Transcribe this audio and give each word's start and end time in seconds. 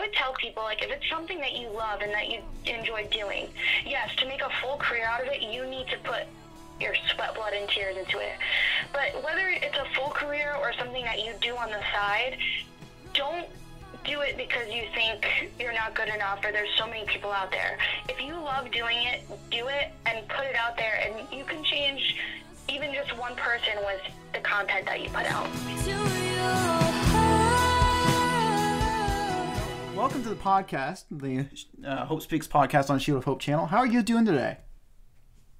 would 0.00 0.12
tell 0.14 0.32
people 0.34 0.62
like 0.62 0.82
if 0.82 0.90
it's 0.90 1.08
something 1.08 1.38
that 1.38 1.56
you 1.56 1.68
love 1.68 2.00
and 2.00 2.12
that 2.12 2.30
you 2.30 2.40
enjoy 2.64 3.06
doing, 3.10 3.48
yes, 3.86 4.14
to 4.16 4.26
make 4.26 4.40
a 4.40 4.50
full 4.62 4.78
career 4.78 5.04
out 5.04 5.20
of 5.20 5.28
it, 5.28 5.42
you 5.42 5.66
need 5.66 5.86
to 5.88 5.98
put 5.98 6.24
your 6.80 6.94
sweat, 7.12 7.34
blood, 7.34 7.52
and 7.52 7.68
tears 7.68 7.96
into 7.96 8.18
it. 8.18 8.32
But 8.92 9.22
whether 9.22 9.48
it's 9.48 9.76
a 9.76 9.84
full 9.94 10.08
career 10.08 10.56
or 10.60 10.72
something 10.72 11.04
that 11.04 11.24
you 11.24 11.34
do 11.40 11.54
on 11.56 11.68
the 11.68 11.80
side, 11.92 12.38
don't 13.12 13.46
do 14.04 14.20
it 14.22 14.38
because 14.38 14.66
you 14.68 14.84
think 14.94 15.50
you're 15.58 15.74
not 15.74 15.94
good 15.94 16.08
enough 16.08 16.42
or 16.42 16.52
there's 16.52 16.74
so 16.78 16.86
many 16.86 17.04
people 17.04 17.30
out 17.30 17.50
there. 17.50 17.76
If 18.08 18.22
you 18.22 18.32
love 18.32 18.70
doing 18.70 18.96
it, 18.96 19.22
do 19.50 19.66
it 19.68 19.92
and 20.06 20.26
put 20.28 20.46
it 20.46 20.56
out 20.56 20.78
there 20.78 21.04
and 21.04 21.30
you 21.30 21.44
can 21.44 21.62
change 21.62 22.16
even 22.68 22.94
just 22.94 23.14
one 23.18 23.34
person 23.36 23.74
with 23.84 24.00
the 24.32 24.40
content 24.40 24.86
that 24.86 25.02
you 25.02 25.10
put 25.10 25.26
out. 25.26 26.79
Welcome 30.00 30.22
to 30.22 30.30
the 30.30 30.34
podcast, 30.34 31.04
the 31.10 31.44
uh, 31.86 32.06
Hope 32.06 32.22
Speaks 32.22 32.48
podcast 32.48 32.88
on 32.88 32.98
Shield 32.98 33.18
of 33.18 33.24
Hope 33.24 33.38
channel. 33.38 33.66
How 33.66 33.76
are 33.76 33.86
you 33.86 34.02
doing 34.02 34.24
today? 34.24 34.56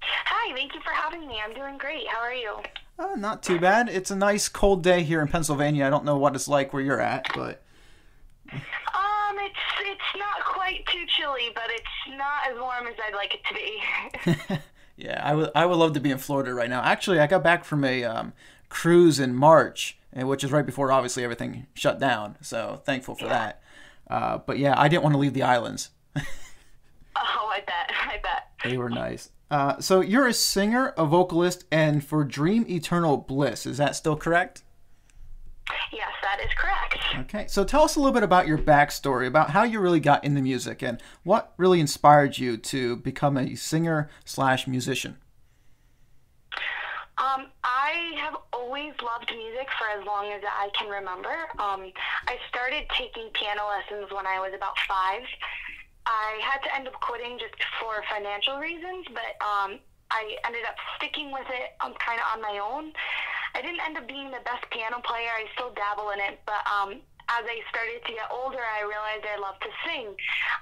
Hi, 0.01 0.55
thank 0.55 0.73
you 0.73 0.81
for 0.81 0.89
having 0.89 1.27
me. 1.27 1.39
I'm 1.45 1.53
doing 1.53 1.77
great. 1.77 2.07
How 2.07 2.21
are 2.21 2.33
you? 2.33 2.55
Uh, 2.97 3.13
not 3.17 3.43
too 3.43 3.59
bad. 3.59 3.87
It's 3.87 4.09
a 4.09 4.15
nice 4.15 4.49
cold 4.49 4.81
day 4.81 5.03
here 5.03 5.21
in 5.21 5.27
Pennsylvania. 5.27 5.85
I 5.85 5.91
don't 5.91 6.05
know 6.05 6.17
what 6.17 6.33
it's 6.33 6.47
like 6.47 6.73
where 6.73 6.81
you're 6.81 6.99
at, 6.99 7.27
but 7.35 7.61
Um, 8.51 9.37
it's 9.37 9.59
it's 9.81 10.17
not 10.17 10.43
quite 10.43 10.87
too 10.87 11.05
chilly, 11.19 11.51
but 11.53 11.65
it's 11.67 12.17
not 12.17 12.51
as 12.51 12.57
warm 12.59 12.87
as 12.87 12.95
I'd 13.07 13.13
like 13.13 13.35
it 13.35 13.41
to 13.47 14.49
be. 14.49 14.57
yeah, 15.05 15.21
I 15.23 15.35
would 15.35 15.51
I 15.53 15.67
would 15.67 15.77
love 15.77 15.93
to 15.93 15.99
be 15.99 16.09
in 16.09 16.17
Florida 16.17 16.51
right 16.51 16.69
now. 16.69 16.81
Actually, 16.81 17.19
I 17.19 17.27
got 17.27 17.43
back 17.43 17.63
from 17.63 17.83
a 17.83 18.03
um, 18.05 18.33
cruise 18.69 19.19
in 19.19 19.35
March, 19.35 19.99
which 20.15 20.43
is 20.43 20.51
right 20.51 20.65
before 20.65 20.91
obviously 20.91 21.23
everything 21.23 21.67
shut 21.75 21.99
down. 21.99 22.37
So 22.41 22.81
thankful 22.85 23.13
for 23.13 23.27
that. 23.27 23.60
Uh, 24.11 24.39
but 24.45 24.59
yeah, 24.59 24.73
I 24.77 24.89
didn't 24.89 25.03
want 25.03 25.13
to 25.13 25.19
leave 25.19 25.33
the 25.33 25.43
islands. 25.43 25.89
oh, 26.17 26.21
I 27.15 27.61
bet. 27.65 27.91
I 28.09 28.17
bet. 28.21 28.49
They 28.63 28.77
were 28.77 28.89
nice. 28.89 29.29
Uh, 29.49 29.79
so 29.79 30.01
you're 30.01 30.27
a 30.27 30.33
singer, 30.33 30.93
a 30.97 31.05
vocalist, 31.05 31.65
and 31.71 32.03
for 32.03 32.23
Dream 32.23 32.65
Eternal 32.69 33.17
Bliss. 33.17 33.65
Is 33.65 33.77
that 33.77 33.95
still 33.95 34.15
correct? 34.15 34.63
Yes, 35.93 36.09
that 36.21 36.39
is 36.43 36.51
correct. 36.57 36.97
Okay, 37.21 37.47
so 37.47 37.63
tell 37.63 37.83
us 37.83 37.95
a 37.95 37.99
little 37.99 38.13
bit 38.13 38.23
about 38.23 38.47
your 38.47 38.57
backstory, 38.57 39.27
about 39.27 39.51
how 39.51 39.63
you 39.63 39.79
really 39.79 39.99
got 39.99 40.23
into 40.23 40.41
music, 40.41 40.81
and 40.81 41.01
what 41.23 41.53
really 41.57 41.79
inspired 41.79 42.37
you 42.37 42.57
to 42.57 42.97
become 42.97 43.37
a 43.37 43.55
singer 43.55 44.09
slash 44.25 44.67
musician. 44.67 45.17
Um, 47.21 47.53
I 47.63 48.17
have 48.17 48.33
always 48.51 48.97
loved 48.97 49.29
music 49.29 49.69
for 49.77 49.85
as 49.93 50.01
long 50.09 50.33
as 50.33 50.41
I 50.41 50.73
can 50.73 50.89
remember. 50.89 51.45
Um, 51.61 51.93
I 52.25 52.41
started 52.49 52.89
taking 52.97 53.29
piano 53.37 53.61
lessons 53.69 54.09
when 54.09 54.25
I 54.25 54.41
was 54.41 54.57
about 54.57 54.73
five. 54.89 55.21
I 56.09 56.41
had 56.41 56.65
to 56.65 56.73
end 56.73 56.89
up 56.89 56.97
quitting 56.97 57.37
just 57.37 57.53
for 57.77 58.01
financial 58.09 58.57
reasons, 58.57 59.05
but 59.13 59.37
um, 59.37 59.77
I 60.09 60.33
ended 60.49 60.65
up 60.65 60.73
sticking 60.97 61.29
with 61.29 61.45
it 61.53 61.77
um, 61.85 61.93
kind 62.01 62.17
of 62.17 62.25
on 62.33 62.41
my 62.41 62.57
own. 62.57 62.89
I 63.53 63.61
didn't 63.61 63.85
end 63.85 64.01
up 64.01 64.07
being 64.09 64.33
the 64.33 64.41
best 64.41 64.65
piano 64.73 64.97
player. 65.05 65.29
I 65.29 65.45
still 65.53 65.77
dabble 65.77 66.09
in 66.17 66.19
it, 66.25 66.41
but 66.49 66.65
um, 66.65 67.05
as 67.29 67.45
I 67.45 67.61
started 67.69 68.01
to 68.01 68.11
get 68.17 68.33
older, 68.33 68.65
I 68.65 68.81
realized 68.81 69.29
I 69.29 69.37
loved 69.37 69.61
to 69.61 69.71
sing. 69.85 70.09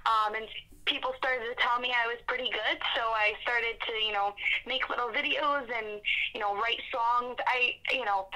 Um, 0.03 0.35
and 0.35 0.47
people 0.89 1.13
started 1.17 1.45
to 1.45 1.55
tell 1.61 1.79
me 1.79 1.93
I 1.93 2.09
was 2.09 2.17
pretty 2.27 2.49
good, 2.49 2.77
so 2.97 3.01
I 3.13 3.37
started 3.45 3.77
to, 3.85 3.93
you 4.03 4.11
know, 4.11 4.33
make 4.65 4.89
little 4.89 5.13
videos 5.13 5.69
and, 5.69 6.01
you 6.33 6.41
know, 6.41 6.57
write 6.57 6.81
songs. 6.91 7.37
I, 7.45 7.77
you 7.93 8.03
know, 8.03 8.27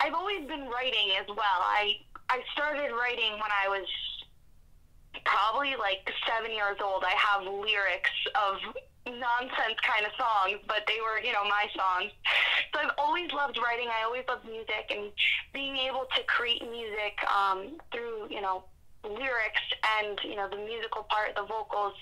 I've 0.00 0.14
always 0.14 0.46
been 0.46 0.68
writing 0.68 1.16
as 1.18 1.26
well. 1.26 1.60
I 1.64 1.96
I 2.28 2.42
started 2.52 2.92
writing 2.92 3.32
when 3.40 3.50
I 3.54 3.68
was 3.68 3.86
probably 5.24 5.74
like 5.76 6.04
seven 6.28 6.52
years 6.52 6.76
old. 6.84 7.02
I 7.02 7.14
have 7.16 7.42
lyrics 7.46 8.10
of 8.34 8.60
nonsense 9.06 9.78
kind 9.80 10.04
of 10.04 10.12
songs, 10.18 10.60
but 10.68 10.82
they 10.86 10.98
were, 11.00 11.22
you 11.24 11.32
know, 11.32 11.44
my 11.44 11.66
songs. 11.72 12.12
So 12.74 12.80
I've 12.80 12.94
always 12.98 13.32
loved 13.32 13.58
writing. 13.62 13.88
I 13.88 14.04
always 14.04 14.24
loved 14.28 14.44
music 14.44 14.90
and 14.90 15.12
being 15.54 15.76
able 15.76 16.06
to 16.16 16.22
create 16.24 16.62
music 16.68 17.16
um, 17.30 17.78
through, 17.92 18.26
you 18.28 18.42
know, 18.42 18.64
lyrics 19.08 19.62
and, 19.98 20.18
you 20.24 20.36
know, 20.36 20.48
the 20.48 20.56
musical 20.56 21.04
part, 21.08 21.34
the 21.36 21.42
vocals, 21.44 21.94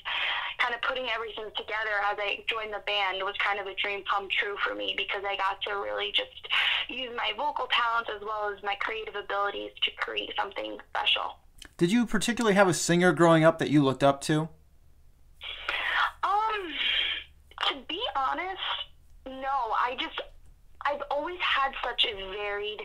kind 0.58 0.74
of 0.74 0.80
putting 0.82 1.06
everything 1.14 1.50
together 1.56 2.00
as 2.10 2.16
I 2.18 2.44
joined 2.48 2.72
the 2.72 2.82
band 2.86 3.22
was 3.22 3.34
kind 3.42 3.60
of 3.60 3.66
a 3.66 3.74
dream 3.74 4.02
come 4.08 4.28
true 4.40 4.56
for 4.64 4.74
me 4.74 4.94
because 4.96 5.22
I 5.26 5.36
got 5.36 5.60
to 5.68 5.76
really 5.76 6.12
just 6.14 6.48
use 6.88 7.10
my 7.16 7.32
vocal 7.36 7.68
talents 7.68 8.10
as 8.14 8.22
well 8.22 8.52
as 8.54 8.62
my 8.62 8.74
creative 8.80 9.14
abilities 9.14 9.70
to 9.82 9.90
create 9.96 10.30
something 10.38 10.78
special. 10.90 11.36
Did 11.76 11.90
you 11.90 12.06
particularly 12.06 12.54
have 12.54 12.68
a 12.68 12.74
singer 12.74 13.12
growing 13.12 13.44
up 13.44 13.58
that 13.58 13.70
you 13.70 13.82
looked 13.82 14.04
up 14.04 14.20
to? 14.22 14.48
Um, 16.22 16.62
to 17.68 17.74
be 17.88 18.00
honest, 18.14 18.60
no. 19.26 19.74
I 19.74 19.96
just 19.98 20.20
I've 20.86 21.02
always 21.10 21.38
had 21.40 21.72
such 21.82 22.06
a 22.06 22.14
varied 22.32 22.80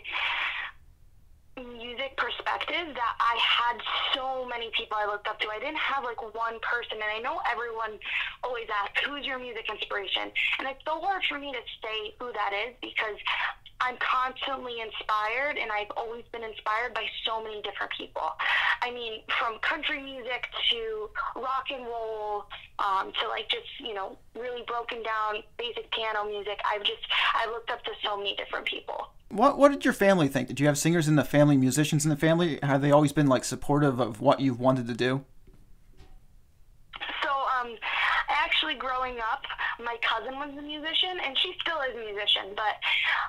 music 1.59 2.15
perspective 2.17 2.95
that 2.95 3.13
I 3.19 3.35
had 3.37 3.77
so 4.15 4.45
many 4.45 4.71
people 4.77 4.97
I 4.97 5.05
looked 5.05 5.27
up 5.27 5.39
to. 5.39 5.47
I 5.49 5.59
didn't 5.59 5.77
have 5.77 6.03
like 6.03 6.21
one 6.33 6.59
person, 6.61 6.97
and 7.01 7.11
I 7.11 7.19
know 7.19 7.41
everyone 7.49 7.99
always 8.43 8.67
asks, 8.69 9.01
"Who's 9.05 9.25
your 9.25 9.39
music 9.39 9.69
inspiration?" 9.69 10.31
And 10.59 10.67
it's 10.67 10.83
so 10.85 10.99
hard 11.01 11.23
for 11.27 11.37
me 11.37 11.51
to 11.51 11.61
say 11.83 12.15
who 12.19 12.31
that 12.33 12.53
is 12.53 12.75
because 12.81 13.17
I'm 13.81 13.95
constantly 13.97 14.81
inspired, 14.81 15.57
and 15.57 15.71
I've 15.71 15.91
always 15.95 16.25
been 16.31 16.43
inspired 16.43 16.93
by 16.93 17.05
so 17.25 17.41
many 17.43 17.61
different 17.61 17.91
people. 17.97 18.27
I 18.81 18.91
mean, 18.91 19.21
from 19.39 19.59
country 19.59 20.01
music 20.01 20.47
to 20.71 21.09
rock 21.35 21.65
and 21.71 21.85
roll 21.85 22.45
um, 22.79 23.11
to 23.21 23.27
like 23.29 23.49
just 23.49 23.67
you 23.79 23.93
know 23.93 24.17
really 24.35 24.63
broken 24.67 25.01
down 25.03 25.43
basic 25.57 25.91
piano 25.91 26.25
music. 26.27 26.59
I've 26.69 26.83
just 26.83 27.01
I 27.33 27.49
looked 27.49 27.69
up 27.71 27.83
to 27.85 27.91
so 28.03 28.17
many 28.17 28.35
different 28.35 28.65
people. 28.65 29.07
What 29.29 29.57
What 29.57 29.71
did 29.71 29.85
your 29.85 29.93
family 29.93 30.27
think? 30.27 30.47
Did 30.47 30.59
you 30.59 30.67
have 30.67 30.77
singers 30.77 31.07
in 31.07 31.15
the 31.15 31.23
family, 31.23 31.55
musicians 31.55 32.03
in 32.03 32.09
the 32.09 32.17
family? 32.17 32.59
Have 32.63 32.81
they 32.81 32.91
always 32.91 33.13
been 33.13 33.27
like 33.27 33.43
supportive 33.43 33.99
of 33.99 34.21
what 34.21 34.39
you've 34.39 34.59
wanted 34.59 34.87
to 34.87 34.93
do? 34.93 35.23
Um, 37.59 37.75
actually, 38.29 38.75
growing 38.75 39.19
up, 39.19 39.43
my 39.83 39.97
cousin 40.01 40.39
was 40.39 40.55
a 40.57 40.61
musician, 40.61 41.19
and 41.23 41.37
she 41.37 41.53
still 41.61 41.81
is 41.81 41.95
a 41.95 41.99
musician, 41.99 42.55
but 42.55 42.75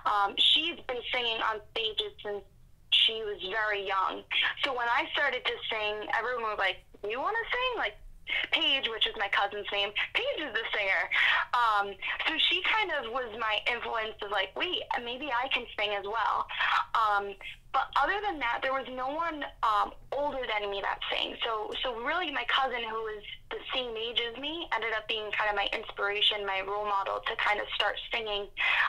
um, 0.07 0.35
she's 0.39 0.79
been 0.87 1.03
singing 1.13 1.39
on 1.43 1.61
stages 1.73 2.13
since 2.23 2.45
she 2.91 3.23
was 3.27 3.39
very 3.51 3.87
young. 3.87 4.23
So 4.65 4.75
when 4.77 4.87
I 4.87 5.07
started 5.13 5.45
to 5.45 5.55
sing, 5.71 6.09
everyone 6.19 6.55
was 6.55 6.59
like, 6.59 6.83
"You 7.03 7.19
want 7.19 7.37
to 7.37 7.47
sing?" 7.51 7.73
Like 7.79 7.97
Paige, 8.53 8.89
which 8.89 9.07
is 9.07 9.15
my 9.19 9.29
cousin's 9.29 9.67
name. 9.73 9.91
Paige 10.15 10.41
is 10.47 10.53
the 10.53 10.67
singer. 10.75 11.03
Um, 11.55 11.95
so 12.27 12.33
she 12.51 12.63
kind 12.63 12.91
of 12.99 13.13
was 13.13 13.31
my 13.39 13.59
influence 13.71 14.15
of 14.23 14.31
like, 14.31 14.55
wait, 14.57 14.83
maybe 15.05 15.31
I 15.31 15.49
can 15.49 15.67
sing 15.79 15.91
as 15.99 16.05
well. 16.05 16.47
Um, 16.95 17.35
but 17.73 17.87
other 17.95 18.19
than 18.27 18.39
that, 18.41 18.61
there 18.63 18.73
was 18.73 18.87
no 18.91 19.15
one 19.15 19.45
um, 19.63 19.93
older 20.11 20.43
than 20.43 20.71
me 20.71 20.83
that 20.83 20.99
sang. 21.11 21.37
So, 21.45 21.71
so 21.83 21.95
really, 22.03 22.31
my 22.31 22.45
cousin, 22.51 22.83
who 22.83 22.99
was 23.07 23.23
the 23.51 23.63
same 23.75 23.97
age 23.97 24.21
as 24.21 24.41
me, 24.41 24.67
ended 24.75 24.91
up 24.97 25.07
being 25.07 25.31
kind 25.31 25.51
of 25.51 25.55
my 25.55 25.69
inspiration, 25.73 26.45
my 26.47 26.63
role 26.67 26.85
model 26.85 27.23
to 27.27 27.37
kind 27.37 27.61
of 27.61 27.67
start 27.75 27.95
singing, 28.11 28.47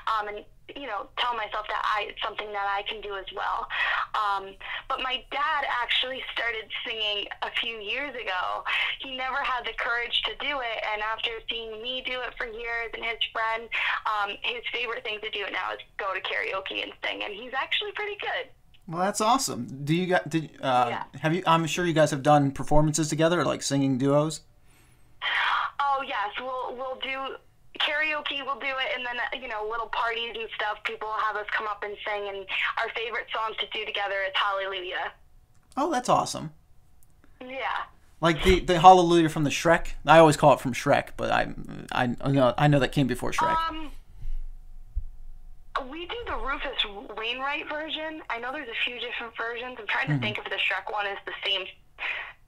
um, 0.10 0.28
and 0.30 0.46
you 0.76 0.88
know, 0.88 1.08
tell 1.18 1.36
myself 1.36 1.68
that 1.68 1.84
I 1.84 2.10
it's 2.10 2.22
something 2.24 2.48
that 2.52 2.68
I 2.70 2.84
can 2.88 3.02
do 3.02 3.16
as 3.16 3.26
well. 3.36 3.68
Um, 4.16 4.56
but 4.88 5.02
my 5.02 5.24
dad 5.32 5.66
actually 5.68 6.24
started 6.32 6.70
singing 6.86 7.28
a 7.42 7.52
few 7.60 7.78
years 7.80 8.16
ago. 8.16 8.64
He 9.00 9.16
never 9.18 9.38
had 9.44 9.66
the 9.66 9.74
courage 9.78 10.22
to 10.26 10.34
do 10.40 10.60
it, 10.60 10.78
and 10.94 11.02
after 11.02 11.32
seeing 11.50 11.82
me 11.82 12.04
do 12.06 12.20
it 12.22 12.34
for 12.38 12.46
years 12.46 12.92
and 12.94 13.04
his 13.04 13.20
friend, 13.34 13.68
um, 14.08 14.38
his 14.44 14.64
favorite 14.72 15.04
thing 15.04 15.20
to 15.22 15.30
do 15.32 15.44
now 15.52 15.74
is 15.74 15.82
go 15.98 16.14
to 16.14 16.22
karaoke 16.22 16.84
and 16.84 16.94
sing, 17.04 17.24
and 17.24 17.34
he's 17.34 17.54
actually 17.54 17.91
pretty 17.96 18.18
good. 18.19 18.50
Well, 18.88 19.00
that's 19.03 19.22
awesome. 19.22 19.68
Do 19.85 19.96
you 19.96 20.07
got? 20.07 20.28
Did 20.29 20.52
uh, 20.62 20.88
Yeah. 20.90 21.03
have 21.22 21.34
you? 21.35 21.44
I'm 21.46 21.66
sure 21.68 21.85
you 21.85 21.94
guys 21.94 22.12
have 22.12 22.24
done 22.24 22.52
performances 22.52 23.07
together, 23.09 23.46
like 23.46 23.61
singing 23.64 23.97
duos. 23.97 24.41
Oh 25.79 26.03
yes, 26.05 26.29
we'll 26.40 26.76
we'll 26.76 26.99
do 27.02 27.35
karaoke. 27.79 28.43
We'll 28.46 28.59
do 28.59 28.66
it, 28.67 28.97
and 28.97 29.05
then 29.05 29.17
uh, 29.17 29.38
you 29.41 29.47
know 29.47 29.67
little 29.70 29.88
parties 29.88 30.35
and 30.38 30.49
stuff. 30.55 30.78
People 30.84 31.09
have 31.26 31.35
us 31.35 31.46
come 31.55 31.67
up 31.67 31.84
and 31.84 31.96
sing, 32.05 32.28
and 32.29 32.46
our 32.79 32.90
favorite 32.96 33.28
song 33.34 33.53
to 33.59 33.66
do 33.78 33.85
together 33.85 34.16
is 34.28 34.34
Hallelujah. 34.35 35.11
Oh, 35.78 35.91
that's 35.91 36.09
awesome. 36.09 36.52
Yeah. 37.40 37.58
Like 38.20 38.44
the 38.44 38.59
the 38.59 38.79
Hallelujah 38.79 39.29
from 39.29 39.44
the 39.44 39.49
Shrek. 39.49 39.94
I 40.05 40.20
always 40.20 40.37
call 40.37 40.53
it 40.53 40.59
from 40.59 40.73
Shrek, 40.73 41.09
but 41.17 41.32
I 41.32 41.53
I, 41.91 42.16
I 42.22 42.32
know 42.32 42.53
I 42.58 42.67
know 42.67 42.79
that 42.79 42.91
came 42.91 43.08
before 43.08 43.32
Shrek. 43.32 43.55
Um, 43.70 43.91
we 45.90 46.06
do 46.08 46.16
the 46.28 46.36
Rufus 46.36 46.86
Wainwright 47.18 47.70
version. 47.70 48.22
I 48.30 48.40
know 48.40 48.52
there's 48.52 48.70
a 48.70 48.86
few 48.86 49.00
different 49.00 49.36
versions. 49.38 49.78
I'm 49.80 49.88
trying 49.88 50.08
to 50.08 50.18
think 50.20 50.38
if 50.38 50.46
the 50.46 50.52
Shrek 50.52 50.92
one 50.92 51.08
is 51.08 51.18
the 51.26 51.34
same 51.46 51.66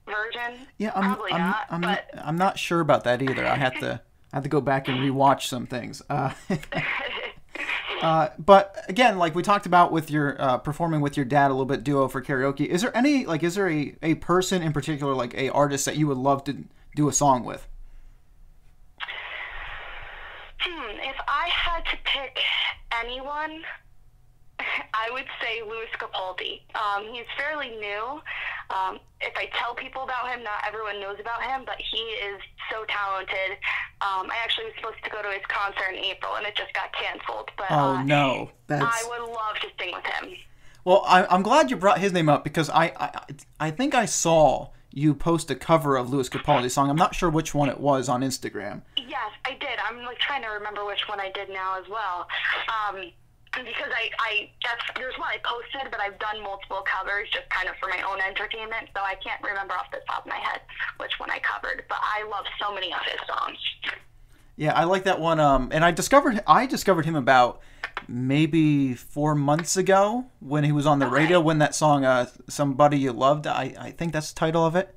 version. 0.06 0.68
yeah, 0.78 0.92
I'm 0.96 1.16
probably 1.16 1.32
I'm, 1.32 1.40
not. 1.42 1.66
I'm, 1.70 1.82
but 1.82 2.16
not, 2.16 2.26
I'm 2.26 2.38
not 2.38 2.60
sure 2.60 2.80
about 2.80 3.04
that 3.06 3.22
either. 3.22 3.46
I 3.46 3.56
have 3.56 3.80
to 3.80 4.02
I 4.34 4.38
have 4.38 4.44
to 4.44 4.50
go 4.50 4.62
back 4.62 4.88
and 4.88 4.98
rewatch 4.98 5.44
some 5.44 5.68
things. 5.68 6.02
Uh, 6.10 6.34
Uh, 8.04 8.28
but 8.38 8.84
again, 8.90 9.18
like 9.18 9.34
we 9.34 9.42
talked 9.42 9.66
about 9.66 9.94
with 9.94 10.12
your 10.12 10.36
uh, 10.42 10.58
performing 10.58 11.00
with 11.00 11.16
your 11.16 11.26
dad 11.26 11.48
a 11.48 11.54
little 11.54 11.66
bit 11.66 11.86
duo 11.86 12.10
for 12.10 12.22
karaoke, 12.22 12.66
is 12.66 12.82
there 12.82 12.96
any 12.98 13.26
like 13.26 13.44
is 13.44 13.56
there 13.56 13.70
a, 13.70 13.96
a 14.04 14.16
person 14.16 14.62
in 14.62 14.74
particular 14.74 15.14
like 15.14 15.34
a 15.36 15.48
artist 15.52 15.86
that 15.86 15.96
you 15.96 16.06
would 16.08 16.18
love 16.18 16.44
to 16.44 16.66
do 16.98 17.08
a 17.08 17.14
song 17.14 17.46
with? 17.46 17.66
Hmm, 20.60 21.00
if 21.00 21.16
I 21.30 21.48
had 21.48 21.86
to 21.86 21.98
pick 22.04 22.40
anyone, 23.04 23.62
I 24.60 25.10
would 25.12 25.26
say 25.42 25.62
Lewis 25.62 25.90
Capaldi. 26.00 26.62
Um, 26.76 27.12
he's 27.14 27.26
fairly 27.38 27.70
new. 27.80 28.22
Um, 28.70 29.00
if 29.22 29.34
I 29.36 29.50
tell 29.60 29.76
people 29.76 30.04
about 30.04 30.30
him, 30.30 30.44
not 30.44 30.64
everyone 30.68 31.00
knows 31.00 31.18
about 31.20 31.44
him, 31.44 31.64
but 31.66 31.76
he 31.78 31.98
is 31.98 32.40
so 32.72 32.86
talented. 32.88 33.58
Um, 34.02 34.30
I 34.32 34.38
actually 34.44 34.66
was 34.66 34.74
supposed 34.78 35.04
to 35.04 35.10
go 35.10 35.22
to 35.22 35.30
his 35.30 35.42
concert 35.48 35.92
in 35.96 36.04
April, 36.04 36.36
and 36.36 36.46
it 36.46 36.56
just 36.56 36.74
got 36.74 36.92
canceled. 36.94 37.50
But 37.58 37.68
Oh 37.70 37.96
uh, 37.96 38.04
no, 38.04 38.52
that's 38.68 38.84
I 38.84 39.08
would 39.10 39.28
love 39.30 39.56
to 39.62 39.68
sing 39.80 39.94
with 39.94 40.06
him. 40.06 40.38
well. 40.86 41.04
I, 41.06 41.26
I'm 41.26 41.44
glad 41.44 41.70
you 41.70 41.78
brought 41.78 42.00
his 42.00 42.14
name 42.14 42.30
up 42.30 42.44
because 42.44 42.70
I, 42.70 42.94
I 43.00 43.22
I 43.60 43.72
think 43.72 43.94
I 43.96 44.06
saw 44.06 44.70
you 44.94 45.16
post 45.16 45.50
a 45.50 45.56
cover 45.56 45.98
of 45.98 46.12
Lewis 46.12 46.30
Capaldi's 46.30 46.74
song. 46.74 46.90
I'm 46.90 46.96
not 46.96 47.16
sure 47.16 47.30
which 47.30 47.54
one 47.56 47.68
it 47.68 47.80
was 47.80 48.08
on 48.08 48.22
Instagram. 48.22 48.84
Yes, 48.96 49.32
I 49.44 49.58
did. 49.60 49.80
I'm 49.84 50.04
like 50.04 50.20
trying 50.20 50.44
to 50.44 50.50
remember 50.50 50.86
which 50.86 51.08
one 51.10 51.20
I 51.20 51.32
did 51.32 51.50
now 51.50 51.80
as 51.80 51.90
well. 51.90 52.28
Um, 52.70 53.12
because 53.54 53.94
I, 53.94 54.10
I 54.18 54.50
that's 54.66 54.82
there's 54.96 55.18
one 55.18 55.30
I 55.30 55.38
posted, 55.46 55.92
but 55.92 56.00
I've 56.00 56.18
done 56.18 56.42
multiple 56.42 56.84
covers 56.86 57.30
just 57.30 57.50
kind 57.50 57.70
of 57.70 57.76
for 57.78 57.90
my 57.90 58.02
own 58.02 58.22
entertainment, 58.22 58.90
so 58.96 59.02
I 59.02 59.14
can't 59.22 59.42
remember 59.44 59.74
off 59.74 59.90
the 59.92 60.02
top 60.08 60.26
of 60.26 60.30
my 60.30 60.42
head 60.42 60.62
which 60.98 61.14
one 61.18 61.30
I 61.30 61.40
covered. 61.40 61.86
But 61.90 62.00
I 62.02 62.26
love 62.30 62.46
so 62.62 62.74
many 62.74 62.94
of 62.94 63.02
his 63.06 63.22
songs. 63.28 63.58
Yeah, 64.56 64.74
I 64.74 64.84
like 64.84 65.04
that 65.06 65.20
one. 65.20 65.40
Um, 65.40 65.70
and 65.72 65.84
I 65.84 65.92
discovered 65.92 66.42
I 66.46 66.66
discovered 66.66 67.06
him 67.06 67.16
about 67.16 67.60
maybe 68.08 68.94
four 68.94 69.34
months 69.36 69.78
ago 69.78 70.26
when 70.40 70.64
he 70.64 70.72
was 70.72 70.86
on 70.86 71.00
the 71.00 71.06
Okay. 71.06 71.16
radio 71.16 71.40
when 71.40 71.60
that 71.60 71.74
song 71.74 72.04
uh 72.04 72.26
somebody 72.50 72.98
you 73.00 73.14
loved 73.14 73.48
I, 73.48 73.74
I 73.80 73.92
think 73.92 74.12
that's 74.14 74.32
the 74.34 74.40
title 74.40 74.66
of 74.66 74.76
it 74.76 74.94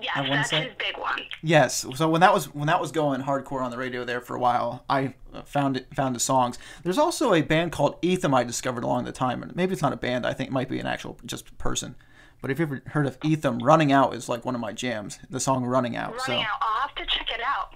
Yes, 0.00 0.12
that's 0.28 0.50
say- 0.50 0.64
his 0.64 0.74
big 0.78 0.98
one. 0.98 1.20
yes 1.42 1.86
so 1.94 2.08
when 2.08 2.20
that 2.22 2.32
was 2.34 2.46
when 2.52 2.66
that 2.66 2.80
was 2.80 2.90
going 2.92 3.22
hardcore 3.22 3.62
on 3.62 3.70
the 3.70 3.76
radio 3.78 4.04
there 4.04 4.20
for 4.20 4.34
a 4.34 4.40
while 4.40 4.84
i 4.90 5.14
found 5.44 5.76
it 5.76 5.86
found 5.94 6.16
his 6.16 6.22
songs 6.22 6.58
there's 6.82 6.98
also 6.98 7.32
a 7.32 7.42
band 7.42 7.70
called 7.72 7.96
etham 8.02 8.34
i 8.34 8.42
discovered 8.42 8.82
along 8.82 9.04
the 9.04 9.12
time 9.12 9.42
and 9.42 9.54
maybe 9.54 9.72
it's 9.72 9.82
not 9.82 9.92
a 9.92 9.96
band 9.96 10.26
i 10.26 10.32
think 10.32 10.48
it 10.50 10.52
might 10.52 10.68
be 10.68 10.78
an 10.80 10.86
actual 10.86 11.16
just 11.24 11.56
person 11.58 11.94
but 12.42 12.50
if 12.50 12.58
you've 12.58 12.70
ever 12.72 12.82
heard 12.88 13.06
of 13.06 13.18
etham 13.20 13.60
running 13.62 13.92
out 13.92 14.14
is 14.14 14.28
like 14.28 14.44
one 14.44 14.54
of 14.54 14.60
my 14.60 14.72
jams 14.72 15.18
the 15.30 15.40
song 15.40 15.64
running 15.64 15.94
out 15.96 16.20
so 16.22 16.32
Running 16.32 16.44
out. 16.46 16.58
I'll 16.60 16.80
have 16.88 16.94
to 16.96 17.06
check 17.06 17.28
it 17.32 17.40
out. 17.46 17.70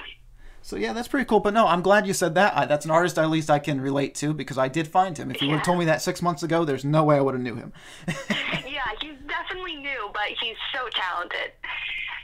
So 0.70 0.76
yeah, 0.76 0.93
that's 0.93 1.08
pretty 1.08 1.25
cool. 1.25 1.40
But 1.40 1.52
no, 1.52 1.67
I'm 1.67 1.82
glad 1.82 2.06
you 2.06 2.14
said 2.14 2.37
that. 2.37 2.56
I, 2.56 2.64
that's 2.64 2.84
an 2.84 2.93
artist 2.93 3.19
at 3.19 3.28
least 3.28 3.50
I 3.50 3.58
can 3.58 3.81
relate 3.81 4.14
to 4.17 4.32
because 4.32 4.56
I 4.56 4.69
did 4.69 4.87
find 4.87 5.19
him. 5.19 5.28
If 5.32 5.43
you 5.43 5.49
would 5.49 5.56
have 5.56 5.67
told 5.67 5.81
me 5.81 5.84
that 5.87 6.00
six 6.00 6.22
months 6.22 6.44
ago, 6.44 6.64
there's 6.64 6.84
no 6.84 7.02
way 7.02 7.17
I 7.17 7.20
would 7.20 7.34
have 7.34 7.43
knew 7.43 7.56
him. 7.56 7.72
yeah, 8.08 8.87
he's 9.00 9.17
definitely 9.26 9.75
new, 9.75 10.11
but 10.12 10.28
he's 10.40 10.55
so 10.72 10.88
talented. 10.94 11.50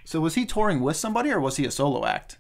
so 0.05 0.21
was 0.21 0.37
he 0.37 0.47
touring 0.47 0.81
with 0.81 0.97
somebody 0.97 1.33
or 1.33 1.41
was 1.41 1.57
he 1.57 1.65
a 1.65 1.73
solo 1.73 2.07
act? 2.07 2.39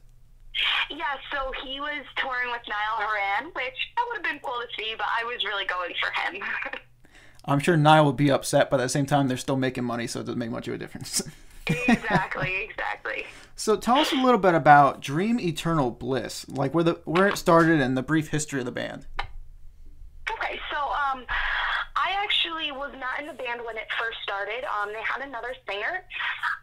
Yeah, 0.88 1.16
so 1.32 1.50
he 1.64 1.80
was 1.80 2.06
touring 2.18 2.52
with 2.52 2.62
Niall 2.68 3.08
Horan, 3.08 3.52
which 3.56 3.74
that 3.96 4.04
would 4.06 4.16
have 4.18 4.24
been 4.24 4.40
cool 4.44 4.60
to 4.60 4.68
see, 4.78 4.94
but 4.96 5.06
I 5.20 5.24
was 5.24 5.44
really 5.44 5.66
going 5.66 5.92
for 6.00 6.36
him. 6.36 6.40
I'm 7.44 7.58
sure 7.58 7.76
Niall 7.76 8.06
would 8.06 8.16
be 8.16 8.30
upset, 8.30 8.70
but 8.70 8.78
at 8.78 8.84
the 8.84 8.88
same 8.88 9.06
time, 9.06 9.26
they're 9.26 9.36
still 9.36 9.56
making 9.56 9.84
money, 9.84 10.06
so 10.06 10.20
it 10.20 10.26
doesn't 10.26 10.38
make 10.38 10.52
much 10.52 10.68
of 10.68 10.74
a 10.74 10.78
difference. 10.78 11.20
exactly, 11.66 12.62
exactly. 12.62 13.24
so 13.56 13.76
tell 13.76 13.96
us 13.96 14.12
a 14.12 14.16
little 14.16 14.38
bit 14.38 14.54
about 14.54 15.00
Dream 15.00 15.40
Eternal 15.40 15.90
Bliss, 15.90 16.48
like 16.48 16.74
where 16.74 16.84
the 16.84 17.00
where 17.04 17.26
it 17.26 17.36
started 17.36 17.80
and 17.80 17.96
the 17.96 18.02
brief 18.02 18.28
history 18.28 18.60
of 18.60 18.66
the 18.66 18.72
band. 18.72 19.06
Okay, 20.30 20.60
so 20.70 20.78
um, 20.78 21.24
I 21.96 22.12
actually 22.22 22.72
was 22.72 22.92
not 22.98 23.20
in 23.20 23.26
the 23.26 23.42
band 23.42 23.60
when 23.64 23.76
it 23.76 23.86
first 23.98 24.18
started. 24.22 24.64
Um, 24.64 24.92
they 24.92 25.02
had 25.02 25.26
another 25.26 25.54
singer. 25.68 26.04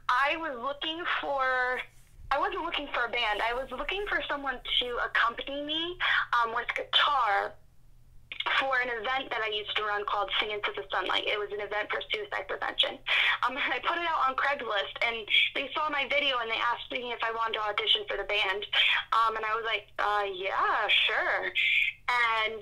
I 0.09 0.37
was 0.37 0.57
looking 0.61 1.03
for. 1.21 1.79
I 2.31 2.39
wasn't 2.39 2.63
looking 2.63 2.87
for 2.93 3.05
a 3.05 3.09
band. 3.09 3.41
I 3.47 3.53
was 3.53 3.69
looking 3.71 4.05
for 4.09 4.19
someone 4.27 4.55
to 4.55 4.97
accompany 5.05 5.63
me 5.63 5.97
um, 6.33 6.55
with 6.55 6.65
guitar 6.75 7.53
for 8.59 8.77
an 8.81 8.89
event 8.89 9.29
that 9.29 9.41
I 9.41 9.49
used 9.49 9.75
to 9.77 9.83
run 9.83 10.05
called 10.05 10.29
Sing 10.39 10.51
Into 10.51 10.71
the 10.75 10.83
Sunlight. 10.91 11.25
It 11.25 11.39
was 11.39 11.49
an 11.53 11.61
event 11.61 11.89
for 11.89 12.01
suicide 12.11 12.47
prevention. 12.47 12.99
Um, 13.47 13.57
I 13.75 13.79
put 13.81 13.97
it 13.97 14.05
out 14.05 14.27
on 14.27 14.35
Craigslist, 14.35 14.95
and 15.05 15.25
they 15.55 15.69
saw 15.73 15.89
my 15.89 16.07
video 16.09 16.37
and 16.39 16.49
they 16.49 16.59
asked 16.59 16.91
me 16.91 17.11
if 17.11 17.21
I 17.23 17.31
wanted 17.31 17.59
to 17.59 17.63
audition 17.65 18.03
for 18.07 18.17
the 18.17 18.27
band. 18.27 18.65
Um, 19.13 19.35
and 19.37 19.45
I 19.45 19.53
was 19.55 19.65
like, 19.65 19.89
uh, 19.99 20.25
yeah, 20.29 20.87
sure. 21.07 21.51
And 22.09 22.61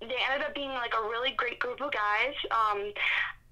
they 0.00 0.20
ended 0.28 0.46
up 0.46 0.54
being 0.54 0.70
like 0.76 0.94
a 0.94 1.02
really 1.08 1.32
great 1.36 1.58
group 1.58 1.80
of 1.80 1.92
guys. 1.92 2.36
Um, 2.50 2.92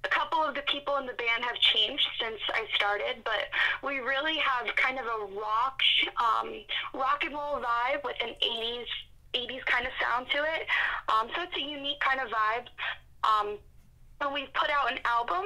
a 0.04 0.08
couple 0.08 0.44
of 0.44 0.54
the 0.54 0.62
people 0.62 0.96
in 0.98 1.06
the 1.06 1.14
band 1.14 1.44
have 1.44 1.56
changed 1.56 2.06
since 2.20 2.40
I 2.52 2.66
started, 2.74 3.24
but 3.24 3.48
we 3.82 3.98
really 4.00 4.36
have 4.36 4.74
kind 4.76 4.98
of 4.98 5.06
a 5.06 5.34
rock, 5.34 5.80
um, 6.20 6.52
rock 6.92 7.24
and 7.24 7.32
roll 7.32 7.56
vibe 7.56 8.04
with 8.04 8.16
an 8.20 8.34
80s, 8.42 8.84
80s 9.34 9.64
kind 9.66 9.86
of 9.86 9.92
sound 10.00 10.26
to 10.30 10.38
it. 10.38 10.66
Um, 11.08 11.28
so 11.34 11.42
it's 11.42 11.56
a 11.56 11.60
unique 11.60 12.00
kind 12.00 12.20
of 12.20 12.28
vibe. 12.28 12.66
Um, 13.24 13.58
we've 14.32 14.52
put 14.54 14.70
out 14.70 14.90
an 14.90 14.98
album. 15.04 15.44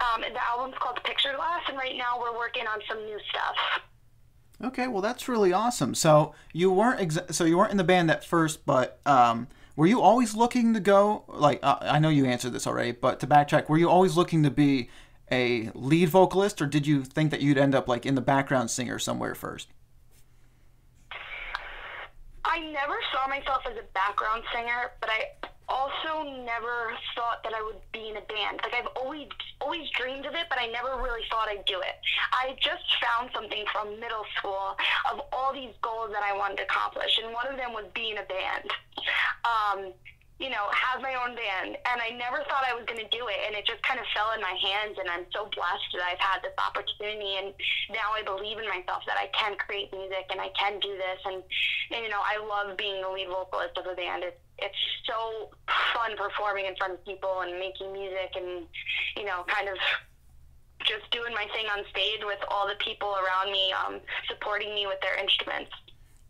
Um, 0.00 0.20
the 0.20 0.42
album's 0.42 0.74
called 0.78 1.02
Picture 1.04 1.32
Glass, 1.36 1.62
and 1.68 1.76
right 1.76 1.96
now 1.96 2.18
we're 2.20 2.36
working 2.36 2.64
on 2.66 2.80
some 2.88 2.98
new 3.04 3.18
stuff. 3.30 3.56
Okay, 4.62 4.86
well 4.86 5.02
that's 5.02 5.28
really 5.28 5.52
awesome. 5.52 5.94
So 5.94 6.34
you 6.52 6.70
weren't 6.70 7.00
exa- 7.00 7.32
so 7.34 7.44
you 7.44 7.58
weren't 7.58 7.70
in 7.72 7.76
the 7.76 7.84
band 7.84 8.10
at 8.10 8.24
first, 8.24 8.64
but 8.64 9.00
um, 9.04 9.48
were 9.76 9.86
you 9.86 10.00
always 10.00 10.34
looking 10.34 10.74
to 10.74 10.80
go? 10.80 11.24
Like 11.28 11.60
uh, 11.62 11.78
I 11.80 11.98
know 11.98 12.08
you 12.08 12.24
answered 12.24 12.52
this 12.52 12.66
already, 12.66 12.92
but 12.92 13.20
to 13.20 13.26
backtrack, 13.26 13.68
were 13.68 13.78
you 13.78 13.88
always 13.88 14.16
looking 14.16 14.42
to 14.42 14.50
be 14.50 14.88
a 15.30 15.70
lead 15.74 16.08
vocalist, 16.08 16.62
or 16.62 16.66
did 16.66 16.86
you 16.86 17.04
think 17.04 17.30
that 17.30 17.40
you'd 17.40 17.58
end 17.58 17.74
up 17.74 17.88
like 17.88 18.06
in 18.06 18.14
the 18.14 18.20
background 18.20 18.70
singer 18.70 18.98
somewhere 18.98 19.34
first? 19.34 19.68
I 22.54 22.60
never 22.70 22.94
saw 23.10 23.26
myself 23.26 23.66
as 23.66 23.76
a 23.76 23.82
background 23.94 24.44
singer, 24.54 24.94
but 25.00 25.10
I 25.10 25.34
also 25.66 26.22
never 26.46 26.94
thought 27.16 27.42
that 27.42 27.52
I 27.52 27.60
would 27.60 27.82
be 27.90 28.10
in 28.10 28.16
a 28.16 28.22
band. 28.30 28.60
Like 28.62 28.74
I've 28.74 28.94
always 28.94 29.26
always 29.60 29.90
dreamed 29.90 30.24
of 30.24 30.34
it, 30.34 30.46
but 30.48 30.60
I 30.60 30.66
never 30.70 31.02
really 31.02 31.26
thought 31.30 31.48
I'd 31.48 31.64
do 31.64 31.80
it. 31.80 31.98
I 32.30 32.54
just 32.62 32.86
found 33.02 33.30
something 33.34 33.64
from 33.72 33.98
middle 33.98 34.24
school 34.38 34.78
of 35.10 35.22
all 35.32 35.52
these 35.52 35.74
goals 35.82 36.10
that 36.12 36.22
I 36.22 36.36
wanted 36.36 36.58
to 36.58 36.62
accomplish, 36.62 37.18
and 37.18 37.34
one 37.34 37.48
of 37.48 37.56
them 37.56 37.72
was 37.72 37.86
being 37.92 38.18
a 38.18 38.26
band. 38.30 38.70
Um, 39.42 39.92
you 40.44 40.52
know, 40.52 40.68
have 40.76 41.00
my 41.00 41.16
own 41.16 41.32
band, 41.32 41.80
and 41.88 42.04
I 42.04 42.12
never 42.20 42.44
thought 42.44 42.68
I 42.68 42.76
was 42.76 42.84
going 42.84 43.00
to 43.00 43.08
do 43.08 43.24
it, 43.32 43.40
and 43.48 43.56
it 43.56 43.64
just 43.64 43.80
kind 43.80 43.96
of 43.96 44.04
fell 44.12 44.36
in 44.36 44.44
my 44.44 44.52
hands, 44.52 45.00
and 45.00 45.08
I'm 45.08 45.24
so 45.32 45.48
blessed 45.48 45.88
that 45.96 46.04
I've 46.04 46.20
had 46.20 46.44
this 46.44 46.52
opportunity, 46.60 47.40
and 47.40 47.56
now 47.88 48.12
I 48.12 48.20
believe 48.20 48.60
in 48.60 48.68
myself 48.68 49.08
that 49.08 49.16
I 49.16 49.32
can 49.32 49.56
create 49.56 49.88
music 49.88 50.28
and 50.28 50.44
I 50.44 50.52
can 50.52 50.76
do 50.84 50.92
this, 51.00 51.20
and, 51.24 51.40
and 51.96 52.04
you 52.04 52.12
know, 52.12 52.20
I 52.20 52.36
love 52.44 52.76
being 52.76 53.00
the 53.00 53.08
lead 53.08 53.32
vocalist 53.32 53.80
of 53.80 53.88
a 53.88 53.96
band. 53.96 54.28
It's 54.28 54.36
it's 54.58 54.78
so 55.02 55.50
fun 55.96 56.14
performing 56.16 56.66
in 56.66 56.76
front 56.76 56.94
of 56.94 57.04
people 57.08 57.40
and 57.40 57.58
making 57.58 57.96
music, 57.96 58.36
and 58.36 58.68
you 59.16 59.24
know, 59.24 59.48
kind 59.48 59.72
of 59.72 59.80
just 60.84 61.08
doing 61.10 61.32
my 61.32 61.48
thing 61.56 61.64
on 61.72 61.88
stage 61.88 62.20
with 62.22 62.38
all 62.52 62.68
the 62.68 62.76
people 62.76 63.16
around 63.16 63.50
me, 63.50 63.72
um, 63.72 64.00
supporting 64.28 64.74
me 64.74 64.86
with 64.86 65.00
their 65.00 65.16
instruments. 65.16 65.72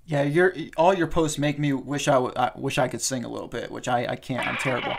Yeah, 0.07 0.23
your 0.23 0.55
all 0.77 0.95
your 0.95 1.07
posts 1.07 1.39
make 1.39 1.59
me 1.59 1.73
wish 1.73 2.09
I, 2.09 2.51
wish 2.57 2.79
I 2.79 2.89
could 2.89 3.01
sing 3.01 3.25
a 3.25 3.29
little 3.29 3.49
bit, 3.49 3.71
which 3.71 3.89
I, 3.89 4.07
I 4.07 4.17
can't. 4.17 4.47
I'm 4.47 4.57
terrible. 4.57 4.95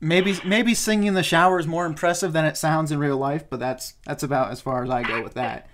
Maybe 0.00 0.36
maybe 0.44 0.74
singing 0.74 1.06
in 1.06 1.14
the 1.14 1.22
shower 1.22 1.58
is 1.58 1.66
more 1.66 1.86
impressive 1.86 2.32
than 2.32 2.44
it 2.44 2.56
sounds 2.56 2.90
in 2.90 2.98
real 2.98 3.16
life, 3.16 3.44
but 3.48 3.60
that's 3.60 3.94
that's 4.04 4.22
about 4.22 4.50
as 4.50 4.60
far 4.60 4.82
as 4.82 4.90
I 4.90 5.02
go 5.02 5.22
with 5.22 5.34
that. 5.34 5.68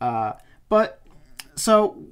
Uh, 0.00 0.32
but 0.68 1.00
so, 1.56 2.04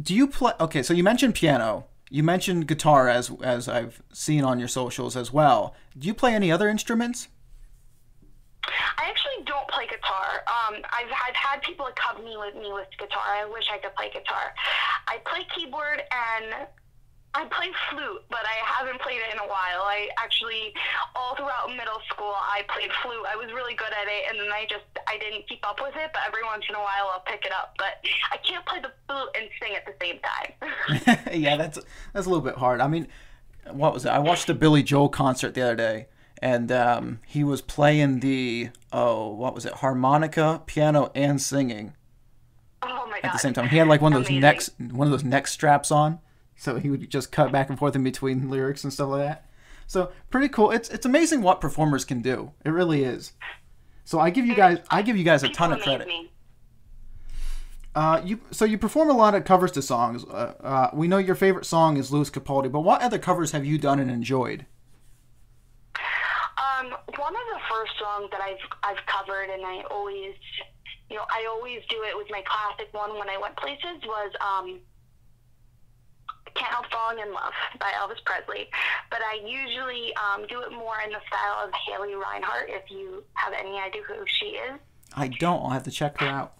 do 0.00 0.14
you 0.14 0.26
play? 0.26 0.52
Okay, 0.60 0.82
so 0.82 0.92
you 0.92 1.02
mentioned 1.02 1.34
piano. 1.34 1.86
You 2.10 2.22
mentioned 2.22 2.68
guitar 2.68 3.08
as 3.08 3.30
as 3.42 3.66
I've 3.66 4.02
seen 4.12 4.44
on 4.44 4.58
your 4.58 4.68
socials 4.68 5.16
as 5.16 5.32
well. 5.32 5.74
Do 5.98 6.06
you 6.06 6.14
play 6.14 6.34
any 6.34 6.52
other 6.52 6.68
instruments? 6.68 7.28
I 8.66 9.08
actually 9.08 9.44
don't 9.44 9.68
play 9.68 9.86
guitar. 9.86 10.44
Um, 10.46 10.80
I've, 10.90 11.10
I've 11.10 11.36
had 11.36 11.62
people 11.62 11.86
accompany 11.86 12.36
with 12.36 12.54
me 12.54 12.72
with 12.72 12.88
guitar. 12.98 13.22
I 13.26 13.44
wish 13.44 13.64
I 13.72 13.78
could 13.78 13.94
play 13.94 14.08
guitar. 14.08 14.54
I 15.06 15.18
play 15.24 15.46
keyboard 15.54 16.02
and 16.10 16.66
I 17.34 17.44
play 17.46 17.66
flute, 17.90 18.22
but 18.30 18.46
I 18.46 18.62
haven't 18.62 19.00
played 19.00 19.18
it 19.18 19.34
in 19.34 19.40
a 19.40 19.48
while. 19.48 19.82
I 19.82 20.08
actually, 20.22 20.72
all 21.16 21.34
throughout 21.34 21.68
middle 21.70 21.98
school, 22.08 22.32
I 22.32 22.62
played 22.68 22.90
flute. 23.02 23.26
I 23.28 23.34
was 23.34 23.52
really 23.52 23.74
good 23.74 23.90
at 23.90 24.06
it, 24.06 24.30
and 24.30 24.38
then 24.38 24.52
I 24.52 24.66
just, 24.70 24.86
I 25.08 25.18
didn't 25.18 25.48
keep 25.48 25.66
up 25.66 25.80
with 25.82 25.96
it, 25.96 26.10
but 26.12 26.22
every 26.28 26.44
once 26.44 26.64
in 26.68 26.76
a 26.76 26.78
while 26.78 27.10
I'll 27.12 27.26
pick 27.26 27.44
it 27.44 27.52
up. 27.52 27.74
But 27.76 27.98
I 28.30 28.36
can't 28.36 28.64
play 28.64 28.80
the 28.80 28.92
flute 29.08 29.28
and 29.34 29.48
sing 29.60 29.74
at 29.74 29.84
the 29.84 29.94
same 30.00 30.20
time. 30.22 31.32
yeah, 31.42 31.56
that's 31.56 31.78
that's 32.12 32.26
a 32.26 32.30
little 32.30 32.44
bit 32.44 32.56
hard. 32.56 32.80
I 32.80 32.86
mean, 32.86 33.08
what 33.70 33.92
was 33.92 34.04
it? 34.04 34.10
I 34.10 34.20
watched 34.20 34.48
a 34.48 34.54
Billy 34.54 34.84
Joel 34.84 35.08
concert 35.08 35.54
the 35.54 35.62
other 35.62 35.76
day, 35.76 36.06
and 36.38 36.70
um, 36.70 37.18
he 37.26 37.42
was 37.42 37.60
playing 37.60 38.20
the 38.20 38.70
oh, 38.92 39.28
what 39.28 39.56
was 39.56 39.66
it? 39.66 39.74
Harmonica, 39.74 40.62
piano, 40.66 41.10
and 41.16 41.42
singing 41.42 41.94
oh 42.90 43.06
my 43.06 43.20
god. 43.20 43.28
at 43.28 43.32
the 43.32 43.38
same 43.38 43.52
time. 43.52 43.68
He 43.68 43.76
had 43.76 43.88
like 43.88 44.00
one 44.00 44.12
of 44.12 44.18
those 44.20 44.28
Amazing. 44.28 44.40
necks, 44.40 44.70
one 44.78 45.06
of 45.06 45.12
those 45.12 45.24
neck 45.24 45.46
straps 45.46 45.90
on. 45.90 46.20
So 46.56 46.76
he 46.78 46.90
would 46.90 47.10
just 47.10 47.32
cut 47.32 47.50
back 47.50 47.68
and 47.68 47.78
forth 47.78 47.96
in 47.96 48.04
between 48.04 48.48
lyrics 48.48 48.84
and 48.84 48.92
stuff 48.92 49.08
like 49.10 49.26
that. 49.26 49.46
So 49.86 50.12
pretty 50.30 50.48
cool. 50.48 50.70
It's 50.70 50.88
it's 50.88 51.04
amazing 51.04 51.42
what 51.42 51.60
performers 51.60 52.04
can 52.04 52.22
do. 52.22 52.52
It 52.64 52.70
really 52.70 53.04
is. 53.04 53.32
So 54.04 54.20
I 54.20 54.30
give 54.30 54.46
you 54.46 54.54
guys 54.54 54.78
I 54.90 55.02
give 55.02 55.16
you 55.16 55.24
guys 55.24 55.42
a 55.42 55.48
ton 55.48 55.72
of 55.72 55.80
credit. 55.80 56.08
Uh, 57.94 58.20
you 58.24 58.40
so 58.50 58.64
you 58.64 58.76
perform 58.76 59.08
a 59.08 59.12
lot 59.12 59.34
of 59.34 59.44
covers 59.44 59.70
to 59.72 59.82
songs. 59.82 60.24
Uh, 60.24 60.54
uh, 60.60 60.90
we 60.92 61.06
know 61.06 61.18
your 61.18 61.36
favorite 61.36 61.64
song 61.64 61.96
is 61.96 62.10
Lewis 62.10 62.28
Capaldi, 62.30 62.70
but 62.70 62.80
what 62.80 63.02
other 63.02 63.18
covers 63.18 63.52
have 63.52 63.64
you 63.64 63.78
done 63.78 64.00
and 64.00 64.10
enjoyed? 64.10 64.66
Um, 66.56 66.90
one 67.18 67.34
of 67.34 67.42
the 67.52 67.60
first 67.70 67.92
songs 67.98 68.30
that 68.32 68.40
I've 68.40 68.58
I've 68.82 69.06
covered, 69.06 69.48
and 69.50 69.64
I 69.64 69.82
always, 69.90 70.34
you 71.10 71.16
know, 71.16 71.24
I 71.30 71.46
always 71.48 71.80
do 71.88 72.02
it 72.04 72.16
with 72.16 72.28
my 72.30 72.42
classic 72.46 72.92
one 72.92 73.18
when 73.18 73.28
I 73.28 73.38
went 73.38 73.56
places 73.56 74.02
was 74.04 74.32
um, 74.40 74.80
"Can't 76.54 76.72
Help 76.72 76.86
Falling 76.90 77.18
in 77.18 77.32
Love" 77.32 77.52
by 77.78 77.92
Elvis 78.00 78.24
Presley. 78.24 78.68
But 79.10 79.20
I 79.22 79.40
usually 79.44 80.12
um, 80.16 80.46
do 80.48 80.60
it 80.62 80.72
more 80.72 80.96
in 81.04 81.10
the 81.10 81.20
style 81.28 81.66
of 81.66 81.70
Haley 81.86 82.14
Reinhart. 82.14 82.68
If 82.68 82.90
you 82.90 83.24
have 83.34 83.52
any 83.52 83.78
idea 83.78 84.02
who 84.06 84.24
she 84.26 84.46
is, 84.56 84.80
I 85.14 85.28
don't. 85.28 85.62
I'll 85.62 85.70
have 85.70 85.84
to 85.84 85.90
check 85.90 86.20
her 86.20 86.26
out 86.26 86.54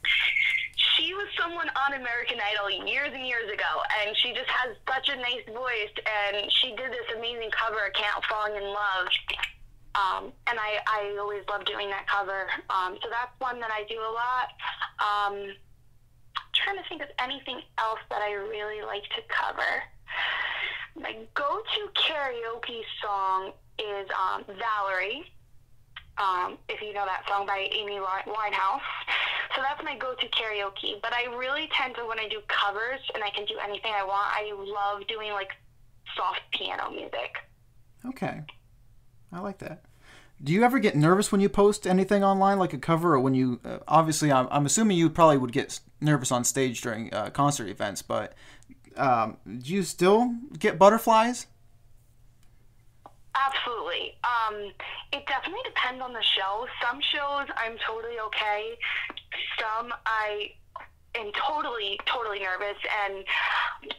she 0.96 1.14
was 1.14 1.26
someone 1.38 1.68
on 1.74 1.98
American 1.98 2.38
Idol 2.38 2.86
years 2.86 3.10
and 3.12 3.26
years 3.26 3.50
ago, 3.50 3.72
and 4.02 4.16
she 4.16 4.32
just 4.32 4.48
has 4.48 4.76
such 4.86 5.08
a 5.10 5.16
nice 5.16 5.44
voice, 5.50 5.94
and 6.06 6.50
she 6.62 6.70
did 6.76 6.90
this 6.92 7.08
amazing 7.16 7.50
cover, 7.50 7.86
of 7.86 7.92
"Can't 7.94 8.24
Falling 8.24 8.56
in 8.56 8.62
Love," 8.62 9.08
um, 9.94 10.32
and 10.46 10.58
I 10.58 10.78
I 10.86 11.16
always 11.20 11.42
love 11.48 11.64
doing 11.64 11.88
that 11.90 12.06
cover. 12.06 12.46
Um, 12.70 12.98
so 13.02 13.08
that's 13.10 13.32
one 13.38 13.60
that 13.60 13.70
I 13.70 13.84
do 13.88 13.98
a 13.98 14.12
lot. 14.12 14.48
Um, 14.98 15.54
trying 16.52 16.76
to 16.76 16.88
think 16.88 17.02
of 17.02 17.08
anything 17.18 17.60
else 17.78 18.00
that 18.10 18.22
I 18.22 18.32
really 18.32 18.82
like 18.82 19.04
to 19.16 19.22
cover. 19.28 19.82
My 20.96 21.16
go-to 21.34 21.88
karaoke 21.94 22.82
song 23.02 23.52
is 23.78 24.08
um, 24.14 24.44
Valerie. 24.46 25.24
Um, 26.16 26.58
if 26.68 26.80
you 26.80 26.92
know 26.92 27.04
that 27.04 27.24
song 27.28 27.44
by 27.46 27.68
Amy 27.72 27.98
Winehouse. 27.98 28.86
So 29.56 29.62
that's 29.62 29.82
my 29.82 29.96
go-to 29.96 30.28
karaoke. 30.28 31.02
But 31.02 31.12
I 31.12 31.24
really 31.36 31.68
tend 31.72 31.96
to 31.96 32.06
when 32.06 32.20
I 32.20 32.28
do 32.28 32.40
covers 32.46 33.00
and 33.14 33.24
I 33.24 33.30
can 33.30 33.44
do 33.46 33.54
anything 33.62 33.92
I 33.94 34.04
want. 34.04 34.30
I 34.30 34.52
love 34.54 35.06
doing 35.08 35.32
like 35.32 35.50
soft 36.16 36.42
piano 36.52 36.90
music. 36.90 37.38
Okay, 38.06 38.42
I 39.34 39.40
like 39.40 39.58
that. 39.58 39.82
Do 40.42 40.52
you 40.52 40.64
ever 40.64 40.78
get 40.78 40.96
nervous 40.96 41.32
when 41.32 41.40
you 41.40 41.48
post 41.48 41.86
anything 41.86 42.22
online, 42.22 42.58
like 42.58 42.72
a 42.72 42.78
cover, 42.78 43.14
or 43.14 43.20
when 43.20 43.34
you? 43.34 43.60
Uh, 43.64 43.78
obviously, 43.88 44.30
I'm, 44.30 44.46
I'm 44.50 44.66
assuming 44.66 44.96
you 44.96 45.10
probably 45.10 45.38
would 45.38 45.52
get 45.52 45.80
nervous 46.00 46.30
on 46.30 46.44
stage 46.44 46.80
during 46.80 47.12
uh, 47.12 47.30
concert 47.30 47.68
events, 47.68 48.02
but 48.02 48.34
um, 48.96 49.38
do 49.46 49.72
you 49.72 49.82
still 49.82 50.34
get 50.58 50.78
butterflies? 50.78 51.46
Absolutely. 53.34 54.14
Um, 54.22 54.72
it 55.12 55.26
definitely 55.26 55.62
depends 55.64 56.02
on 56.02 56.12
the 56.12 56.22
show. 56.22 56.66
Some 56.82 57.00
shows 57.00 57.48
I'm 57.56 57.76
totally 57.86 58.20
okay. 58.26 58.74
Some 59.58 59.92
I 60.06 60.52
am 61.14 61.30
totally, 61.32 61.98
totally 62.06 62.40
nervous. 62.40 62.78
And 63.04 63.24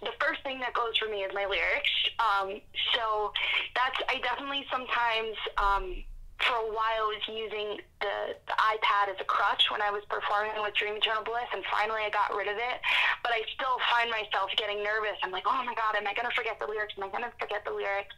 the 0.02 0.12
first 0.20 0.42
thing 0.44 0.60
that 0.60 0.74
goes 0.74 0.98
for 0.98 1.10
me 1.10 1.24
is 1.24 1.32
my 1.34 1.46
lyrics. 1.46 1.90
Um, 2.20 2.62
so 2.94 3.32
that's, 3.76 3.98
I 4.10 4.20
definitely 4.22 4.66
sometimes, 4.72 5.36
um, 5.58 6.04
for 6.44 6.56
a 6.60 6.68
while 6.68 7.08
was 7.08 7.24
using 7.32 7.80
the, 8.04 8.36
the 8.36 8.56
iPad 8.60 9.08
as 9.08 9.18
a 9.24 9.28
crutch 9.28 9.72
when 9.72 9.80
I 9.80 9.90
was 9.90 10.04
performing 10.12 10.52
with 10.60 10.76
Dream 10.76 11.00
Eternal 11.00 11.24
Bliss, 11.24 11.48
and 11.56 11.64
finally 11.72 12.04
I 12.04 12.12
got 12.12 12.36
rid 12.36 12.52
of 12.52 12.60
it. 12.60 12.78
But 13.24 13.32
I 13.32 13.42
still 13.56 13.80
find 13.88 14.12
myself 14.12 14.52
getting 14.60 14.84
nervous. 14.84 15.16
I'm 15.24 15.32
like, 15.32 15.48
oh 15.48 15.64
my 15.64 15.74
God, 15.74 15.96
am 15.96 16.06
I 16.06 16.14
going 16.14 16.28
to 16.28 16.36
forget 16.36 16.60
the 16.60 16.68
lyrics? 16.68 16.94
Am 17.00 17.08
I 17.08 17.10
going 17.10 17.24
to 17.24 17.34
forget 17.40 17.64
the 17.64 17.72
lyrics? 17.72 18.14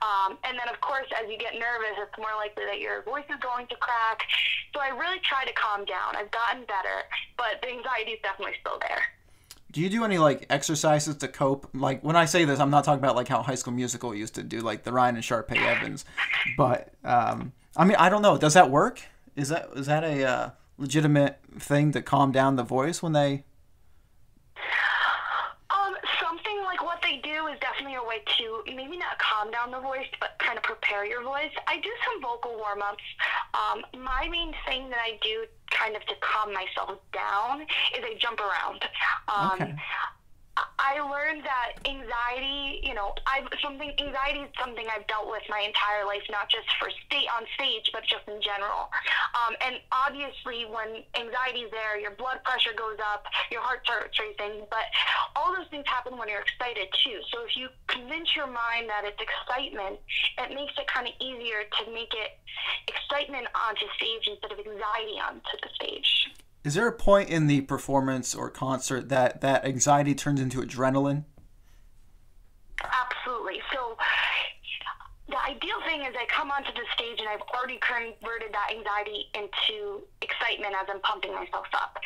Um, 0.00 0.38
and 0.46 0.54
then, 0.54 0.70
of 0.70 0.78
course, 0.80 1.10
as 1.18 1.26
you 1.26 1.36
get 1.36 1.58
nervous, 1.58 1.98
it's 1.98 2.14
more 2.16 2.32
likely 2.38 2.64
that 2.70 2.78
your 2.78 3.02
voice 3.02 3.26
is 3.26 3.42
going 3.42 3.66
to 3.68 3.76
crack. 3.82 4.22
So 4.72 4.78
I 4.78 4.94
really 4.94 5.18
try 5.26 5.42
to 5.42 5.54
calm 5.58 5.82
down. 5.84 6.14
I've 6.14 6.30
gotten 6.30 6.62
better, 6.70 7.04
but 7.34 7.58
the 7.60 7.74
anxiety 7.74 8.14
is 8.16 8.22
definitely 8.22 8.54
still 8.62 8.78
there. 8.78 9.02
Do 9.70 9.82
you 9.82 9.90
do 9.90 10.04
any 10.04 10.18
like 10.18 10.46
exercises 10.48 11.16
to 11.16 11.28
cope? 11.28 11.68
Like 11.74 12.02
when 12.02 12.16
I 12.16 12.24
say 12.24 12.44
this, 12.44 12.58
I'm 12.58 12.70
not 12.70 12.84
talking 12.84 13.02
about 13.04 13.16
like 13.16 13.28
how 13.28 13.42
High 13.42 13.54
School 13.54 13.74
Musical 13.74 14.14
used 14.14 14.34
to 14.36 14.42
do, 14.42 14.60
like 14.60 14.84
the 14.84 14.92
Ryan 14.92 15.16
and 15.16 15.24
Sharpay 15.24 15.58
Evans. 15.58 16.06
But 16.56 16.94
um, 17.04 17.52
I 17.76 17.84
mean, 17.84 17.96
I 17.96 18.08
don't 18.08 18.22
know. 18.22 18.38
Does 18.38 18.54
that 18.54 18.70
work? 18.70 19.02
Is 19.36 19.50
that 19.50 19.68
is 19.76 19.86
that 19.86 20.04
a 20.04 20.24
uh, 20.24 20.50
legitimate 20.78 21.38
thing 21.58 21.92
to 21.92 22.00
calm 22.00 22.32
down 22.32 22.56
the 22.56 22.62
voice 22.62 23.02
when 23.02 23.12
they? 23.12 23.44
Um, 25.70 25.94
something 26.20 26.60
like 26.64 26.82
what 26.82 27.00
they 27.02 27.18
do 27.22 27.46
is 27.48 27.58
definitely 27.60 27.96
a 27.96 28.02
way 28.02 28.22
to 28.38 28.62
calm 28.66 28.87
down 29.58 29.70
the 29.72 29.80
voice, 29.80 30.06
but 30.20 30.38
kind 30.38 30.56
of 30.56 30.62
prepare 30.62 31.04
your 31.04 31.22
voice. 31.22 31.50
I 31.66 31.80
do 31.80 31.90
some 32.06 32.22
vocal 32.22 32.56
warm 32.56 32.82
ups. 32.82 33.02
Um, 33.54 34.02
my 34.02 34.28
main 34.30 34.54
thing 34.66 34.88
that 34.90 35.00
I 35.02 35.18
do 35.22 35.46
kind 35.70 35.96
of 35.96 36.02
to 36.06 36.14
calm 36.20 36.54
myself 36.54 36.98
down 37.12 37.62
is 37.62 38.04
I 38.04 38.14
jump 38.18 38.40
around. 38.40 38.84
Um, 39.28 39.60
okay. 39.60 39.74
I 40.78 41.00
learned 41.00 41.44
that 41.44 41.78
anxiety, 41.84 42.80
you 42.82 42.94
know, 42.94 43.14
I've 43.26 43.46
something 43.62 43.92
anxiety 43.98 44.40
is 44.46 44.52
something 44.58 44.86
I've 44.88 45.06
dealt 45.06 45.28
with 45.28 45.42
my 45.48 45.60
entire 45.60 46.06
life, 46.06 46.22
not 46.30 46.48
just 46.48 46.66
for 46.78 46.90
state 47.06 47.28
on 47.28 47.44
stage, 47.54 47.90
but 47.92 48.02
just 48.06 48.26
in 48.26 48.40
general. 48.40 48.90
Um, 49.36 49.54
and 49.60 49.80
obviously, 49.92 50.64
when 50.66 51.04
anxiety 51.14 51.68
is 51.68 51.70
there, 51.70 51.98
your 52.00 52.12
blood 52.16 52.42
pressure 52.44 52.72
goes 52.76 52.98
up, 53.02 53.26
your 53.50 53.60
heart 53.60 53.84
starts 53.84 54.16
racing. 54.18 54.64
But 54.70 54.88
all 55.36 55.54
those 55.54 55.68
things 55.70 55.84
happen 55.86 56.16
when 56.16 56.28
you're 56.28 56.44
excited 56.44 56.88
too. 57.04 57.20
So 57.32 57.44
if 57.44 57.56
you 57.56 57.68
convince 57.86 58.34
your 58.34 58.48
mind 58.48 58.88
that 58.88 59.04
it's 59.04 59.20
excitement, 59.20 60.00
it 60.38 60.54
makes 60.54 60.74
it 60.78 60.86
kind 60.88 61.06
of 61.06 61.14
easier 61.20 61.66
to 61.66 61.82
make 61.92 62.12
it 62.14 62.38
excitement 62.88 63.46
onto 63.54 63.86
stage 63.96 64.24
instead 64.26 64.52
of 64.52 64.58
anxiety 64.58 65.18
onto 65.20 65.54
the 65.62 65.70
stage. 65.74 66.30
Is 66.68 66.74
there 66.74 66.86
a 66.86 66.92
point 66.92 67.30
in 67.30 67.46
the 67.46 67.62
performance 67.62 68.34
or 68.34 68.50
concert 68.50 69.08
that 69.08 69.40
that 69.40 69.64
anxiety 69.64 70.14
turns 70.14 70.38
into 70.38 70.60
adrenaline? 70.60 71.24
Absolutely. 72.84 73.62
So 73.72 73.96
the 75.32 75.40
ideal 75.40 75.80
thing 75.88 76.02
is 76.02 76.12
I 76.12 76.26
come 76.28 76.50
onto 76.50 76.68
the 76.76 76.84
stage 76.92 77.20
and 77.20 77.28
I've 77.30 77.40
already 77.56 77.80
converted 77.80 78.52
that 78.52 78.68
anxiety 78.68 79.32
into 79.32 80.04
excitement 80.20 80.76
as 80.76 80.92
I'm 80.92 81.00
pumping 81.00 81.32
myself 81.32 81.64
up. 81.72 81.96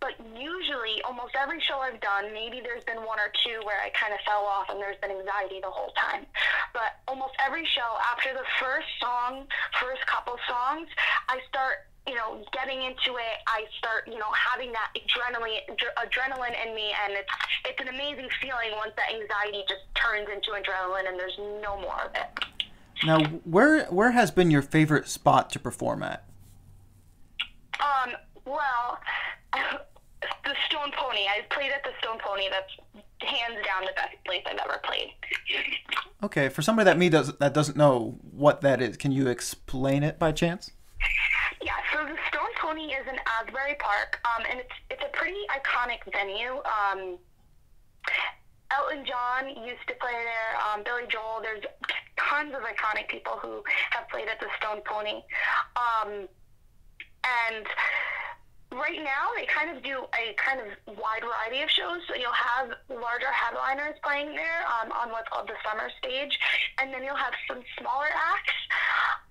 But 0.00 0.16
usually, 0.32 1.02
almost 1.04 1.36
every 1.36 1.60
show 1.60 1.84
I've 1.84 2.00
done, 2.00 2.32
maybe 2.32 2.64
there's 2.64 2.84
been 2.84 3.04
one 3.04 3.20
or 3.20 3.28
two 3.44 3.60
where 3.68 3.84
I 3.84 3.92
kind 3.92 4.14
of 4.16 4.20
fell 4.24 4.48
off 4.48 4.72
and 4.72 4.80
there's 4.80 4.96
been 5.04 5.12
anxiety 5.12 5.60
the 5.60 5.68
whole 5.68 5.92
time. 5.92 6.24
But 6.72 7.04
almost 7.06 7.36
every 7.44 7.68
show, 7.68 8.00
after 8.16 8.32
the 8.32 8.48
first 8.64 8.88
song, 8.96 9.44
first 9.76 10.00
couple 10.08 10.40
songs, 10.48 10.88
I 11.28 11.36
start 11.52 11.84
you 12.06 12.14
know, 12.14 12.44
getting 12.52 12.82
into 12.82 13.18
it, 13.18 13.36
I 13.46 13.64
start, 13.78 14.06
you 14.06 14.18
know, 14.18 14.30
having 14.32 14.72
that 14.72 14.90
adrenaline, 14.94 15.60
adrenaline 15.98 16.54
in 16.66 16.74
me, 16.74 16.92
and 17.04 17.14
it's 17.14 17.28
it's 17.64 17.80
an 17.80 17.88
amazing 17.88 18.28
feeling 18.40 18.70
once 18.76 18.92
that 18.96 19.12
anxiety 19.12 19.64
just 19.68 19.82
turns 19.94 20.28
into 20.32 20.50
adrenaline, 20.50 21.08
and 21.08 21.18
there's 21.18 21.38
no 21.62 21.80
more 21.80 22.02
of 22.04 22.14
it. 22.14 22.44
Now, 23.04 23.24
where 23.44 23.86
where 23.86 24.12
has 24.12 24.30
been 24.30 24.50
your 24.50 24.62
favorite 24.62 25.08
spot 25.08 25.50
to 25.50 25.58
perform 25.58 26.02
at? 26.02 26.24
Um, 27.80 28.12
well, 28.44 28.98
the 29.52 30.54
Stone 30.68 30.92
Pony. 30.96 31.26
I 31.26 31.42
played 31.50 31.72
at 31.72 31.82
the 31.82 31.90
Stone 32.00 32.18
Pony. 32.24 32.44
That's 32.50 33.04
hands 33.20 33.56
down 33.66 33.84
the 33.84 33.92
best 33.96 34.14
place 34.24 34.42
I've 34.46 34.58
ever 34.58 34.80
played. 34.84 35.12
Okay, 36.22 36.48
for 36.48 36.62
somebody 36.62 36.84
that 36.84 36.98
me 36.98 37.08
does 37.08 37.36
that 37.38 37.52
doesn't 37.52 37.76
know 37.76 38.18
what 38.30 38.60
that 38.60 38.80
is, 38.80 38.96
can 38.96 39.12
you 39.12 39.26
explain 39.26 40.02
it 40.02 40.18
by 40.18 40.32
chance? 40.32 40.70
Pony 42.66 42.90
is 42.90 43.06
in 43.06 43.14
Asbury 43.38 43.76
Park, 43.78 44.18
um, 44.26 44.42
and 44.50 44.58
it's 44.58 44.74
it's 44.90 45.02
a 45.06 45.16
pretty 45.16 45.38
iconic 45.54 46.02
venue. 46.10 46.58
Um, 46.66 47.16
Elton 48.74 49.06
John 49.06 49.46
used 49.62 49.86
to 49.86 49.94
play 50.02 50.10
there. 50.10 50.50
Um, 50.58 50.82
Billy 50.82 51.06
Joel. 51.08 51.38
There's 51.42 51.62
tons 52.18 52.54
of 52.58 52.62
iconic 52.66 53.06
people 53.06 53.38
who 53.40 53.62
have 53.90 54.08
played 54.08 54.26
at 54.26 54.40
the 54.40 54.50
Stone 54.58 54.82
Pony, 54.84 55.22
um, 55.78 56.26
and 57.22 57.66
right 58.76 59.02
now 59.02 59.32
they 59.36 59.46
kind 59.46 59.74
of 59.74 59.82
do 59.82 60.04
a 60.14 60.36
kind 60.36 60.60
of 60.60 60.68
wide 60.96 61.24
variety 61.24 61.62
of 61.62 61.70
shows. 61.70 62.00
So 62.08 62.14
you'll 62.14 62.36
have 62.36 62.76
larger 62.88 63.32
headliners 63.32 63.96
playing 64.04 64.36
there 64.36 64.64
um, 64.68 64.92
on 64.92 65.10
what's 65.10 65.28
called 65.28 65.48
the 65.48 65.58
summer 65.64 65.90
stage, 65.98 66.38
and 66.78 66.92
then 66.92 67.02
you'll 67.02 67.18
have 67.18 67.34
some 67.48 67.62
smaller 67.80 68.08
acts. 68.12 68.56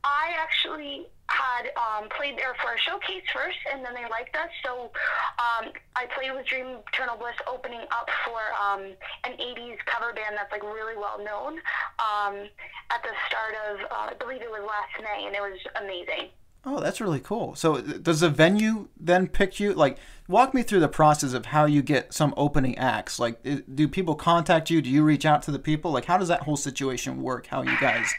I 0.04 0.34
actually 0.38 1.08
had 1.28 1.74
um, 1.74 2.10
played 2.10 2.38
there 2.38 2.54
for 2.62 2.74
a 2.74 2.80
showcase 2.80 3.26
first, 3.34 3.58
and 3.74 3.84
then 3.84 3.94
they 3.94 4.06
liked 4.10 4.36
us, 4.36 4.50
so 4.64 4.94
um, 5.42 5.74
I 5.96 6.06
played 6.14 6.32
with 6.34 6.46
Dream 6.46 6.78
Eternal 6.94 7.18
Bliss 7.18 7.36
opening 7.50 7.82
up 7.90 8.10
for 8.24 8.38
um, 8.54 8.94
an 9.26 9.34
80s 9.34 9.82
cover 9.86 10.14
band 10.14 10.38
that's 10.38 10.52
like 10.52 10.64
really 10.64 10.96
well 10.96 11.18
known 11.18 11.58
um, 11.98 12.46
at 12.94 13.02
the 13.02 13.14
start 13.26 13.58
of, 13.66 13.82
uh, 13.90 14.12
I 14.12 14.14
believe 14.20 14.42
it 14.42 14.52
was 14.52 14.62
last 14.62 14.94
May, 15.02 15.26
and 15.26 15.36
it 15.36 15.42
was 15.42 15.58
amazing. 15.82 16.30
Oh, 16.66 16.80
that's 16.80 17.00
really 17.00 17.20
cool. 17.20 17.54
So, 17.56 17.80
does 17.80 18.22
the 18.22 18.30
venue 18.30 18.88
then 19.00 19.28
pick 19.28 19.60
you? 19.60 19.74
Like, 19.74 20.00
walk 20.28 20.54
me 20.54 20.64
through 20.64 20.80
the 20.80 20.88
process 20.88 21.34
of 21.34 21.48
how 21.48 21.66
you 21.66 21.84
get 21.84 22.12
some 22.14 22.34
opening 22.36 22.78
acts. 22.78 23.20
Like, 23.20 23.46
do 23.76 23.88
people 23.88 24.16
contact 24.16 24.72
you? 24.72 24.82
Do 24.82 24.90
you 24.90 25.04
reach 25.04 25.26
out 25.26 25.44
to 25.44 25.52
the 25.52 25.60
people? 25.60 25.92
Like, 25.92 26.06
how 26.06 26.18
does 26.18 26.28
that 26.30 26.42
whole 26.42 26.58
situation 26.58 27.22
work? 27.22 27.48
How 27.48 27.62
you 27.62 27.78
guys 27.80 28.12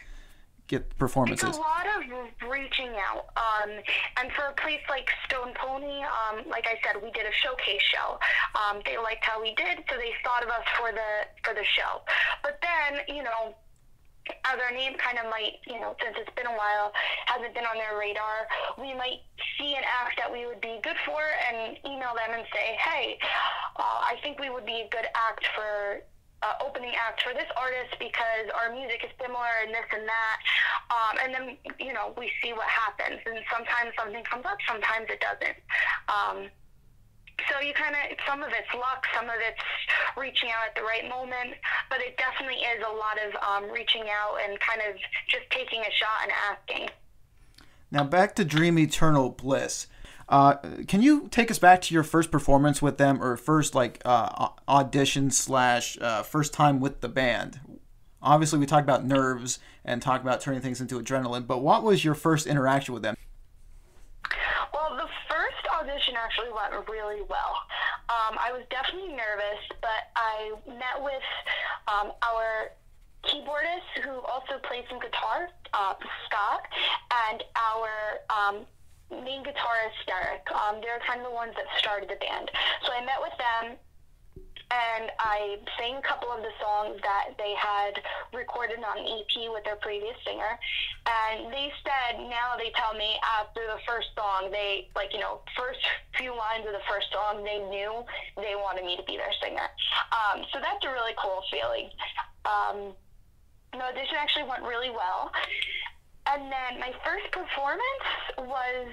get 0.69 0.97
performances? 0.97 1.49
It's 1.49 1.59
a 1.59 1.61
lot 1.61 1.87
of 1.87 2.49
reaching 2.49 2.95
out. 3.11 3.26
Um, 3.37 3.71
and 4.19 4.31
for 4.33 4.45
a 4.45 4.55
place 4.55 4.81
like 4.88 5.09
Stone 5.26 5.55
Pony, 5.55 6.03
um, 6.05 6.49
like 6.49 6.67
I 6.67 6.79
said, 6.85 7.03
we 7.03 7.11
did 7.11 7.26
a 7.26 7.35
showcase 7.43 7.83
show. 7.93 8.19
Um, 8.55 8.81
they 8.85 8.97
liked 8.97 9.25
how 9.25 9.43
we 9.43 9.55
did, 9.55 9.83
so 9.91 9.97
they 9.97 10.12
thought 10.23 10.45
of 10.45 10.50
us 10.50 10.65
for 10.79 10.93
the 10.93 11.26
for 11.43 11.55
the 11.55 11.65
show. 11.65 12.03
But 12.43 12.62
then, 12.62 13.03
you 13.09 13.23
know, 13.23 13.55
our 14.45 14.73
name 14.73 14.95
kind 14.99 15.18
of 15.18 15.26
might, 15.30 15.62
you 15.66 15.80
know, 15.80 15.95
since 16.02 16.16
it's 16.18 16.33
been 16.35 16.47
a 16.47 16.56
while, 16.56 16.92
hasn't 17.26 17.54
been 17.54 17.66
on 17.66 17.76
their 17.76 17.99
radar, 17.99 18.47
we 18.78 18.95
might 18.95 19.23
see 19.59 19.75
an 19.75 19.85
act 19.87 20.18
that 20.18 20.30
we 20.30 20.47
would 20.47 20.61
be 20.61 20.78
good 20.83 20.97
for 21.04 21.21
and 21.21 21.78
email 21.85 22.14
them 22.14 22.35
and 22.35 22.45
say, 22.52 22.76
hey, 22.78 23.18
uh, 23.76 23.99
I 24.06 24.16
think 24.23 24.38
we 24.38 24.50
would 24.50 24.66
be 24.66 24.87
a 24.87 24.88
good 24.90 25.06
act 25.14 25.47
for 25.54 26.02
uh, 26.42 26.52
opening 26.61 26.92
act 26.95 27.23
for 27.23 27.33
this 27.33 27.49
artist 27.56 27.97
because 27.99 28.47
our 28.52 28.73
music 28.73 29.02
is 29.04 29.11
similar 29.21 29.64
and 29.64 29.73
this 29.73 29.88
and 29.92 30.04
that. 30.04 30.37
Um, 30.92 31.14
and 31.25 31.30
then, 31.35 31.47
you 31.80 31.92
know, 31.92 32.12
we 32.18 32.30
see 32.42 32.52
what 32.52 32.68
happens. 32.68 33.21
And 33.25 33.40
sometimes 33.50 33.92
something 33.99 34.23
comes 34.25 34.45
up, 34.45 34.59
sometimes 34.68 35.06
it 35.09 35.21
doesn't. 35.21 35.59
Um, 36.09 36.50
so 37.50 37.61
you 37.61 37.75
kind 37.75 37.95
of, 37.95 38.16
some 38.26 38.43
of 38.43 38.49
it's 38.50 38.73
luck, 38.75 39.05
some 39.14 39.26
of 39.26 39.37
it's 39.38 39.61
reaching 40.16 40.50
out 40.50 40.69
at 40.69 40.75
the 40.75 40.83
right 40.83 41.09
moment, 41.09 41.55
but 41.90 42.00
it 42.00 42.16
definitely 42.16 42.61
is 42.62 42.83
a 42.83 42.93
lot 42.93 43.19
of 43.21 43.31
um, 43.43 43.71
reaching 43.71 44.05
out 44.09 44.38
and 44.43 44.59
kind 44.61 44.81
of 44.88 44.97
just 45.28 45.45
taking 45.50 45.81
a 45.81 45.93
shot 45.93 46.23
and 46.23 46.33
asking. 46.50 46.88
Now 47.90 48.05
back 48.05 48.35
to 48.37 48.45
Dream 48.45 48.78
Eternal 48.78 49.31
Bliss. 49.31 49.87
Uh, 50.28 50.57
can 50.88 51.02
you 51.02 51.28
take 51.31 51.50
us 51.50 51.59
back 51.59 51.81
to 51.83 51.95
your 51.95 52.02
first 52.02 52.33
performance 52.33 52.83
with 52.83 52.99
them, 52.99 53.23
or 53.23 53.37
first 53.37 53.75
like 53.75 54.02
uh, 54.05 54.49
audition 54.69 55.31
slash 55.31 55.97
uh, 56.00 56.23
first 56.23 56.52
time 56.52 56.81
with 56.81 57.00
the 57.00 57.09
band? 57.09 57.61
Obviously, 58.21 58.59
we 58.59 58.66
talk 58.66 58.83
about 58.83 59.05
nerves 59.05 59.61
and 59.85 60.02
talk 60.02 60.23
about 60.23 60.40
turning 60.40 60.61
things 60.61 60.81
into 60.81 60.99
adrenaline, 61.00 61.47
but 61.47 61.59
what 61.59 61.85
was 61.85 62.05
your 62.05 62.14
first 62.14 62.47
interaction 62.49 62.93
with 62.93 63.05
them? 63.05 63.14
Well, 64.75 64.97
the 64.97 65.07
audition 65.76 66.14
actually 66.16 66.52
went 66.52 66.73
really 66.88 67.23
well. 67.28 67.54
Um, 68.09 68.40
I 68.40 68.52
was 68.52 68.64
definitely 68.71 69.12
nervous, 69.12 69.61
but 69.80 70.09
I 70.16 70.56
met 70.66 71.02
with 71.04 71.26
um, 71.88 72.12
our 72.25 72.73
keyboardist 73.28 73.90
who 74.04 74.23
also 74.25 74.59
plays 74.64 74.85
some 74.88 75.00
guitar, 75.00 75.50
uh, 75.75 75.95
Scott, 76.26 76.62
and 77.28 77.42
our 77.59 78.23
um, 78.30 78.56
main 79.11 79.42
guitarist 79.42 79.99
Derek. 80.06 80.47
Um, 80.50 80.80
they're 80.80 81.02
kind 81.06 81.21
of 81.21 81.26
the 81.26 81.35
ones 81.35 81.52
that 81.56 81.66
started 81.78 82.09
the 82.09 82.16
band. 82.16 82.50
So 82.87 82.92
I 82.92 83.04
met 83.04 83.21
with 83.21 83.35
them 83.37 83.76
and 84.70 85.12
I 85.18 85.58
sang 85.78 85.96
a 85.96 86.02
couple 86.02 86.32
of 86.32 86.42
the 86.42 86.50
songs 86.58 86.99
that 87.02 87.38
they 87.38 87.54
had 87.54 88.02
recorded 88.35 88.82
on 88.82 88.99
EP 88.99 89.50
with 89.54 89.62
their 89.62 89.76
previous 89.76 90.16
singer. 90.26 90.58
And 91.06 91.52
they 91.52 91.70
said 91.87 92.18
now 92.26 92.58
they 92.58 92.75
tell 92.75 92.94
me 92.94 93.14
after 93.23 93.62
the 93.62 93.78
first 93.87 94.11
song, 94.18 94.50
they 94.50 94.88
like 94.96 95.14
you 95.14 95.20
know 95.20 95.40
first 95.56 95.78
few 96.18 96.35
lines 96.35 96.66
of 96.66 96.75
the 96.75 96.82
first 96.90 97.06
song, 97.12 97.44
they 97.44 97.62
knew 97.70 98.02
they 98.37 98.58
wanted 98.58 98.85
me 98.85 98.96
to 98.96 99.04
be 99.04 99.16
their 99.16 99.35
singer. 99.38 99.70
Um, 100.11 100.42
so 100.52 100.58
that's 100.58 100.82
a 100.85 100.90
really 100.90 101.14
cool 101.14 101.42
feeling. 101.50 101.90
Um, 102.42 102.92
the 103.73 103.85
audition 103.87 104.16
actually 104.18 104.50
went 104.50 104.62
really 104.62 104.90
well. 104.90 105.30
And 106.26 106.50
then 106.50 106.80
my 106.80 106.90
first 107.04 107.30
performance 107.30 108.02
was 108.38 108.88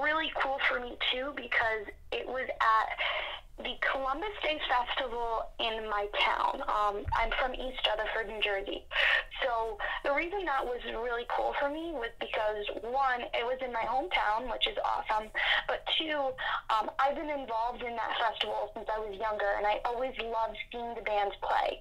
really 0.00 0.30
cool 0.40 0.58
for 0.68 0.78
me 0.78 0.96
too 1.10 1.32
because 1.34 1.90
it 2.12 2.26
was 2.26 2.46
at 2.46 2.88
the 3.58 3.72
Columbus 3.80 4.36
Day 4.42 4.60
Festival 4.68 5.48
in 5.58 5.88
my 5.88 6.06
town. 6.20 6.60
Um, 6.68 7.04
I'm 7.16 7.32
from 7.40 7.54
East 7.54 7.80
Rutherford, 7.88 8.28
New 8.28 8.40
Jersey. 8.44 8.84
So 9.40 9.78
the 10.04 10.12
reason 10.12 10.44
that 10.44 10.60
was 10.64 10.80
really 10.84 11.24
cool 11.32 11.56
for 11.58 11.72
me 11.72 11.96
was 11.96 12.12
because 12.20 12.68
one, 12.84 13.24
it 13.32 13.44
was 13.48 13.56
in 13.64 13.72
my 13.72 13.88
hometown, 13.88 14.52
which 14.52 14.68
is 14.68 14.76
awesome. 14.84 15.32
But 15.68 15.88
two, 15.96 16.36
um, 16.68 16.92
I've 17.00 17.16
been 17.16 17.32
involved 17.32 17.80
in 17.80 17.96
that 17.96 18.12
festival 18.20 18.72
since 18.76 18.88
I 18.92 19.00
was 19.00 19.16
younger, 19.16 19.56
and 19.56 19.64
I 19.64 19.80
always 19.88 20.12
loved 20.20 20.60
seeing 20.68 20.92
the 20.92 21.04
bands 21.04 21.34
play. 21.40 21.80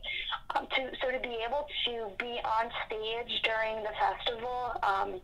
Um, 0.56 0.68
to 0.80 0.96
so 1.04 1.12
to 1.12 1.20
be 1.20 1.44
able 1.44 1.68
to 1.92 1.94
be 2.16 2.40
on 2.40 2.72
stage 2.88 3.32
during 3.44 3.84
the 3.84 3.92
festival. 4.00 4.80
Um, 4.80 5.20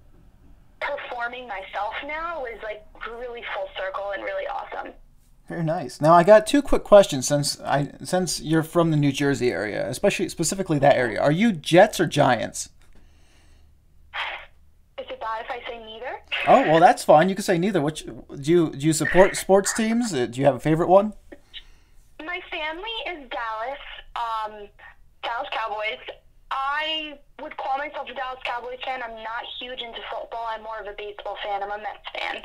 performing 0.82 1.48
myself 1.48 1.94
now 2.08 2.42
was 2.42 2.58
like 2.64 2.84
really 3.08 3.44
full 3.54 3.70
circle 3.78 4.12
and 4.18 4.24
really 4.24 4.48
awesome. 4.48 4.92
Very 5.52 5.64
nice. 5.66 6.00
Now 6.00 6.14
I 6.14 6.24
got 6.24 6.48
two 6.48 6.62
quick 6.62 6.86
questions 6.86 7.28
since 7.28 7.60
I 7.60 7.92
since 8.06 8.40
you're 8.40 8.64
from 8.64 8.90
the 8.90 8.96
New 8.96 9.12
Jersey 9.12 9.52
area, 9.52 9.86
especially 9.90 10.30
specifically 10.30 10.80
that 10.80 10.96
area. 10.96 11.20
Are 11.20 11.30
you 11.30 11.52
Jets 11.52 12.00
or 12.00 12.08
Giants? 12.08 12.70
Is 14.98 15.08
it 15.10 15.20
bad 15.20 15.44
if 15.44 15.52
I 15.52 15.60
say 15.68 15.78
neither? 15.84 16.22
Oh 16.48 16.62
well, 16.62 16.80
that's 16.80 17.04
fine. 17.04 17.28
You 17.28 17.36
can 17.36 17.44
say 17.44 17.58
neither. 17.58 17.82
Which 17.82 18.06
do 18.06 18.50
you 18.50 18.70
do 18.70 18.88
you 18.88 18.94
support 18.94 19.36
sports 19.36 19.74
teams? 19.74 20.14
Uh, 20.14 20.26
do 20.26 20.40
you 20.40 20.46
have 20.46 20.56
a 20.56 20.60
favorite 20.60 20.88
one? 20.88 21.12
My 22.26 22.40
family 22.50 22.96
is 23.10 23.30
Dallas, 23.30 23.84
um, 24.16 24.70
Dallas 25.22 25.50
Cowboys. 25.52 26.00
I 26.50 27.20
would 27.42 27.58
call 27.58 27.78
myself 27.78 28.08
a 28.10 28.14
Dallas 28.14 28.40
Cowboys 28.46 28.80
fan. 28.86 29.04
I'm 29.04 29.16
not 29.16 29.44
huge 29.60 29.82
into 29.82 30.00
football. 30.10 30.46
I'm 30.48 30.64
more 30.64 30.80
of 30.80 30.88
a 30.88 30.96
baseball 30.98 31.38
fan. 31.44 31.62
I'm 31.62 31.72
a 31.72 31.78
Mets 31.78 32.08
fan. 32.18 32.42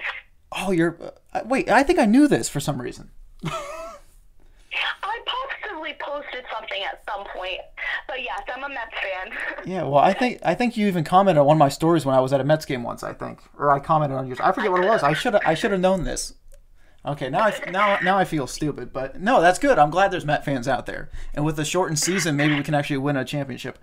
Oh, 0.53 0.71
you're. 0.71 0.97
Uh, 1.33 1.41
wait, 1.45 1.69
I 1.69 1.83
think 1.83 1.99
I 1.99 2.05
knew 2.05 2.29
this 2.29 2.49
for 2.49 2.61
some 2.61 2.81
reason. 2.81 3.11
I 3.45 5.19
possibly 5.27 5.95
posted 6.01 6.45
something 6.53 6.83
at 6.83 7.03
some 7.09 7.25
point, 7.35 7.61
but 8.09 8.23
yes, 8.23 8.43
I'm 8.55 8.65
a 8.65 8.69
Mets 8.69 8.95
fan. 9.03 9.67
yeah, 9.67 9.83
well, 9.83 9.99
I 9.99 10.13
think 10.13 10.41
I 10.45 10.55
think 10.55 10.77
you 10.77 10.87
even 10.87 11.05
commented 11.05 11.41
on 11.41 11.47
one 11.47 11.57
of 11.57 11.59
my 11.59 11.69
stories 11.69 12.05
when 12.05 12.15
I 12.15 12.21
was 12.21 12.33
at 12.33 12.41
a 12.41 12.45
Mets 12.45 12.65
game 12.65 12.83
once. 12.83 13.03
I 13.03 13.13
think, 13.13 13.41
or 13.59 13.71
I 13.71 13.81
commented 13.81 14.19
on 14.19 14.27
yours. 14.27 14.41
I 14.41 14.53
forget 14.53 14.71
what 14.71 14.83
it 14.83 14.89
was. 14.89 15.03
I 15.03 15.13
should 15.13 15.35
I 15.35 15.55
should 15.55 15.71
have 15.73 15.81
known 15.81 16.05
this. 16.05 16.35
Okay, 17.05 17.31
now 17.31 17.45
I 17.45 17.71
now 17.71 17.99
now 18.03 18.19
I 18.19 18.25
feel 18.25 18.47
stupid, 18.47 18.93
but 18.93 19.21
no, 19.21 19.41
that's 19.41 19.59
good. 19.59 19.79
I'm 19.79 19.91
glad 19.91 20.11
there's 20.11 20.25
Met 20.25 20.45
fans 20.45 20.67
out 20.67 20.87
there, 20.87 21.09
and 21.35 21.45
with 21.45 21.57
the 21.57 21.65
shortened 21.65 21.99
season, 21.99 22.37
maybe 22.37 22.55
we 22.55 22.63
can 22.63 22.75
actually 22.75 22.99
win 22.99 23.17
a 23.17 23.25
championship. 23.25 23.79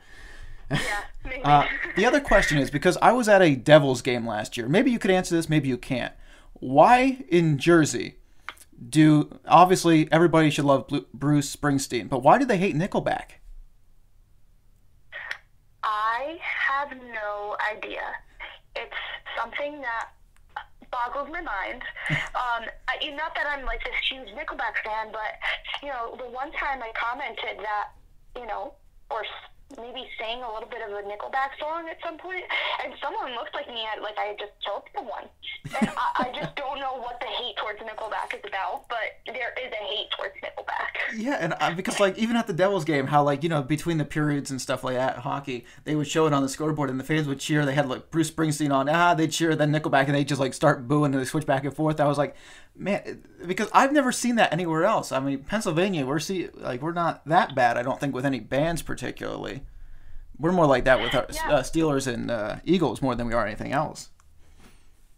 Yeah, 0.70 0.80
maybe. 1.26 1.44
uh, 1.44 1.66
the 1.96 2.06
other 2.06 2.20
question 2.20 2.58
is 2.58 2.70
because 2.70 2.98
I 3.02 3.14
was 3.14 3.30
at 3.30 3.42
a 3.42 3.56
Devils 3.56 4.02
game 4.02 4.28
last 4.28 4.58
year. 4.58 4.68
Maybe 4.68 4.92
you 4.92 5.00
could 5.00 5.12
answer 5.12 5.36
this. 5.36 5.48
Maybe 5.48 5.70
you 5.70 5.78
can't 5.78 6.14
why 6.64 7.18
in 7.28 7.58
Jersey 7.58 8.16
do 8.90 9.38
obviously 9.46 10.10
everybody 10.12 10.50
should 10.50 10.66
love 10.66 10.88
Bruce 11.14 11.54
Springsteen, 11.54 12.10
but 12.10 12.24
why 12.24 12.38
do 12.38 12.46
they 12.46 12.58
hate 12.58 12.76
Nickelback? 12.76 13.40
I 15.84 16.38
have 16.42 16.90
no 16.92 17.58
idea. 17.76 18.02
It's 18.76 18.96
something 19.38 19.82
that 19.82 20.10
boggles 20.90 21.30
my 21.32 21.42
mind. 21.42 21.82
um, 22.10 22.64
I, 22.88 23.10
not 23.12 23.36
that 23.36 23.46
I'm 23.48 23.66
like 23.66 23.84
this 23.84 23.94
huge 24.10 24.30
Nickelback 24.30 24.80
fan, 24.86 25.12
but 25.12 25.38
you 25.82 25.90
know, 25.90 26.16
the 26.18 26.32
one 26.32 26.52
time 26.54 26.82
I 26.82 26.92
commented 26.96 27.60
that, 27.60 27.90
you 28.38 28.48
know, 28.48 28.74
or 29.12 29.24
maybe 29.78 30.08
sang 30.20 30.42
a 30.44 30.52
little 30.52 30.70
bit 30.70 30.82
of 30.82 30.92
a 30.92 31.02
Nickelback 31.08 31.58
song 31.60 31.88
at 31.90 31.98
some 32.04 32.18
point, 32.18 32.44
and 32.84 32.94
someone 33.02 33.34
looked 33.36 33.54
like 33.54 33.68
me, 33.68 33.86
at 33.86 34.02
like 34.02 34.18
I 34.18 34.34
had 34.34 34.40
just 34.40 34.54
killed 34.66 34.84
someone. 34.96 35.26
And 35.80 35.90
I, 35.98 36.28
I 36.28 36.32
just 36.36 36.56
don't 36.62 36.80
know 36.80 36.98
what 36.98 37.20
the 37.20 37.28
hate 37.28 37.56
towards 37.58 37.80
Nickelback 37.80 38.34
is 38.34 38.42
about, 38.48 38.86
but 38.90 39.20
there 39.26 39.54
is 39.58 39.72
a 39.72 39.84
hate 39.84 40.10
towards 40.12 40.36
Nickelback. 40.44 41.16
Yeah, 41.16 41.38
and 41.40 41.54
uh, 41.60 41.74
because 41.74 42.00
like 42.00 42.18
even 42.18 42.36
at 42.36 42.48
the 42.48 42.54
Devils 42.54 42.86
game, 42.86 43.08
how 43.08 43.24
like 43.24 43.44
you 43.44 43.50
know 43.50 43.62
between 43.62 43.98
the 43.98 44.06
periods 44.06 44.52
and 44.52 44.62
stuff 44.62 44.84
like 44.84 44.96
that, 44.96 45.20
hockey, 45.20 45.66
they 45.84 45.96
would 45.96 46.08
show 46.08 46.28
it 46.28 46.34
on 46.34 46.42
the 46.42 46.50
scoreboard, 46.50 46.90
and 46.90 47.00
the 47.00 47.04
fans 47.04 47.28
would 47.28 47.40
cheer. 47.40 47.66
They 47.66 47.76
had 47.76 47.88
like 47.88 48.12
Bruce 48.12 48.32
Springsteen 48.32 48.74
on, 48.74 48.90
ah, 48.90 49.14
they'd 49.14 49.32
cheer, 49.32 49.56
then 49.56 49.72
Nickelback, 49.72 50.06
and 50.06 50.16
they 50.16 50.24
just 50.24 50.42
like 50.42 50.54
start 50.54 50.88
booing 50.88 51.14
and 51.14 51.22
they 51.22 51.26
switch 51.26 51.46
back 51.46 51.64
and 51.64 51.74
forth. 51.74 52.00
I 52.00 52.08
was 52.08 52.18
like, 52.18 52.36
man, 52.76 53.24
because 53.46 53.70
I've 53.74 53.92
never 53.92 54.12
seen 54.12 54.36
that 54.36 54.52
anywhere 54.54 54.86
else. 54.86 55.12
I 55.12 55.20
mean, 55.20 55.40
Pennsylvania, 55.40 56.06
we're 56.06 56.20
see 56.20 56.50
like 56.56 56.82
we're 56.82 56.94
not 56.94 57.26
that 57.28 57.56
bad. 57.56 57.78
I 57.78 57.84
don't 57.84 58.00
think 58.00 58.14
with 58.14 58.26
any 58.26 58.40
bands 58.40 58.82
particularly. 58.82 59.64
We're 60.40 60.52
more 60.52 60.66
like 60.66 60.86
that 60.86 61.00
with 61.00 61.14
our 61.14 61.28
yeah. 61.32 61.52
uh, 61.52 61.62
Steelers 61.62 62.12
and 62.12 62.32
uh, 62.32 62.56
Eagles 62.66 63.02
more 63.02 63.16
than 63.16 63.28
we 63.28 63.34
are 63.34 63.46
anything 63.46 63.72
else. 63.72 64.10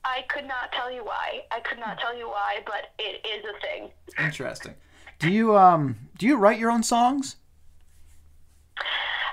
I 0.03 0.23
could 0.29 0.45
not 0.45 0.71
tell 0.71 0.91
you 0.91 1.03
why. 1.03 1.41
I 1.51 1.61
could 1.61 1.79
not 1.79 1.97
tell 1.99 2.15
you 2.15 2.27
why, 2.27 2.59
but 2.65 2.93
it 2.99 3.25
is 3.25 3.43
a 3.43 3.59
thing. 3.59 3.89
Interesting. 4.19 4.75
Do 5.19 5.29
you 5.29 5.57
um 5.57 5.95
do 6.17 6.25
you 6.25 6.37
write 6.37 6.59
your 6.59 6.71
own 6.71 6.83
songs? 6.83 7.37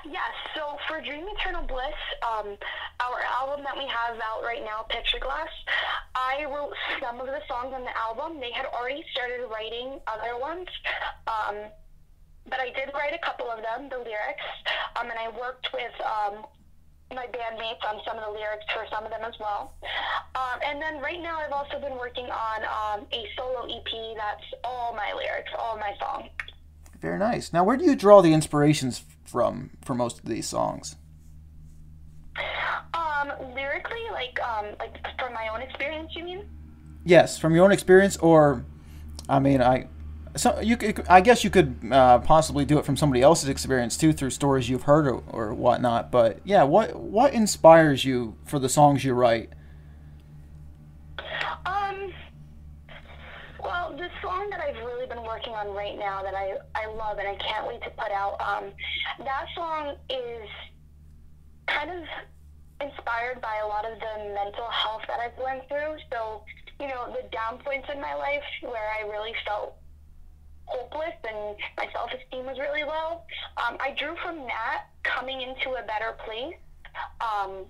Yes. 0.05 0.31
So 0.55 0.77
for 0.87 0.99
Dream 1.01 1.25
Eternal 1.37 1.63
Bliss, 1.63 1.93
um, 2.23 2.57
our 2.99 3.21
album 3.39 3.63
that 3.63 3.77
we 3.77 3.85
have 3.87 4.17
out 4.17 4.43
right 4.43 4.63
now, 4.63 4.83
Picture 4.89 5.19
Glass, 5.19 5.49
I 6.33 6.45
wrote 6.45 6.73
some 6.99 7.19
of 7.19 7.27
the 7.27 7.41
songs 7.47 7.73
on 7.73 7.83
the 7.83 7.95
album. 7.95 8.39
They 8.39 8.51
had 8.51 8.65
already 8.65 9.05
started 9.11 9.45
writing 9.51 9.99
other 10.07 10.39
ones. 10.39 10.67
Um, 11.27 11.69
but 12.49 12.59
I 12.59 12.73
did 12.73 12.89
write 12.93 13.13
a 13.13 13.21
couple 13.23 13.49
of 13.49 13.61
them, 13.61 13.87
the 13.89 13.97
lyrics, 13.97 14.49
um, 14.99 15.09
and 15.09 15.17
I 15.17 15.29
worked 15.29 15.69
with 15.73 15.93
um, 16.01 16.45
my 17.13 17.27
bandmates 17.27 17.85
on 17.87 18.01
some 18.05 18.17
of 18.17 18.25
the 18.25 18.31
lyrics 18.31 18.65
for 18.73 18.85
some 18.91 19.05
of 19.05 19.11
them 19.11 19.21
as 19.23 19.33
well. 19.39 19.73
Um, 20.35 20.59
and 20.65 20.81
then 20.81 20.99
right 20.99 21.21
now, 21.21 21.39
I've 21.39 21.53
also 21.53 21.79
been 21.79 21.97
working 21.97 22.25
on 22.25 22.63
um, 22.65 23.07
a 23.13 23.25
solo 23.37 23.65
EP 23.65 24.17
that's 24.17 24.43
all 24.63 24.93
my 24.93 25.13
lyrics, 25.13 25.51
all 25.57 25.77
my 25.77 25.93
songs. 25.99 26.29
Very 26.99 27.19
nice. 27.19 27.53
Now, 27.53 27.63
where 27.63 27.77
do 27.77 27.85
you 27.85 27.95
draw 27.95 28.21
the 28.21 28.33
inspirations 28.33 29.03
from 29.25 29.71
for 29.83 29.93
most 29.93 30.19
of 30.19 30.25
these 30.25 30.47
songs? 30.47 30.95
Um, 32.93 33.31
lyrically, 33.53 34.03
like 34.11 34.39
um, 34.41 34.67
like 34.79 34.95
from 35.19 35.33
my 35.33 35.49
own 35.53 35.61
experience, 35.61 36.11
you 36.15 36.23
mean? 36.23 36.49
Yes, 37.05 37.37
from 37.37 37.53
your 37.55 37.65
own 37.65 37.71
experience, 37.71 38.17
or 38.17 38.65
I 39.29 39.39
mean, 39.39 39.61
I 39.61 39.87
so 40.35 40.59
you 40.61 40.77
could, 40.77 41.05
I 41.07 41.21
guess 41.21 41.43
you 41.43 41.49
could 41.49 41.77
uh, 41.91 42.19
possibly 42.19 42.65
do 42.65 42.79
it 42.79 42.85
from 42.85 42.97
somebody 42.97 43.21
else's 43.21 43.49
experience 43.49 43.97
too, 43.97 44.13
through 44.13 44.31
stories 44.31 44.67
you've 44.67 44.83
heard 44.83 45.07
or, 45.07 45.23
or 45.27 45.53
whatnot. 45.53 46.11
But 46.11 46.39
yeah, 46.43 46.63
what 46.63 46.95
what 46.95 47.33
inspires 47.33 48.03
you 48.03 48.35
for 48.45 48.59
the 48.59 48.69
songs 48.69 49.03
you 49.03 49.13
write? 49.13 49.51
Um, 51.65 52.11
well, 53.63 53.95
the 53.95 54.09
song 54.21 54.49
that 54.49 54.59
I've 54.59 54.83
really 54.83 55.05
been 55.05 55.23
working 55.23 55.53
on 55.53 55.67
right 55.75 55.97
now 55.97 56.23
that 56.23 56.33
I 56.33 56.57
I 56.73 56.87
love 56.87 57.19
and 57.19 57.27
I 57.27 57.35
can't 57.35 57.67
wait 57.67 57.81
to 57.83 57.91
put 57.91 58.11
out. 58.11 58.41
Um, 58.41 58.71
that 59.19 59.45
song 59.55 59.95
is 60.09 60.49
kind 61.67 61.89
of 61.89 62.03
inspired 62.81 63.41
by 63.41 63.61
a 63.63 63.67
lot 63.67 63.85
of 63.85 63.99
the 63.99 64.33
mental 64.33 64.67
health 64.69 65.01
that 65.07 65.19
I've 65.19 65.37
went 65.37 65.67
through. 65.67 65.97
So, 66.11 66.43
you 66.79 66.87
know, 66.87 67.07
the 67.13 67.27
down 67.29 67.59
points 67.63 67.87
in 67.91 68.01
my 68.01 68.15
life 68.15 68.43
where 68.61 68.91
I 68.99 69.07
really 69.07 69.33
felt 69.45 69.75
hopeless 70.65 71.15
and 71.27 71.55
my 71.77 71.87
self 71.91 72.11
esteem 72.11 72.45
was 72.45 72.57
really 72.59 72.83
low. 72.83 73.21
Um, 73.57 73.77
I 73.79 73.95
drew 73.97 74.15
from 74.23 74.37
that 74.47 74.89
coming 75.03 75.41
into 75.41 75.75
a 75.75 75.83
better 75.83 76.15
place. 76.25 76.55
Um, 77.21 77.65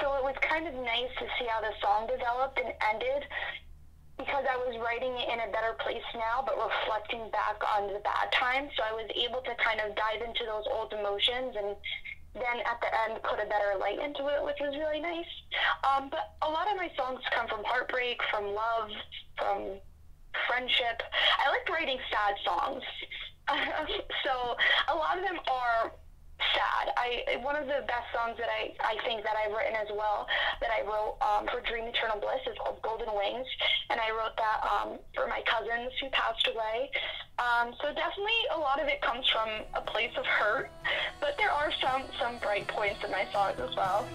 so 0.00 0.16
it 0.16 0.24
was 0.24 0.34
kind 0.40 0.66
of 0.66 0.74
nice 0.74 1.12
to 1.20 1.26
see 1.38 1.46
how 1.46 1.60
the 1.60 1.76
song 1.80 2.08
developed 2.08 2.58
and 2.58 2.72
ended 2.80 3.28
because 4.16 4.44
I 4.44 4.56
was 4.56 4.76
writing 4.84 5.16
it 5.16 5.32
in 5.32 5.40
a 5.40 5.48
better 5.48 5.76
place 5.80 6.04
now, 6.12 6.44
but 6.44 6.56
reflecting 6.56 7.32
back 7.32 7.56
on 7.64 7.88
the 7.88 8.00
bad 8.04 8.28
times. 8.36 8.68
So 8.76 8.84
I 8.84 8.92
was 8.92 9.08
able 9.16 9.40
to 9.40 9.52
kind 9.56 9.80
of 9.80 9.96
dive 9.96 10.20
into 10.20 10.44
those 10.44 10.68
old 10.68 10.92
emotions 10.92 11.56
and 11.56 11.76
then 12.34 12.62
at 12.64 12.78
the 12.80 12.90
end 13.04 13.22
put 13.22 13.42
a 13.42 13.48
better 13.48 13.78
light 13.78 13.98
into 13.98 14.28
it, 14.28 14.44
which 14.44 14.58
was 14.60 14.74
really 14.78 15.00
nice. 15.00 15.30
Um, 15.82 16.08
but 16.10 16.34
a 16.42 16.50
lot 16.50 16.70
of 16.70 16.76
my 16.76 16.90
songs 16.96 17.20
come 17.34 17.48
from 17.48 17.64
heartbreak, 17.64 18.18
from 18.30 18.54
love, 18.54 18.90
from 19.36 19.80
friendship. 20.46 21.02
I 21.38 21.50
like 21.50 21.68
writing 21.68 21.98
sad 22.10 22.34
songs. 22.44 22.82
so 24.24 24.56
a 24.88 24.94
lot 24.94 25.18
of 25.18 25.24
them 25.24 25.38
are 25.50 25.92
sad. 26.54 26.92
I 26.96 27.38
one 27.42 27.56
of 27.56 27.66
the 27.66 27.84
best 27.86 28.08
songs 28.12 28.36
that 28.38 28.48
I, 28.48 28.72
I 28.80 28.96
think 29.04 29.22
that 29.22 29.34
I've 29.36 29.52
written 29.52 29.76
as 29.76 29.88
well 29.90 30.26
that 30.60 30.70
I 30.70 30.82
wrote 30.86 31.16
um, 31.20 31.46
for 31.48 31.60
Dream 31.66 31.84
Eternal 31.84 32.20
Bliss 32.20 32.42
is 32.46 32.56
called 32.58 32.80
Golden 32.82 33.12
Wings, 33.14 33.46
and 33.90 34.00
I 34.00 34.10
wrote 34.10 34.36
that 34.36 34.58
um, 34.64 34.98
for 35.14 35.26
my 35.26 35.42
cousins 35.46 35.92
who 36.00 36.08
passed 36.10 36.48
away. 36.48 36.90
Um, 37.38 37.72
so 37.80 37.92
definitely 37.94 38.40
a 38.54 38.58
lot 38.58 38.80
of 38.80 38.88
it 38.88 39.00
comes 39.00 39.28
from 39.28 39.48
a 39.74 39.80
place 39.80 40.12
of 40.16 40.26
hurt, 40.26 40.70
but 41.20 41.36
there 41.38 41.50
are 41.50 41.72
some 41.80 42.04
some 42.18 42.38
bright 42.38 42.68
points 42.68 43.04
in 43.04 43.10
my 43.10 43.26
songs 43.32 43.58
as 43.60 43.74
well. 43.76 44.06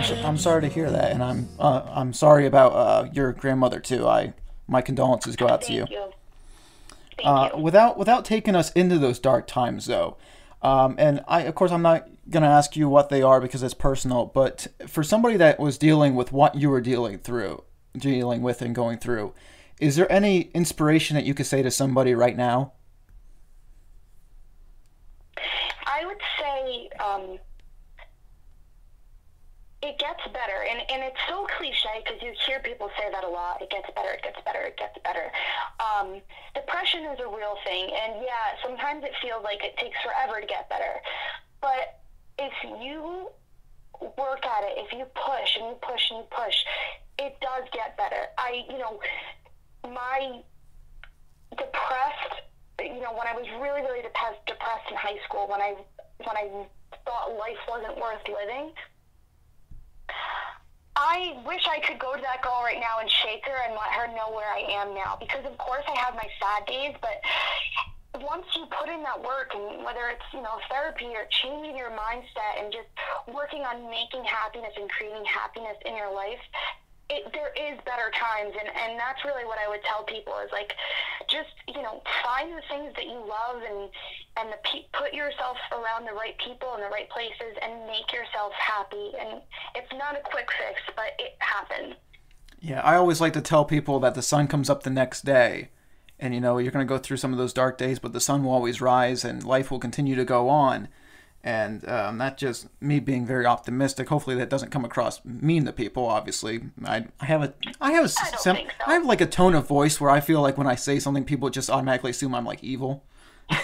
I'm, 0.00 0.02
so, 0.02 0.14
I'm 0.16 0.36
sorry 0.36 0.60
to 0.62 0.68
hear 0.68 0.90
that, 0.90 1.12
and 1.12 1.22
I'm 1.22 1.48
uh, 1.58 1.82
I'm 1.88 2.12
sorry 2.12 2.46
about 2.46 2.72
uh, 2.72 3.08
your 3.12 3.32
grandmother 3.32 3.80
too. 3.80 4.06
I 4.06 4.34
my 4.68 4.82
condolences 4.82 5.36
go 5.36 5.48
out 5.48 5.62
to 5.62 5.72
you. 5.72 5.86
you. 5.90 6.12
Uh, 7.24 7.50
without 7.58 7.98
without 7.98 8.24
taking 8.24 8.54
us 8.54 8.70
into 8.72 8.98
those 8.98 9.18
dark 9.18 9.46
times 9.46 9.86
though, 9.86 10.16
um, 10.62 10.94
and 10.98 11.22
I 11.26 11.42
of 11.42 11.54
course 11.54 11.70
I'm 11.70 11.82
not 11.82 12.08
gonna 12.28 12.48
ask 12.48 12.76
you 12.76 12.88
what 12.88 13.08
they 13.08 13.22
are 13.22 13.40
because 13.40 13.62
it's 13.62 13.72
personal. 13.72 14.26
But 14.26 14.66
for 14.86 15.02
somebody 15.02 15.36
that 15.38 15.58
was 15.58 15.78
dealing 15.78 16.14
with 16.14 16.32
what 16.32 16.54
you 16.54 16.70
were 16.70 16.80
dealing 16.82 17.18
through, 17.18 17.64
dealing 17.96 18.42
with 18.42 18.60
and 18.62 18.74
going 18.74 18.98
through, 18.98 19.32
is 19.80 19.96
there 19.96 20.10
any 20.12 20.50
inspiration 20.54 21.14
that 21.14 21.24
you 21.24 21.32
could 21.32 21.46
say 21.46 21.62
to 21.62 21.70
somebody 21.70 22.14
right 22.14 22.36
now? 22.36 22.72
I 26.00 26.06
would 26.06 26.22
say 26.40 26.88
um, 26.98 27.38
it 29.82 29.98
gets 29.98 30.24
better, 30.32 30.64
and 30.68 30.80
and 30.90 31.02
it's 31.02 31.20
so 31.28 31.46
cliche 31.58 32.02
because 32.04 32.22
you 32.22 32.32
hear 32.46 32.60
people 32.60 32.90
say 32.98 33.10
that 33.12 33.24
a 33.24 33.28
lot. 33.28 33.60
It 33.60 33.70
gets 33.70 33.88
better. 33.94 34.10
It 34.10 34.22
gets 34.22 34.40
better. 34.44 34.60
It 34.60 34.76
gets 34.78 34.96
better. 35.04 35.30
Um, 35.78 36.20
depression 36.54 37.04
is 37.04 37.20
a 37.20 37.28
real 37.28 37.56
thing, 37.64 37.90
and 37.92 38.22
yeah, 38.22 38.56
sometimes 38.62 39.04
it 39.04 39.12
feels 39.20 39.44
like 39.44 39.62
it 39.62 39.76
takes 39.76 39.98
forever 40.00 40.40
to 40.40 40.46
get 40.46 40.70
better. 40.70 41.00
But 41.60 42.00
if 42.38 42.52
you 42.80 43.28
work 44.00 44.46
at 44.46 44.64
it, 44.64 44.78
if 44.78 44.92
you 44.92 45.04
push 45.14 45.56
and 45.56 45.66
you 45.66 45.76
push 45.82 46.10
and 46.10 46.20
you 46.20 46.26
push, 46.30 46.56
it 47.18 47.36
does 47.40 47.64
get 47.72 47.96
better. 47.98 48.32
I, 48.38 48.64
you 48.70 48.78
know, 48.78 49.00
my 49.84 50.40
depressed 51.50 52.40
you 52.84 53.00
know, 53.00 53.12
when 53.12 53.26
I 53.26 53.34
was 53.36 53.46
really, 53.60 53.82
really 53.82 54.02
depressed, 54.02 54.44
depressed 54.46 54.90
in 54.90 54.96
high 54.96 55.18
school, 55.26 55.48
when 55.48 55.60
I 55.60 55.74
when 56.24 56.36
I 56.36 56.66
thought 57.04 57.36
life 57.36 57.60
wasn't 57.68 57.96
worth 57.96 58.22
living, 58.28 58.72
I 60.96 61.40
wish 61.46 61.64
I 61.64 61.80
could 61.80 61.98
go 61.98 62.14
to 62.14 62.22
that 62.22 62.42
girl 62.42 62.60
right 62.62 62.80
now 62.80 63.00
and 63.00 63.08
shake 63.08 63.46
her 63.46 63.56
and 63.64 63.72
let 63.72 63.90
her 63.96 64.06
know 64.12 64.30
where 64.36 64.48
I 64.52 64.60
am 64.68 64.94
now. 64.94 65.16
Because 65.18 65.44
of 65.46 65.56
course 65.56 65.84
I 65.88 65.96
have 65.96 66.14
my 66.14 66.28
sad 66.36 66.66
days, 66.66 66.94
but 67.00 67.24
once 68.20 68.44
you 68.56 68.66
put 68.68 68.88
in 68.88 69.02
that 69.02 69.22
work, 69.22 69.54
and 69.54 69.84
whether 69.84 70.10
it's 70.10 70.26
you 70.32 70.42
know 70.42 70.58
therapy 70.68 71.08
or 71.16 71.24
changing 71.42 71.76
your 71.76 71.90
mindset 71.90 72.60
and 72.60 72.72
just 72.72 72.88
working 73.32 73.62
on 73.62 73.88
making 73.88 74.24
happiness 74.24 74.74
and 74.76 74.90
creating 74.90 75.24
happiness 75.24 75.76
in 75.86 75.96
your 75.96 76.12
life, 76.12 76.42
it, 77.10 77.32
there 77.34 77.50
is 77.58 77.76
better 77.84 78.10
times 78.14 78.54
and, 78.54 78.70
and 78.70 78.98
that's 78.98 79.24
really 79.24 79.44
what 79.44 79.58
I 79.58 79.68
would 79.68 79.82
tell 79.82 80.04
people 80.04 80.32
is 80.38 80.50
like 80.52 80.72
just 81.28 81.50
you 81.66 81.82
know 81.82 82.02
find 82.22 82.52
the 82.54 82.62
things 82.70 82.94
that 82.94 83.04
you 83.04 83.18
love 83.18 83.62
and 83.62 83.90
and 84.38 84.48
the 84.48 84.58
pe- 84.62 84.86
put 84.94 85.12
yourself 85.12 85.58
around 85.72 86.06
the 86.06 86.14
right 86.14 86.38
people 86.38 86.74
in 86.74 86.80
the 86.80 86.88
right 86.88 87.10
places 87.10 87.58
and 87.60 87.86
make 87.86 88.12
yourself 88.12 88.52
happy. 88.52 89.12
And 89.20 89.42
it's 89.74 89.92
not 89.92 90.16
a 90.16 90.22
quick 90.22 90.48
fix 90.56 90.80
but 90.94 91.18
it 91.18 91.34
happens. 91.38 91.94
Yeah 92.60 92.80
I 92.80 92.94
always 92.94 93.20
like 93.20 93.32
to 93.34 93.40
tell 93.40 93.64
people 93.64 93.98
that 94.00 94.14
the 94.14 94.22
sun 94.22 94.46
comes 94.46 94.70
up 94.70 94.82
the 94.84 94.90
next 94.90 95.24
day. 95.24 95.70
And 96.18 96.32
you 96.32 96.40
know 96.40 96.58
you're 96.58 96.72
going 96.72 96.86
to 96.86 96.88
go 96.88 96.98
through 96.98 97.16
some 97.16 97.32
of 97.32 97.38
those 97.38 97.52
dark 97.52 97.76
days 97.76 97.98
but 97.98 98.12
the 98.12 98.20
sun 98.20 98.44
will 98.44 98.52
always 98.52 98.80
rise 98.80 99.24
and 99.24 99.42
life 99.42 99.70
will 99.70 99.80
continue 99.80 100.14
to 100.14 100.24
go 100.24 100.48
on 100.48 100.88
and 101.42 101.88
um, 101.88 102.18
not 102.18 102.36
just 102.36 102.68
me 102.80 103.00
being 103.00 103.26
very 103.26 103.46
optimistic. 103.46 104.08
Hopefully, 104.08 104.36
that 104.36 104.50
doesn't 104.50 104.70
come 104.70 104.84
across 104.84 105.24
mean 105.24 105.64
to 105.64 105.72
people. 105.72 106.06
Obviously, 106.06 106.60
I, 106.84 107.06
I 107.20 107.24
have 107.24 107.42
a 107.42 107.54
I 107.80 107.92
have 107.92 108.04
a 108.04 108.12
I, 108.20 108.36
so. 108.36 108.56
I 108.86 108.94
have 108.94 109.06
like 109.06 109.20
a 109.20 109.26
tone 109.26 109.54
of 109.54 109.66
voice 109.66 110.00
where 110.00 110.10
I 110.10 110.20
feel 110.20 110.40
like 110.42 110.58
when 110.58 110.66
I 110.66 110.74
say 110.74 110.98
something, 110.98 111.24
people 111.24 111.48
just 111.50 111.70
automatically 111.70 112.10
assume 112.10 112.34
I'm 112.34 112.44
like 112.44 112.62
evil 112.62 113.04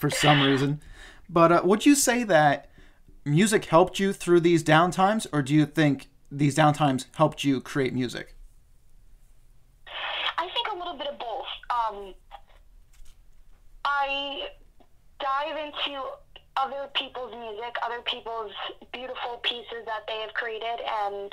for 0.00 0.08
some 0.08 0.42
reason. 0.42 0.80
But 1.28 1.52
uh, 1.52 1.60
would 1.64 1.84
you 1.84 1.94
say 1.94 2.24
that 2.24 2.70
music 3.24 3.66
helped 3.66 3.98
you 3.98 4.14
through 4.14 4.40
these 4.40 4.64
downtimes, 4.64 5.26
or 5.32 5.42
do 5.42 5.54
you 5.54 5.66
think 5.66 6.08
these 6.30 6.56
downtimes 6.56 7.06
helped 7.16 7.44
you 7.44 7.60
create 7.60 7.92
music? 7.92 8.34
I 10.38 10.48
think 10.48 10.68
a 10.72 10.76
little 10.76 10.96
bit 10.96 11.08
of 11.08 11.18
both. 11.18 11.46
Um, 11.68 12.14
I 13.84 14.48
dive 15.20 15.56
into 15.56 16.00
other 16.58 16.90
people's 16.94 17.32
music, 17.32 17.74
other 17.82 18.02
people's 18.02 18.52
beautiful 18.92 19.38
pieces 19.42 19.86
that 19.86 20.02
they 20.06 20.18
have 20.20 20.34
created, 20.34 20.82
and 20.82 21.32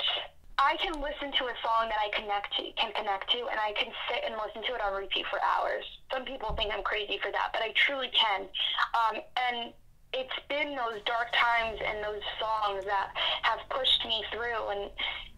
I 0.58 0.78
can 0.80 1.02
listen 1.02 1.34
to 1.36 1.44
a 1.50 1.56
song 1.60 1.90
that 1.90 2.00
I 2.00 2.08
connect 2.16 2.56
to, 2.56 2.62
can 2.80 2.92
connect 2.94 3.28
to, 3.32 3.38
and 3.50 3.58
I 3.60 3.74
can 3.76 3.92
sit 4.08 4.24
and 4.24 4.34
listen 4.40 4.62
to 4.70 4.74
it 4.74 4.80
on 4.80 4.94
repeat 4.94 5.26
for 5.28 5.38
hours. 5.42 5.84
Some 6.12 6.24
people 6.24 6.54
think 6.56 6.72
I'm 6.72 6.82
crazy 6.82 7.18
for 7.20 7.30
that, 7.30 7.50
but 7.52 7.60
I 7.60 7.74
truly 7.76 8.08
can. 8.14 8.48
Um, 8.94 9.20
and 9.36 9.74
it's 10.14 10.38
been 10.48 10.72
those 10.72 11.02
dark 11.04 11.28
times 11.34 11.78
and 11.84 12.00
those 12.00 12.24
songs 12.40 12.84
that 12.86 13.10
have 13.42 13.60
pushed 13.68 14.06
me 14.06 14.24
through 14.32 14.70
and, 14.70 14.90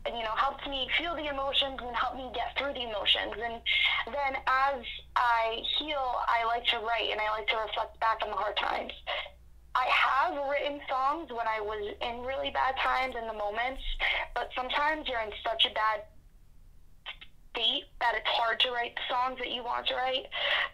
and 0.06 0.14
you 0.14 0.22
know 0.22 0.36
helped 0.36 0.68
me 0.68 0.86
feel 0.98 1.16
the 1.16 1.26
emotions 1.26 1.80
and 1.82 1.96
helped 1.96 2.16
me 2.16 2.30
get 2.34 2.54
through 2.56 2.72
the 2.74 2.84
emotions 2.86 3.34
and 3.34 3.58
then 4.06 4.32
as 4.46 4.84
i 5.16 5.58
heal 5.78 6.20
i 6.28 6.44
like 6.44 6.64
to 6.66 6.78
write 6.78 7.10
and 7.10 7.20
i 7.20 7.28
like 7.30 7.48
to 7.48 7.56
reflect 7.56 7.98
back 7.98 8.18
on 8.22 8.30
the 8.30 8.36
hard 8.36 8.56
times 8.56 8.92
I 9.78 9.86
have 9.86 10.34
written 10.50 10.80
songs 10.90 11.30
when 11.30 11.46
I 11.46 11.60
was 11.60 11.94
in 12.02 12.26
really 12.26 12.50
bad 12.50 12.74
times 12.82 13.14
in 13.14 13.28
the 13.28 13.32
moments, 13.32 13.82
but 14.34 14.50
sometimes 14.56 15.06
you're 15.06 15.20
in 15.20 15.30
such 15.46 15.70
a 15.70 15.72
bad 15.74 16.02
state 17.54 17.84
that 18.00 18.14
it's 18.18 18.26
hard 18.26 18.58
to 18.60 18.70
write 18.72 18.98
the 18.98 19.06
songs 19.06 19.38
that 19.38 19.52
you 19.54 19.62
want 19.62 19.86
to 19.86 19.94
write. 19.94 20.26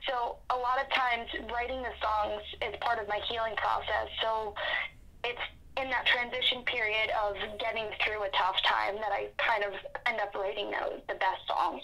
So 0.09 0.37
a 0.49 0.57
lot 0.57 0.81
of 0.81 0.89
times 0.89 1.29
writing 1.53 1.83
the 1.83 1.93
songs 2.01 2.41
is 2.65 2.75
part 2.81 2.99
of 2.99 3.07
my 3.09 3.21
healing 3.29 3.55
process. 3.57 4.09
So 4.23 4.55
it's 5.23 5.45
in 5.77 5.91
that 5.91 6.07
transition 6.07 6.63
period 6.65 7.11
of 7.21 7.37
getting 7.61 7.85
through 8.01 8.25
a 8.25 8.31
tough 8.33 8.57
time 8.65 8.97
that 8.97 9.13
I 9.13 9.29
kind 9.37 9.65
of 9.65 9.73
end 10.07 10.21
up 10.21 10.35
writing 10.35 10.71
the, 10.71 11.03
the 11.13 11.19
best 11.21 11.45
songs. 11.47 11.83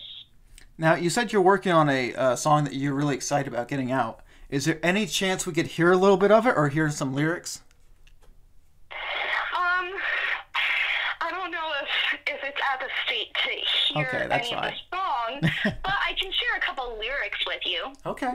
Now, 0.78 0.94
you 0.94 1.11
said 1.11 1.33
you're 1.33 1.42
working 1.42 1.72
on 1.72 1.90
a 1.90 2.14
uh, 2.14 2.37
song 2.37 2.64
that 2.64 2.72
you're 2.72 2.94
really 2.94 3.14
excited 3.14 3.52
about 3.52 3.68
getting 3.68 3.92
out. 3.92 4.20
Is 4.50 4.64
there 4.64 4.80
any 4.82 5.06
chance 5.06 5.46
we 5.46 5.52
could 5.52 5.68
hear 5.68 5.92
a 5.92 5.96
little 5.96 6.16
bit 6.16 6.32
of 6.32 6.44
it 6.44 6.56
or 6.56 6.68
hear 6.68 6.90
some 6.90 7.14
lyrics? 7.14 7.60
Um, 8.90 9.92
I 11.20 11.30
don't 11.30 11.52
know 11.52 11.70
if, 11.82 12.20
if 12.26 12.40
it's 12.42 12.58
at 12.72 12.80
the 12.80 12.86
state 13.06 13.32
to 13.34 13.94
hear 13.94 14.06
Okay, 14.06 14.26
that's 14.28 14.48
any 14.48 14.56
of 14.56 14.62
the 14.64 14.96
song, 14.96 15.40
but 15.84 15.94
I 16.02 16.14
can 16.20 16.32
share 16.32 16.56
a 16.56 16.60
couple 16.60 16.98
lyrics 16.98 17.38
with 17.46 17.60
you. 17.64 17.92
Okay. 18.04 18.32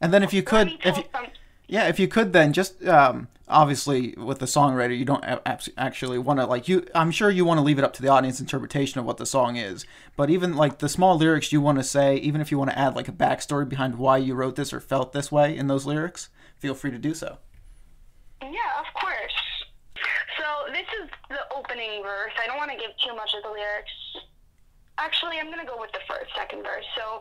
And 0.00 0.12
then 0.12 0.24
if 0.24 0.32
you 0.32 0.42
could, 0.42 0.76
if 0.84 0.96
you, 0.96 1.04
some, 1.12 1.26
yeah, 1.68 1.86
if 1.88 2.00
you 2.00 2.08
could, 2.08 2.32
then 2.32 2.52
just 2.52 2.84
um, 2.86 3.28
obviously 3.46 4.14
with 4.16 4.38
the 4.38 4.46
songwriter, 4.46 4.96
you 4.96 5.04
don't 5.04 5.24
actually 5.76 6.18
want 6.18 6.40
to 6.40 6.46
like 6.46 6.66
you. 6.66 6.86
I'm 6.94 7.10
sure 7.10 7.30
you 7.30 7.44
want 7.44 7.58
to 7.58 7.62
leave 7.62 7.78
it 7.78 7.84
up 7.84 7.92
to 7.94 8.02
the 8.02 8.08
audience 8.08 8.40
interpretation 8.40 8.98
of 8.98 9.04
what 9.04 9.18
the 9.18 9.26
song 9.26 9.56
is. 9.56 9.84
But 10.16 10.30
even 10.30 10.56
like 10.56 10.78
the 10.78 10.88
small 10.88 11.16
lyrics 11.16 11.52
you 11.52 11.60
want 11.60 11.78
to 11.78 11.84
say, 11.84 12.16
even 12.16 12.40
if 12.40 12.50
you 12.50 12.58
want 12.58 12.70
to 12.70 12.78
add 12.78 12.96
like 12.96 13.08
a 13.08 13.12
backstory 13.12 13.68
behind 13.68 13.96
why 13.96 14.16
you 14.16 14.34
wrote 14.34 14.56
this 14.56 14.72
or 14.72 14.80
felt 14.80 15.12
this 15.12 15.30
way 15.30 15.56
in 15.56 15.66
those 15.66 15.86
lyrics, 15.86 16.30
feel 16.58 16.74
free 16.74 16.90
to 16.90 16.98
do 16.98 17.12
so. 17.14 17.38
Yeah, 18.40 18.80
of 18.80 18.86
course. 18.94 19.34
So 20.38 20.72
this 20.72 20.86
is 21.02 21.10
the 21.28 21.54
opening 21.54 22.02
verse. 22.02 22.32
I 22.42 22.46
don't 22.46 22.56
want 22.56 22.70
to 22.70 22.76
give 22.78 22.92
too 23.04 23.14
much 23.14 23.30
of 23.36 23.42
the 23.42 23.50
lyrics. 23.50 23.92
Actually, 24.96 25.38
I'm 25.38 25.46
going 25.46 25.60
to 25.60 25.66
go 25.66 25.78
with 25.78 25.92
the 25.92 26.00
first, 26.08 26.30
second 26.34 26.62
verse. 26.64 26.84
So 26.96 27.20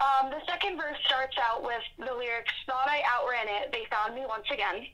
um, 0.00 0.30
the 0.30 0.40
second 0.48 0.76
verse 0.76 0.96
starts 1.04 1.36
out 1.36 1.62
with 1.62 1.84
the 1.98 2.12
lyrics, 2.14 2.52
Thought 2.66 2.88
I 2.88 3.02
outran 3.04 3.48
it, 3.48 3.72
they 3.72 3.84
found 3.90 4.14
me 4.14 4.24
once 4.26 4.46
again. 4.50 4.86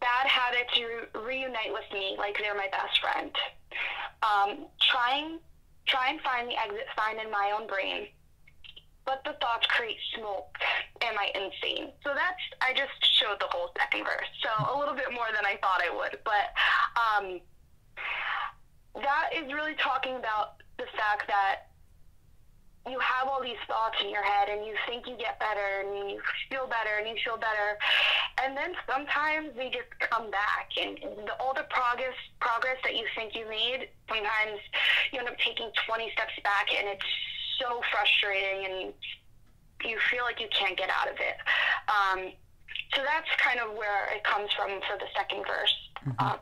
Bad 0.00 0.26
habits 0.26 0.72
to 0.74 1.20
reunite 1.20 1.72
with 1.72 1.84
me 1.92 2.16
like 2.18 2.36
they're 2.38 2.54
my 2.54 2.68
best 2.72 2.98
friend. 3.00 3.30
Um, 4.24 4.66
trying, 4.80 5.38
try 5.86 6.08
and 6.10 6.20
find 6.20 6.48
the 6.48 6.56
exit 6.56 6.86
sign 6.96 7.20
in 7.20 7.30
my 7.30 7.52
own 7.58 7.66
brain. 7.66 8.08
But 9.04 9.20
the 9.24 9.36
thoughts 9.40 9.66
create 9.68 9.98
smoke. 10.16 10.56
Am 11.02 11.14
I 11.18 11.28
insane? 11.36 11.92
So 12.02 12.14
that's, 12.14 12.40
I 12.62 12.72
just 12.72 12.96
showed 13.20 13.36
the 13.38 13.48
whole 13.50 13.68
second 13.76 14.04
verse. 14.04 14.32
So 14.40 14.48
a 14.72 14.78
little 14.78 14.94
bit 14.94 15.12
more 15.12 15.28
than 15.34 15.44
I 15.44 15.60
thought 15.60 15.82
I 15.84 15.94
would. 15.94 16.18
But 16.24 16.56
um, 16.96 17.40
that 18.96 19.28
is 19.36 19.52
really 19.52 19.74
talking 19.74 20.16
about 20.16 20.62
the 20.78 20.88
fact 20.96 21.28
that 21.28 21.73
you 22.86 22.98
have 22.98 23.28
all 23.28 23.42
these 23.42 23.60
thoughts 23.66 23.96
in 24.02 24.10
your 24.10 24.22
head 24.22 24.48
and 24.48 24.66
you 24.66 24.74
think 24.86 25.06
you 25.06 25.16
get 25.16 25.40
better 25.40 25.80
and 25.80 26.10
you 26.10 26.20
feel 26.50 26.66
better 26.66 27.00
and 27.00 27.08
you 27.08 27.16
feel 27.24 27.36
better. 27.36 27.78
And 28.42 28.56
then 28.56 28.72
sometimes 28.88 29.56
they 29.56 29.70
just 29.70 29.88
come 30.00 30.30
back. 30.30 30.68
And 30.80 30.98
the, 31.26 31.32
all 31.40 31.54
the 31.54 31.66
progress 31.70 32.14
progress 32.40 32.76
that 32.84 32.94
you 32.94 33.06
think 33.16 33.34
you 33.34 33.48
made 33.48 33.88
sometimes 34.08 34.60
you 35.12 35.18
end 35.18 35.28
up 35.28 35.38
taking 35.38 35.70
20 35.86 36.10
steps 36.12 36.32
back 36.42 36.66
and 36.76 36.88
it's 36.88 37.04
so 37.58 37.80
frustrating 37.90 38.66
and 38.66 38.92
you 39.84 39.98
feel 40.10 40.24
like 40.24 40.40
you 40.40 40.48
can't 40.52 40.76
get 40.76 40.90
out 40.90 41.08
of 41.08 41.16
it. 41.16 41.36
Um, 41.88 42.32
so 42.94 43.02
that's 43.02 43.28
kind 43.38 43.60
of 43.60 43.76
where 43.76 44.12
it 44.14 44.24
comes 44.24 44.50
from 44.52 44.68
for 44.80 44.98
the 44.98 45.06
second 45.16 45.44
verse. 45.46 45.74
Uh, 46.18 46.36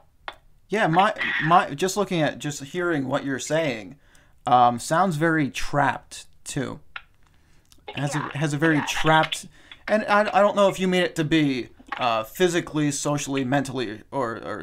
Yeah, 0.69 0.87
my 0.87 1.15
my 1.45 1.75
just 1.75 1.97
looking 1.97 2.21
at 2.21 2.39
just 2.39 2.63
hearing 2.65 3.07
what 3.07 3.25
you're 3.25 3.39
saying, 3.39 3.97
um, 4.47 4.79
sounds 4.79 5.17
very 5.17 5.51
trapped 5.51 6.27
too. 6.53 6.81
Has 7.95 8.15
Yeah. 8.15 8.29
a 8.35 8.39
has 8.39 8.53
a 8.55 8.59
very 8.67 8.77
Yeah. 8.77 8.87
trapped, 9.01 9.47
and 9.89 10.05
I, 10.09 10.21
I 10.37 10.41
don't 10.45 10.57
know 10.57 10.69
if 10.69 10.79
you 10.81 10.89
mean 10.89 11.03
it 11.03 11.15
to 11.17 11.25
be 11.25 11.69
uh, 11.99 12.23
physically, 12.25 12.91
socially, 12.91 13.45
mentally, 13.45 14.03
or 14.11 14.27
or 14.49 14.57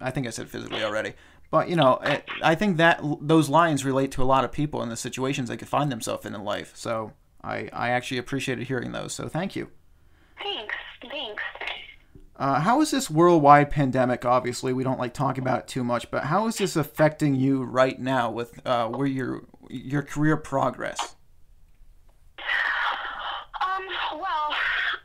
I 0.00 0.10
think 0.10 0.26
I 0.26 0.30
said 0.30 0.48
physically 0.48 0.82
already. 0.82 1.12
But 1.50 1.68
you 1.68 1.76
know, 1.76 1.98
I, 2.02 2.22
I 2.52 2.54
think 2.54 2.76
that 2.76 3.00
those 3.20 3.48
lines 3.48 3.84
relate 3.84 4.10
to 4.12 4.22
a 4.22 4.28
lot 4.34 4.44
of 4.44 4.52
people 4.52 4.82
in 4.84 4.88
the 4.88 4.96
situations 4.96 5.48
they 5.48 5.56
could 5.56 5.68
find 5.68 5.90
themselves 5.90 6.24
in 6.26 6.34
in 6.34 6.42
life. 6.44 6.72
So 6.74 7.12
I 7.42 7.68
I 7.72 7.90
actually 7.90 8.18
appreciated 8.18 8.66
hearing 8.68 8.92
those. 8.92 9.12
So 9.14 9.28
thank 9.28 9.56
you. 9.56 9.64
thanks 10.42 10.74
thanks 11.10 11.42
Uh, 12.36 12.60
how 12.60 12.80
is 12.80 12.90
this 12.90 13.10
worldwide 13.10 13.68
pandemic? 13.70 14.24
Obviously, 14.24 14.72
we 14.72 14.82
don't 14.84 14.98
like 15.04 15.12
talking 15.12 15.42
about 15.46 15.58
it 15.62 15.68
too 15.68 15.84
much, 15.84 16.10
but 16.10 16.24
how 16.32 16.46
is 16.48 16.56
this 16.56 16.76
affecting 16.76 17.34
you 17.34 17.62
right 17.80 17.98
now 18.00 18.30
with 18.38 18.50
uh, 18.66 18.86
where 18.88 19.06
your 19.18 19.42
your 19.68 20.02
career 20.02 20.36
progress? 20.38 21.16
Um, 23.60 23.84
well, 24.20 24.52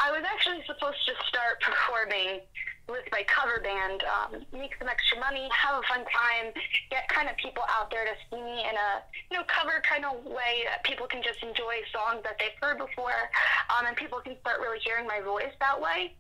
I 0.04 0.12
was 0.12 0.28
actually 0.28 0.60
supposed 0.68 1.00
to 1.08 1.14
start 1.28 1.64
performing 1.64 2.44
with 2.88 3.08
my 3.12 3.24
cover 3.26 3.64
band, 3.64 4.04
um, 4.06 4.46
make 4.54 4.76
some 4.78 4.88
extra 4.88 5.18
money, 5.20 5.50
have 5.50 5.82
a 5.82 5.84
fun 5.88 6.06
time, 6.06 6.54
get 6.92 7.08
kind 7.10 7.28
of 7.30 7.36
people 7.38 7.64
out 7.72 7.90
there 7.90 8.06
to 8.06 8.14
see 8.30 8.38
me 8.38 8.62
in 8.62 8.76
a 8.76 9.02
you 9.32 9.38
know 9.38 9.44
cover 9.48 9.82
kind 9.82 10.06
of 10.06 10.22
way 10.26 10.68
that 10.70 10.84
people 10.84 11.08
can 11.08 11.24
just 11.24 11.42
enjoy 11.42 11.82
songs 11.90 12.22
that 12.22 12.38
they've 12.38 12.54
heard 12.62 12.78
before, 12.78 13.32
um, 13.74 13.88
and 13.88 13.96
people 13.96 14.20
can 14.20 14.38
start 14.42 14.60
really 14.60 14.78
hearing 14.84 15.08
my 15.08 15.22
voice 15.22 15.54
that 15.60 15.80
way. 15.80 16.14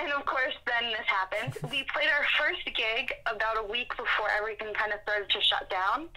And 0.00 0.10
of 0.12 0.24
course, 0.24 0.54
then 0.66 0.90
this 0.90 1.06
happened. 1.06 1.54
We 1.70 1.84
played 1.92 2.10
our 2.10 2.26
first 2.38 2.64
gig 2.64 3.12
about 3.26 3.58
a 3.58 3.66
week 3.66 3.90
before 3.94 4.30
everything 4.34 4.72
kind 4.74 4.92
of 4.92 4.98
started 5.02 5.28
to 5.30 5.40
shut 5.42 5.70
down, 5.70 6.08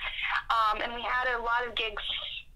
um, 0.49 0.81
and 0.81 0.95
we 0.95 1.01
had 1.01 1.29
a 1.37 1.41
lot 1.41 1.67
of 1.67 1.75
gigs, 1.75 2.03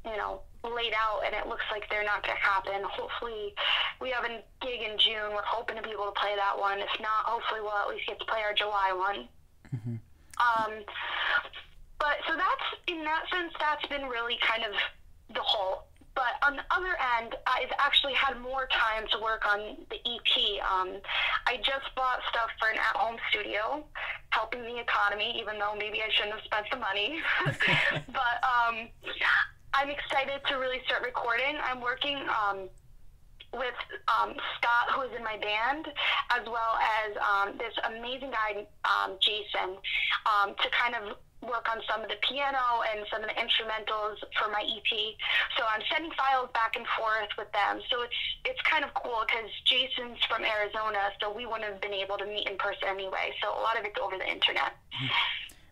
you 0.06 0.18
know, 0.18 0.42
laid 0.63 0.93
out, 0.93 1.22
and 1.26 1.36
it 1.36 1.48
looks 1.48 1.65
like 1.72 1.89
they're 1.89 2.04
not 2.04 2.24
going 2.24 2.36
to 2.36 2.43
happen. 2.43 2.82
Hopefully, 2.84 3.54
we 4.02 4.10
have 4.12 4.26
a 4.26 4.43
gig 4.62 4.82
in 4.82 4.98
June. 4.98 5.34
We're 5.34 5.46
hoping 5.46 5.78
to 5.78 5.84
be 5.84 5.91
able 5.91 6.12
to 6.12 6.17
play 6.20 6.36
that 6.36 6.58
one. 6.58 6.80
If 6.80 6.93
not, 7.00 7.26
hopefully, 7.26 7.62
we'll 7.62 7.78
at 7.78 7.89
least 7.89 8.08
get 8.08 8.20
to 8.20 8.26
play 8.26 8.41
our 8.41 8.54
July 8.54 8.93
one. 8.93 9.28
Um, 10.39 10.84
but 12.00 12.17
so 12.28 12.36
that's 12.36 12.67
in 12.88 13.04
that 13.04 13.24
sense, 13.32 13.54
that's 13.60 13.86
been 13.88 14.06
really 14.08 14.38
kind 14.41 14.63
of 14.63 14.74
the 15.34 15.41
whole. 15.41 15.86
But 16.15 16.41
on 16.41 16.56
the 16.56 16.65
other 16.72 16.98
end, 17.20 17.36
I've 17.46 17.72
actually 17.78 18.13
had 18.13 18.41
more 18.41 18.67
time 18.74 19.06
to 19.12 19.20
work 19.22 19.46
on 19.46 19.78
the 19.91 19.98
EP. 19.98 20.34
Um, 20.65 20.98
I 21.46 21.58
just 21.58 21.93
bought 21.96 22.22
stuff 22.30 22.50
for 22.60 22.70
an 22.70 22.78
at-home 22.78 23.17
studio, 23.30 23.86
helping 24.32 24.63
the 24.63 24.80
economy, 24.80 25.38
even 25.39 25.60
though 25.60 25.76
maybe 25.78 26.02
I 26.02 26.10
shouldn't 26.10 26.34
have 26.34 26.43
spent 26.43 26.65
the 26.72 26.78
money. 26.78 27.22
but 28.08 28.38
um, 28.41 28.89
I'm 29.78 29.92
excited 29.92 30.42
to 30.50 30.56
really 30.58 30.82
start 30.90 31.04
recording. 31.06 31.54
I'm 31.62 31.82
working 31.82 32.18
um, 32.34 32.66
with 33.54 33.78
um, 34.10 34.34
Scott, 34.58 34.90
who 34.90 35.06
is 35.06 35.13
in 35.16 35.22
my 35.24 35.38
band, 35.38 35.86
as 36.34 36.42
well 36.50 36.82
as 36.82 37.13
um, 37.22 37.62
this 37.62 37.78
amazing 37.86 38.34
guy, 38.34 38.66
um, 38.90 39.22
Jason, 39.22 39.78
um, 40.26 40.58
to 40.58 40.68
kind 40.74 40.98
of 40.98 41.22
work 41.46 41.70
on 41.70 41.78
some 41.86 42.02
of 42.02 42.10
the 42.10 42.18
piano 42.26 42.82
and 42.90 43.06
some 43.13 43.22
of 43.22 43.30
the 43.30 43.38
instrumentals 43.38 44.18
for 44.42 44.50
my 44.50 44.66
EP. 44.66 44.92
So 45.62 45.62
I'm 45.70 45.86
sending 45.94 46.10
files 46.18 46.50
back 46.58 46.74
and 46.74 46.86
forth 46.98 47.30
with 47.38 47.54
them. 47.54 47.78
So 47.94 48.02
it's 48.02 48.18
it's 48.50 48.62
kind 48.66 48.82
of 48.82 48.90
cool 48.98 49.30
because 49.30 49.46
Jason's 49.70 50.18
from 50.26 50.42
Arizona, 50.42 51.13
so 51.22 51.30
we 51.30 51.46
wouldn't 51.46 51.70
have 51.70 51.82
been 51.86 51.94
able 51.94 52.18
to 52.18 52.26
meet 52.26 52.50
in 52.50 52.58
person 52.58 52.90
anyway. 52.90 53.30
So 53.46 53.54
a 53.54 53.62
lot 53.62 53.78
of 53.78 53.86
it's 53.86 54.02
over 54.02 54.18
the 54.18 54.26
internet. 54.26 54.74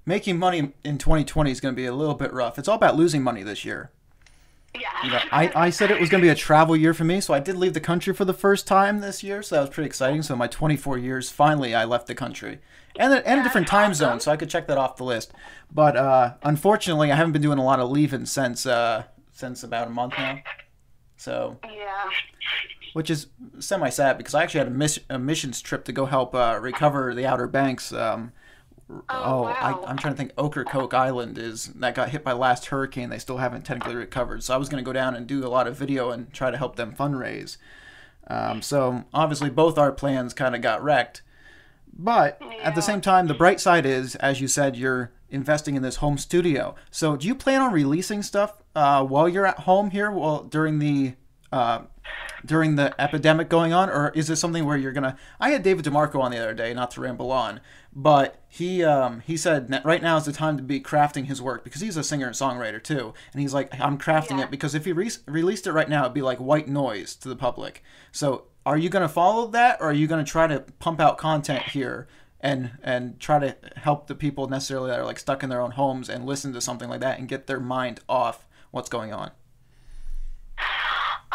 Making 0.05 0.37
money 0.37 0.77
in 0.85 1.01
2020 1.01 1.49
is 1.49 1.59
going 1.59 1.73
to 1.73 1.75
be 1.75 1.87
a 1.87 1.93
little 1.97 2.13
bit 2.13 2.31
rough. 2.31 2.59
It's 2.61 2.69
all 2.69 2.77
about 2.77 2.95
losing 2.95 3.23
money 3.23 3.41
this 3.41 3.65
year. 3.65 3.89
Yeah. 4.79 4.89
You 5.03 5.11
know, 5.11 5.19
I, 5.31 5.51
I 5.55 5.69
said 5.69 5.91
it 5.91 5.99
was 5.99 6.09
going 6.09 6.21
to 6.21 6.25
be 6.25 6.31
a 6.31 6.35
travel 6.35 6.75
year 6.75 6.93
for 6.93 7.03
me, 7.03 7.21
so 7.21 7.33
I 7.33 7.39
did 7.39 7.55
leave 7.55 7.73
the 7.73 7.79
country 7.79 8.13
for 8.13 8.25
the 8.25 8.33
first 8.33 8.67
time 8.67 8.99
this 8.99 9.23
year, 9.23 9.41
so 9.41 9.55
that 9.55 9.61
was 9.61 9.69
pretty 9.69 9.87
exciting. 9.87 10.21
So 10.21 10.35
my 10.35 10.47
24 10.47 10.97
years, 10.97 11.29
finally, 11.29 11.73
I 11.75 11.85
left 11.85 12.07
the 12.07 12.15
country, 12.15 12.59
and 12.97 13.13
a, 13.13 13.27
and 13.27 13.39
a 13.39 13.43
different 13.43 13.67
time 13.67 13.93
zone, 13.93 14.19
so 14.19 14.31
I 14.31 14.37
could 14.37 14.49
check 14.49 14.67
that 14.67 14.77
off 14.77 14.97
the 14.97 15.03
list. 15.03 15.33
But 15.71 15.95
uh, 15.97 16.33
unfortunately, 16.43 17.11
I 17.11 17.15
haven't 17.15 17.33
been 17.33 17.41
doing 17.41 17.59
a 17.59 17.63
lot 17.63 17.79
of 17.79 17.89
leaving 17.89 18.25
since 18.25 18.65
uh, 18.65 19.03
since 19.31 19.63
about 19.63 19.87
a 19.87 19.91
month 19.91 20.13
now. 20.17 20.39
So, 21.17 21.57
yeah. 21.63 22.09
which 22.93 23.09
is 23.09 23.27
semi 23.59 23.89
sad 23.89 24.17
because 24.17 24.35
I 24.35 24.43
actually 24.43 24.59
had 24.59 24.67
a, 24.67 24.71
miss, 24.71 24.99
a 25.09 25.17
missions 25.17 25.61
trip 25.61 25.85
to 25.85 25.91
go 25.91 26.05
help 26.05 26.35
uh, 26.35 26.57
recover 26.61 27.13
the 27.13 27.25
Outer 27.25 27.47
Banks. 27.47 27.93
Um, 27.93 28.31
oh, 28.89 29.43
wow. 29.43 29.55
I, 29.85 29.89
I'm 29.89 29.97
trying 29.97 30.13
to 30.13 30.17
think. 30.17 30.31
Ocracoke 30.37 30.93
Island 30.93 31.37
is 31.37 31.67
that 31.67 31.95
got 31.95 32.09
hit 32.09 32.23
by 32.23 32.33
last 32.33 32.67
hurricane. 32.67 33.09
They 33.09 33.19
still 33.19 33.37
haven't 33.37 33.63
technically 33.63 33.95
recovered. 33.95 34.43
So 34.43 34.53
I 34.53 34.57
was 34.57 34.69
going 34.69 34.83
to 34.83 34.87
go 34.87 34.93
down 34.93 35.15
and 35.15 35.27
do 35.27 35.45
a 35.45 35.49
lot 35.49 35.67
of 35.67 35.77
video 35.77 36.11
and 36.11 36.31
try 36.33 36.51
to 36.51 36.57
help 36.57 36.75
them 36.75 36.93
fundraise. 36.93 37.57
Um, 38.27 38.61
so 38.61 39.03
obviously 39.13 39.49
both 39.49 39.77
our 39.77 39.91
plans 39.91 40.33
kind 40.33 40.55
of 40.55 40.61
got 40.61 40.83
wrecked. 40.83 41.21
But 41.97 42.41
at 42.61 42.75
the 42.75 42.81
same 42.81 42.99
time, 42.99 43.27
the 43.27 43.33
bright 43.33 43.61
side 43.61 43.85
is, 43.85 44.15
as 44.17 44.41
you 44.41 44.47
said, 44.47 44.75
you're 44.75 45.11
investing 45.29 45.75
in 45.75 45.81
this 45.81 45.97
home 45.97 46.17
studio. 46.17 46.75
So 46.91 47.15
do 47.15 47.27
you 47.27 47.35
plan 47.35 47.61
on 47.61 47.71
releasing 47.71 48.21
stuff 48.21 48.61
uh, 48.75 49.03
while 49.05 49.29
you're 49.29 49.45
at 49.45 49.59
home 49.59 49.91
here, 49.91 50.11
while 50.11 50.43
during 50.43 50.79
the 50.79 51.13
uh, 51.55 51.81
during 52.45 52.75
the 52.75 52.93
epidemic 53.01 53.49
going 53.49 53.73
on, 53.73 53.89
or 53.89 54.09
is 54.09 54.27
this 54.27 54.39
something 54.39 54.65
where 54.65 54.77
you're 54.77 54.91
gonna? 54.91 55.15
I 55.39 55.49
had 55.51 55.63
David 55.63 55.85
DeMarco 55.85 56.19
on 56.21 56.31
the 56.31 56.37
other 56.37 56.53
day, 56.53 56.73
not 56.73 56.91
to 56.91 57.01
ramble 57.01 57.31
on, 57.31 57.59
but 57.93 58.43
he 58.47 58.83
um, 58.83 59.21
he 59.21 59.37
said 59.37 59.81
right 59.83 60.01
now 60.01 60.17
is 60.17 60.25
the 60.25 60.33
time 60.33 60.57
to 60.57 60.63
be 60.63 60.79
crafting 60.79 61.25
his 61.25 61.41
work 61.41 61.63
because 61.63 61.81
he's 61.81 61.97
a 61.97 62.03
singer 62.03 62.27
and 62.27 62.35
songwriter 62.35 62.83
too, 62.83 63.13
and 63.31 63.41
he's 63.41 63.53
like, 63.53 63.79
I'm 63.79 63.97
crafting 63.97 64.37
Yeah. 64.37 64.43
it 64.45 64.51
because 64.51 64.75
if 64.75 64.85
he 64.85 64.91
re- 64.91 65.09
released 65.27 65.65
it 65.65 65.71
right 65.71 65.89
now, 65.89 66.01
it'd 66.03 66.13
be 66.13 66.21
like 66.21 66.37
white 66.39 66.67
noise 66.67 67.15
to 67.15 67.29
the 67.29 67.35
public. 67.35 67.81
So, 68.11 68.45
are 68.65 68.77
you 68.77 68.89
gonna 68.89 69.09
follow 69.09 69.47
that, 69.47 69.77
or 69.79 69.89
are 69.89 69.93
you 69.93 70.05
gonna 70.07 70.23
try 70.25 70.45
to 70.47 70.59
pump 70.79 70.99
out 70.99 71.17
content 71.17 71.63
here? 71.69 72.07
And, 72.41 72.73
and 72.83 73.19
try 73.19 73.39
to 73.39 73.55
help 73.77 74.05
the 74.05 74.13
people 74.13 74.47
necessarily 74.47 74.91
that 74.91 74.99
are 74.99 75.05
like 75.05 75.17
stuck 75.17 75.41
in 75.41 75.49
their 75.49 75.61
own 75.61 75.71
homes 75.71 76.09
and 76.09 76.27
listen 76.27 76.53
to 76.53 76.61
something 76.61 76.87
like 76.87 76.99
that 76.99 77.17
and 77.17 77.27
get 77.27 77.47
their 77.47 77.59
mind 77.59 78.01
off 78.07 78.45
what's 78.69 78.87
going 78.87 79.11
on. 79.11 79.31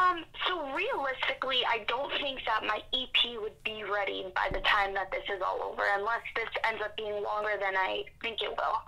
Um, 0.01 0.25
so 0.49 0.73
realistically, 0.73 1.61
I 1.69 1.85
don't 1.87 2.11
think 2.21 2.41
that 2.47 2.65
my 2.65 2.81
EP 2.95 3.41
would 3.41 3.63
be 3.65 3.85
ready 3.85 4.33
by 4.35 4.49
the 4.53 4.61
time 4.61 4.95
that 4.95 5.11
this 5.11 5.25
is 5.29 5.43
all 5.45 5.61
over, 5.63 5.83
unless 5.95 6.23
this 6.35 6.49
ends 6.65 6.81
up 6.83 6.97
being 6.97 7.23
longer 7.23 7.53
than 7.61 7.77
I 7.77 8.05
think 8.23 8.41
it 8.43 8.49
will. 8.49 8.81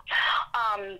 Um, 0.54 0.98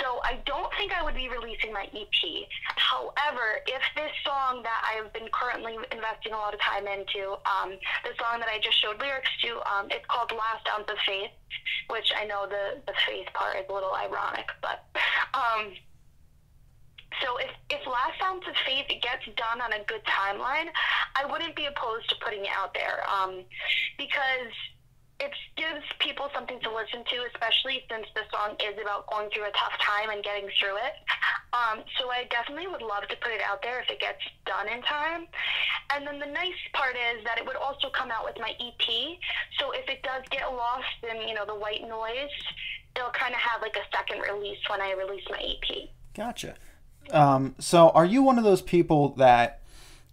so 0.00 0.20
I 0.24 0.40
don't 0.46 0.72
think 0.78 0.92
I 0.92 1.02
would 1.02 1.14
be 1.14 1.28
releasing 1.28 1.72
my 1.72 1.84
EP. 1.92 2.48
However, 2.76 3.60
if 3.66 3.82
this 3.94 4.10
song 4.24 4.62
that 4.62 4.80
I've 4.80 5.12
been 5.12 5.28
currently 5.32 5.76
investing 5.92 6.32
a 6.32 6.36
lot 6.36 6.54
of 6.54 6.60
time 6.60 6.86
into, 6.86 7.36
um, 7.44 7.76
the 8.04 8.16
song 8.16 8.40
that 8.40 8.48
I 8.48 8.58
just 8.62 8.80
showed 8.80 8.98
lyrics 9.00 9.30
to, 9.42 9.60
um, 9.68 9.88
it's 9.90 10.06
called 10.06 10.32
Last 10.32 10.66
Ounce 10.72 10.88
of 10.90 10.96
Faith, 11.06 11.30
which 11.90 12.12
I 12.16 12.24
know 12.24 12.46
the, 12.48 12.80
the 12.86 12.94
faith 13.06 13.28
part 13.34 13.56
is 13.56 13.66
a 13.68 13.72
little 13.72 13.94
ironic, 13.94 14.48
but 14.62 14.84
um, 15.34 15.72
so 17.22 17.36
if, 17.38 17.50
if 17.70 17.86
Last 17.86 18.20
Ounce 18.22 18.44
of 18.48 18.54
Faith 18.66 18.88
gets 18.88 19.24
done 19.36 19.60
on 19.60 19.72
a 19.72 19.84
good 19.86 20.02
timeline, 20.04 20.68
I 21.16 21.24
wouldn't 21.30 21.56
be 21.56 21.66
opposed 21.66 22.08
to 22.10 22.16
putting 22.24 22.44
it 22.44 22.50
out 22.56 22.74
there 22.74 23.02
um, 23.08 23.44
because 23.98 24.52
it 25.20 25.30
gives 25.56 25.84
people 26.00 26.26
something 26.34 26.58
to 26.60 26.70
listen 26.74 27.04
to, 27.06 27.16
especially 27.32 27.86
since 27.88 28.06
the 28.14 28.26
song 28.34 28.56
is 28.58 28.74
about 28.82 29.06
going 29.06 29.30
through 29.30 29.46
a 29.46 29.54
tough 29.54 29.78
time 29.78 30.10
and 30.10 30.24
getting 30.24 30.50
through 30.58 30.76
it. 30.76 30.94
Um, 31.54 31.86
so 31.98 32.10
I 32.10 32.26
definitely 32.30 32.66
would 32.66 32.82
love 32.82 33.06
to 33.06 33.16
put 33.22 33.30
it 33.30 33.40
out 33.40 33.62
there 33.62 33.80
if 33.80 33.88
it 33.90 34.00
gets 34.00 34.18
done 34.44 34.66
in 34.68 34.82
time. 34.82 35.26
And 35.94 36.06
then 36.06 36.18
the 36.18 36.26
nice 36.26 36.58
part 36.72 36.96
is 36.96 37.22
that 37.24 37.38
it 37.38 37.46
would 37.46 37.56
also 37.56 37.90
come 37.90 38.10
out 38.10 38.24
with 38.24 38.34
my 38.40 38.50
EP. 38.58 38.86
So 39.58 39.70
if 39.70 39.88
it 39.88 40.02
does 40.02 40.22
get 40.30 40.50
lost 40.50 40.98
in, 41.06 41.28
you 41.28 41.34
know, 41.34 41.46
the 41.46 41.54
white 41.54 41.86
noise, 41.86 42.34
it'll 42.96 43.14
kind 43.14 43.34
of 43.34 43.40
have 43.40 43.62
like 43.62 43.76
a 43.76 43.86
second 43.94 44.20
release 44.20 44.58
when 44.68 44.80
I 44.80 44.92
release 44.92 45.24
my 45.30 45.38
EP. 45.38 45.88
Gotcha. 46.14 46.56
Um, 47.10 47.54
so, 47.58 47.90
are 47.90 48.04
you 48.04 48.22
one 48.22 48.38
of 48.38 48.44
those 48.44 48.62
people 48.62 49.10
that, 49.16 49.60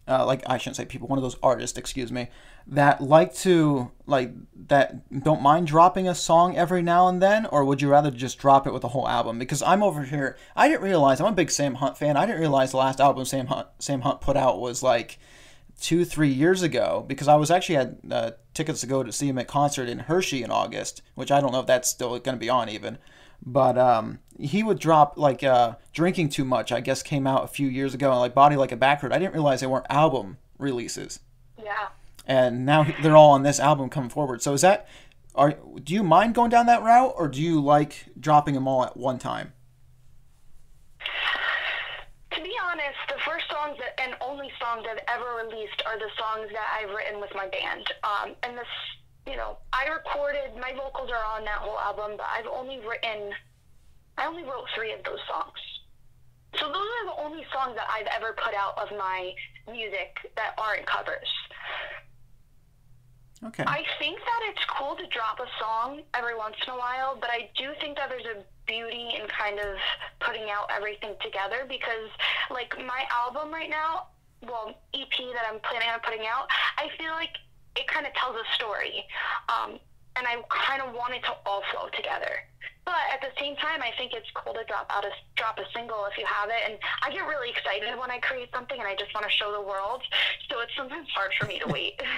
uh, 0.08 0.25
like, 0.25 0.43
I 0.47 0.58
shouldn't 0.58 0.77
say 0.77 0.86
people, 0.86 1.08
one 1.08 1.17
of 1.17 1.23
those 1.23 1.38
artists, 1.41 1.77
excuse 1.77 2.12
me, 2.12 2.30
that 2.67 3.01
like 3.01 3.34
to, 3.36 3.91
like, 4.06 4.34
that 4.67 5.23
don't 5.23 5.41
mind 5.41 5.67
dropping 5.67 6.08
a 6.08 6.15
song 6.15 6.56
every 6.56 6.82
now 6.82 7.08
and 7.08 7.21
then, 7.21 7.45
or 7.47 7.65
would 7.65 7.82
you 7.82 7.89
rather 7.89 8.12
just 8.12 8.38
drop 8.38 8.67
it 8.67 8.73
with 8.73 8.84
a 8.84 8.89
whole 8.89 9.08
album? 9.08 9.39
Because 9.39 9.62
I'm 9.62 9.82
over 9.82 10.04
here, 10.04 10.38
I 10.56 10.67
didn't 10.67 10.84
realize, 10.84 11.19
I'm 11.19 11.27
a 11.27 11.32
big 11.32 11.51
Sam 11.51 11.75
Hunt 11.75 11.97
fan, 11.97 12.17
I 12.17 12.25
didn't 12.25 12.41
realize 12.41 12.71
the 12.71 12.77
last 12.77 12.99
album 12.99 13.25
Sam 13.25 13.47
Hunt, 13.47 13.67
Sam 13.80 14.01
Hunt 14.01 14.21
put 14.21 14.38
out 14.38 14.60
was 14.60 14.84
like 14.84 15.17
two, 15.80 16.06
three 16.06 16.30
years 16.30 16.62
ago, 16.62 17.04
because 17.08 17.27
I 17.27 17.36
was 17.36 17.49
actually 17.49 17.75
had 17.75 17.97
uh, 18.12 18.32
tickets 18.54 18.82
to 18.82 18.88
go 18.88 19.01
to 19.01 19.12
see 19.12 19.27
him 19.27 19.39
at 19.39 19.47
concert 19.47 19.89
in 19.89 19.99
Hershey 19.99 20.43
in 20.43 20.51
August, 20.51 21.01
which 21.15 21.32
I 21.32 21.41
don't 21.41 21.51
know 21.51 21.62
if 21.62 21.67
that's 21.67 21.89
still 21.89 22.10
going 22.19 22.36
to 22.36 22.39
be 22.39 22.49
on 22.49 22.69
even. 22.69 22.99
But 23.43 23.77
um, 23.77 24.19
he 24.41 24.63
would 24.63 24.80
drop 24.80 25.17
like 25.17 25.43
uh, 25.43 25.75
drinking 25.93 26.30
too 26.30 26.45
much. 26.45 26.71
I 26.71 26.80
guess 26.82 27.04
came 27.04 27.25
out 27.27 27.43
a 27.43 27.47
few 27.47 27.67
years 27.67 27.93
ago, 27.93 28.12
and 28.12 28.19
like 28.19 28.34
body 28.34 28.56
like 28.56 28.71
a 28.71 28.77
back 28.77 29.04
road. 29.04 29.12
I 29.12 29.19
didn't 29.19 29.34
realize 29.34 29.62
they 29.62 29.67
weren't 29.67 29.86
album 29.89 30.38
releases, 30.58 31.19
Yeah. 31.58 31.88
and 32.25 32.65
now 32.65 32.86
they're 33.01 33.15
all 33.15 33.32
on 33.32 33.43
this 33.43 33.60
album 33.60 33.89
coming 33.89 34.10
forward. 34.10 34.41
So 34.41 34.54
is 34.54 34.62
that 34.62 34.88
are 35.36 35.56
do 35.84 35.93
you 35.93 36.04
mind 36.04 36.36
going 36.36 36.49
down 36.49 36.65
that 36.65 36.82
route, 36.84 37.13
or 37.15 37.27
do 37.27 37.41
you 37.41 37.62
like 37.62 38.06
dropping 38.19 38.54
them 38.54 38.67
all 38.67 38.84
at 38.84 38.97
one 38.97 39.17
time? 39.19 39.54
To 42.32 42.41
be 42.41 42.54
honest, 42.63 42.97
the 43.10 43.19
first 43.25 43.45
songs 43.51 43.77
that, 43.80 43.99
and 44.01 44.15
only 44.21 44.49
songs 44.60 44.86
I've 44.89 45.04
ever 45.08 45.43
released 45.43 45.84
are 45.86 45.97
the 45.99 46.10
songs 46.17 46.49
that 46.54 46.67
I've 46.80 46.89
written 46.95 47.19
with 47.19 47.32
my 47.36 47.47
band. 47.49 47.84
Um, 48.04 48.36
and 48.43 48.58
this, 48.58 48.67
you 49.27 49.36
know, 49.36 49.58
I 49.73 49.88
recorded, 49.91 50.56
my 50.56 50.71
vocals 50.73 51.10
are 51.12 51.25
on 51.36 51.43
that 51.43 51.60
whole 51.60 51.77
album, 51.77 52.15
but 52.17 52.27
I've 52.32 52.47
only 52.47 52.80
written, 52.88 53.34
I 54.21 54.27
only 54.27 54.43
wrote 54.43 54.65
three 54.75 54.93
of 54.93 55.03
those 55.03 55.19
songs. 55.27 55.57
So 56.60 56.67
those 56.67 56.75
are 56.77 57.05
the 57.10 57.17
only 57.25 57.43
songs 57.51 57.73
that 57.75 57.88
I've 57.89 58.07
ever 58.15 58.38
put 58.38 58.53
out 58.53 58.77
of 58.77 58.95
my 58.97 59.34
music 59.65 60.13
that 60.36 60.53
aren't 60.60 60.86
covers. 60.86 61.27
Okay. 63.43 63.63
I 63.65 63.81
think 63.97 64.19
that 64.19 64.41
it's 64.53 64.63
cool 64.69 64.95
to 64.95 65.07
drop 65.07 65.39
a 65.39 65.49
song 65.57 66.03
every 66.13 66.38
once 66.38 66.55
in 66.67 66.73
a 66.73 66.77
while, 66.77 67.17
but 67.19 67.31
I 67.31 67.49
do 67.57 67.73
think 67.81 67.97
that 67.97 68.10
there's 68.10 68.29
a 68.29 68.45
beauty 68.67 69.17
in 69.17 69.25
kind 69.27 69.57
of 69.57 69.77
putting 70.19 70.51
out 70.51 70.69
everything 70.69 71.15
together 71.23 71.65
because, 71.67 72.13
like, 72.51 72.77
my 72.77 73.01
album 73.10 73.51
right 73.51 73.69
now, 73.69 74.13
well, 74.45 74.77
EP 74.93 75.17
that 75.34 75.49
I'm 75.49 75.60
planning 75.65 75.89
on 75.89 75.99
putting 76.01 76.27
out, 76.27 76.45
I 76.77 76.89
feel 76.99 77.13
like 77.13 77.34
it 77.75 77.88
kind 77.88 78.05
of 78.05 78.13
tells 78.13 78.36
a 78.36 78.45
story. 78.53 79.03
Um, 79.49 79.79
and 80.15 80.27
I 80.27 80.38
kind 80.49 80.84
of 80.84 80.93
want 80.93 81.15
it 81.15 81.23
to 81.23 81.34
all 81.47 81.63
flow 81.73 81.89
together. 81.89 82.45
But 82.84 82.96
at 83.13 83.22
the 83.22 83.30
same 83.39 83.56
time, 83.58 83.82
I 83.82 83.91
think 83.98 84.13
it's 84.13 84.30
cool 84.34 84.54
to 84.54 84.63
drop 84.65 84.88
out 84.89 85.06
a 85.06 85.12
drop 85.36 85.60
a 85.60 85.63
single 85.74 86.06
if 86.12 86.17
you 86.17 86.26
have 86.26 86.50
it. 86.50 86.62
And 86.65 86.78
I 87.04 87.12
get 87.12 87.28
really 87.28 87.50
excited 87.50 87.98
when 88.00 88.10
I 88.10 88.20
create 88.20 88.50
something, 88.54 88.78
and 88.78 88.88
I 88.88 88.96
just 88.96 89.13
want 89.13 89.26
to 89.26 89.32
show 89.32 89.52
the 89.52 89.62
world. 89.62 90.02
So 90.50 90.60
it's 90.62 90.76
sometimes 90.76 91.08
hard 91.13 91.32
for 91.39 91.46
me 91.48 91.60
to 91.60 91.67
wait. 91.67 92.02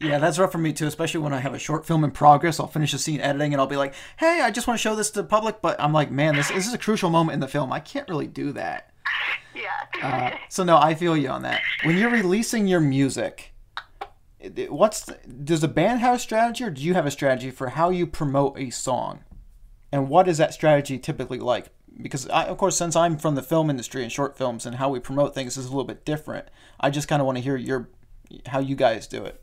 Yeah, 0.00 0.20
that's 0.20 0.38
rough 0.38 0.52
for 0.52 0.58
me 0.58 0.72
too, 0.72 0.86
especially 0.86 1.18
when 1.18 1.32
I 1.32 1.40
have 1.40 1.54
a 1.54 1.58
short 1.58 1.84
film 1.84 2.04
in 2.04 2.12
progress. 2.12 2.60
I'll 2.60 2.68
finish 2.68 2.94
a 2.94 2.98
scene 2.98 3.20
editing 3.20 3.52
and 3.52 3.60
I'll 3.60 3.66
be 3.66 3.74
like, 3.74 3.94
"Hey, 4.16 4.42
I 4.42 4.52
just 4.52 4.68
want 4.68 4.78
to 4.78 4.82
show 4.82 4.94
this 4.94 5.10
to 5.10 5.22
the 5.22 5.28
public," 5.28 5.60
but 5.60 5.74
I'm 5.80 5.92
like, 5.92 6.08
"Man, 6.08 6.36
this, 6.36 6.50
this 6.50 6.68
is 6.68 6.72
a 6.72 6.78
crucial 6.78 7.10
moment 7.10 7.34
in 7.34 7.40
the 7.40 7.48
film. 7.48 7.72
I 7.72 7.80
can't 7.80 8.08
really 8.08 8.28
do 8.28 8.52
that." 8.52 8.92
yeah. 9.56 10.00
Uh, 10.02 10.36
so 10.48 10.62
no, 10.62 10.76
I 10.76 10.94
feel 10.94 11.16
you 11.16 11.28
on 11.28 11.42
that. 11.42 11.60
When 11.82 11.96
you're 11.96 12.10
releasing 12.10 12.68
your 12.68 12.80
music, 12.80 13.52
what's 14.68 15.04
the, 15.04 15.18
does 15.44 15.60
the 15.60 15.68
band 15.68 16.00
have 16.00 16.14
a 16.14 16.18
strategy, 16.18 16.64
or 16.64 16.70
do 16.70 16.82
you 16.82 16.94
have 16.94 17.06
a 17.06 17.10
strategy 17.10 17.50
for 17.50 17.70
how 17.70 17.90
you 17.90 18.06
promote 18.06 18.58
a 18.58 18.70
song? 18.70 19.24
And 19.90 20.08
what 20.08 20.28
is 20.28 20.38
that 20.38 20.52
strategy 20.52 20.98
typically 20.98 21.38
like? 21.38 21.70
Because 22.00 22.28
I, 22.28 22.44
of 22.44 22.58
course, 22.58 22.76
since 22.76 22.94
I'm 22.94 23.16
from 23.16 23.34
the 23.34 23.42
film 23.42 23.70
industry 23.70 24.02
and 24.02 24.12
short 24.12 24.36
films, 24.36 24.66
and 24.66 24.76
how 24.76 24.88
we 24.88 25.00
promote 25.00 25.34
things 25.34 25.56
is 25.56 25.66
a 25.66 25.68
little 25.68 25.84
bit 25.84 26.04
different. 26.04 26.48
I 26.78 26.90
just 26.90 27.08
kind 27.08 27.20
of 27.20 27.26
want 27.26 27.38
to 27.38 27.42
hear 27.42 27.56
your 27.56 27.88
how 28.46 28.60
you 28.60 28.76
guys 28.76 29.06
do 29.06 29.24
it. 29.24 29.42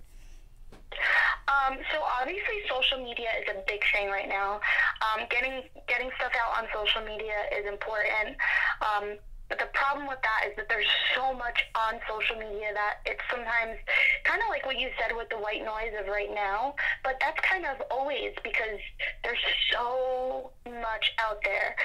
Um, 1.47 1.77
so 1.91 2.01
obviously, 2.21 2.61
social 2.69 3.03
media 3.03 3.27
is 3.41 3.49
a 3.49 3.63
big 3.67 3.81
thing 3.93 4.09
right 4.09 4.29
now. 4.29 4.59
Um, 5.01 5.25
getting 5.29 5.63
getting 5.87 6.09
stuff 6.17 6.31
out 6.39 6.63
on 6.63 6.69
social 6.73 7.01
media 7.01 7.33
is 7.57 7.65
important. 7.65 8.37
Um, 8.81 9.17
but 9.49 9.59
the 9.59 9.69
problem 9.73 10.07
with 10.07 10.17
that 10.23 10.49
is 10.49 10.55
that 10.57 10.67
there's 10.69 10.89
so 11.13 11.33
much 11.33 11.69
on 11.75 11.99
social 12.09 12.35
media 12.35 12.73
that 12.73 13.05
it's 13.05 13.21
sometimes 13.29 13.77
kind 14.23 14.41
of 14.41 14.49
like 14.49 14.65
what 14.65 14.79
you 14.79 14.89
said 14.97 15.15
with 15.15 15.29
the 15.29 15.37
white 15.37 15.63
noise 15.63 15.93
of 15.99 16.07
right 16.07 16.33
now. 16.33 16.73
But 17.03 17.21
that's 17.21 17.39
kind 17.45 17.65
of 17.65 17.77
always 17.91 18.33
because 18.43 18.81
there's 19.23 19.45
so 19.71 20.51
much 20.65 21.13
out 21.21 21.37
there. 21.45 21.75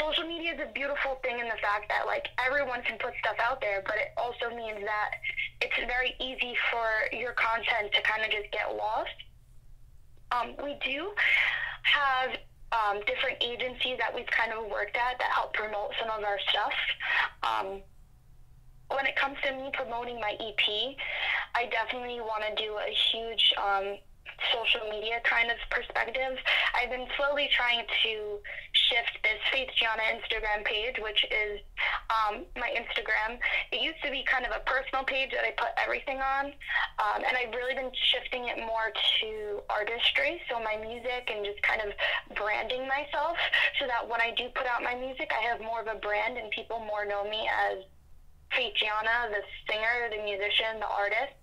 Social 0.00 0.24
media 0.24 0.54
is 0.54 0.60
a 0.60 0.72
beautiful 0.72 1.20
thing 1.22 1.38
in 1.38 1.46
the 1.46 1.60
fact 1.60 1.92
that 1.92 2.06
like 2.06 2.28
everyone 2.40 2.82
can 2.82 2.96
put 2.96 3.12
stuff 3.20 3.36
out 3.38 3.60
there, 3.60 3.82
but 3.84 3.96
it 3.96 4.16
also 4.16 4.48
means 4.56 4.80
that 4.80 5.10
it's 5.60 5.76
very 5.86 6.16
easy 6.20 6.56
for 6.72 6.88
your 7.14 7.32
content 7.36 7.92
to 7.92 8.00
kind 8.00 8.24
of 8.24 8.30
just 8.32 8.48
get 8.50 8.72
lost. 8.74 9.16
Um, 10.32 10.56
we 10.64 10.80
do 10.80 11.12
have 11.82 12.32
um, 12.74 13.00
different 13.06 13.38
agencies 13.40 13.96
that 13.98 14.14
we've 14.14 14.26
kind 14.26 14.52
of 14.52 14.70
worked 14.70 14.96
at 14.96 15.18
that 15.18 15.30
help 15.34 15.54
promote 15.54 15.92
some 16.00 16.10
of 16.10 16.24
our 16.24 16.38
stuff. 16.50 16.74
Um, 17.42 17.80
when 18.88 19.06
it 19.06 19.16
comes 19.16 19.36
to 19.44 19.52
me 19.52 19.70
promoting 19.72 20.20
my 20.20 20.36
EP, 20.40 20.96
I 21.54 21.66
definitely 21.70 22.20
want 22.20 22.44
to 22.44 22.54
do 22.62 22.76
a 22.76 22.90
huge 23.12 23.54
um, 23.56 23.98
social 24.52 24.88
media 24.90 25.20
kind 25.24 25.50
of 25.50 25.58
perspective. 25.70 26.38
I've 26.74 26.90
been 26.90 27.06
slowly 27.16 27.48
trying 27.54 27.86
to 27.86 28.12
shift 28.72 29.18
this 29.22 29.40
Faith 29.52 29.70
Gianna 29.78 30.02
Instagram 30.14 30.64
page, 30.64 30.96
which 30.98 31.24
is 31.30 31.60
um, 32.10 32.44
my 32.56 32.70
Instagram. 32.74 33.38
It 33.72 33.82
used 33.82 34.02
to 34.04 34.10
be 34.10 34.24
kind 34.24 34.44
of 34.44 34.52
a 34.52 34.60
personal 34.66 35.04
page 35.04 35.30
that 35.32 35.44
I 35.44 35.52
put 35.56 35.72
everything 35.82 36.18
on, 36.18 36.52
um, 37.00 37.22
and 37.26 37.36
I've 37.36 37.54
really 37.54 37.74
been 37.74 37.92
shifting 38.12 38.48
it 38.48 38.58
more 38.58 38.92
to 39.20 39.60
artistry, 39.70 40.40
so 40.50 40.60
my 40.60 40.76
music 40.76 41.30
and 41.30 41.44
just 41.44 41.62
kind 41.62 41.80
of 41.80 41.92
branding 42.36 42.86
myself, 42.88 43.36
so 43.78 43.86
that 43.86 44.06
when 44.06 44.20
I 44.20 44.34
do 44.36 44.48
put 44.54 44.66
out 44.66 44.82
my 44.82 44.94
music, 44.94 45.30
I 45.32 45.42
have 45.46 45.60
more 45.60 45.80
of 45.80 45.88
a 45.88 45.98
brand 45.98 46.38
and 46.38 46.50
people 46.50 46.80
more 46.80 47.04
know 47.04 47.28
me 47.28 47.48
as 47.48 47.84
Faith 48.52 48.74
Gianna, 48.76 49.34
the 49.34 49.42
singer, 49.66 50.10
the 50.10 50.22
musician, 50.22 50.78
the 50.78 50.86
artist. 50.86 51.34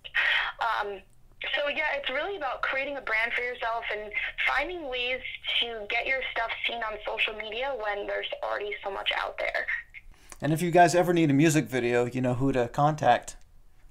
Um, 0.60 1.02
so 1.54 1.68
yeah, 1.68 1.96
it's 1.96 2.10
really 2.10 2.36
about 2.36 2.62
creating 2.62 2.96
a 2.96 3.00
brand 3.00 3.32
for 3.32 3.42
yourself 3.42 3.84
and 3.92 4.10
finding 4.46 4.88
ways 4.88 5.20
to 5.60 5.86
get 5.88 6.06
your 6.06 6.20
stuff 6.32 6.50
seen 6.66 6.78
on 6.78 6.98
social 7.06 7.34
media 7.34 7.74
when 7.82 8.06
there's 8.06 8.28
already 8.42 8.72
so 8.82 8.90
much 8.90 9.10
out 9.16 9.38
there. 9.38 9.66
And 10.40 10.52
if 10.52 10.60
you 10.60 10.70
guys 10.70 10.94
ever 10.94 11.12
need 11.12 11.30
a 11.30 11.34
music 11.34 11.66
video, 11.66 12.04
you 12.04 12.20
know 12.20 12.34
who 12.34 12.52
to 12.52 12.68
contact. 12.68 13.36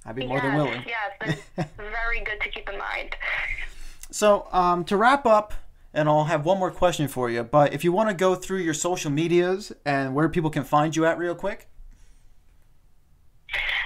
I'd 0.06 0.16
be 0.16 0.26
more 0.26 0.38
yes, 0.38 0.44
than 0.46 0.56
willing. 0.56 0.84
Yes, 0.88 1.40
that's 1.56 1.72
very 1.78 2.22
good 2.24 2.42
to 2.42 2.50
keep 2.50 2.68
in 2.68 2.78
mind. 2.78 3.16
So, 4.10 4.48
um, 4.52 4.84
to 4.86 4.98
wrap 4.98 5.26
up, 5.26 5.54
and 5.94 6.10
I'll 6.10 6.26
have 6.26 6.44
one 6.44 6.58
more 6.58 6.72
question 6.72 7.08
for 7.08 7.30
you, 7.30 7.44
but 7.44 7.74
if 7.74 7.84
you 7.84 7.92
want 7.92 8.10
to 8.10 8.16
go 8.16 8.36
through 8.36 8.60
your 8.60 8.74
social 8.74 9.12
medias 9.12 9.72
and 9.86 10.16
where 10.16 10.28
people 10.28 10.50
can 10.50 10.64
find 10.64 10.96
you 10.96 11.06
at 11.06 11.18
real 11.18 11.36
quick. 11.36 11.70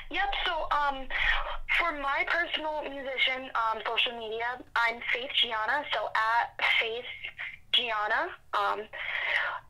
Yep. 0.10 0.34
So, 0.46 0.54
um, 0.72 1.08
for 1.80 1.92
my 1.92 2.26
personal 2.28 2.84
musician 2.84 3.52
um, 3.56 3.82
social 3.86 4.18
media, 4.18 4.64
I'm 4.76 5.00
Faith 5.12 5.32
Gianna. 5.42 5.84
So 5.94 6.08
at 6.16 6.56
Faith 6.80 7.12
Gianna. 7.74 8.32
Um, 8.54 8.88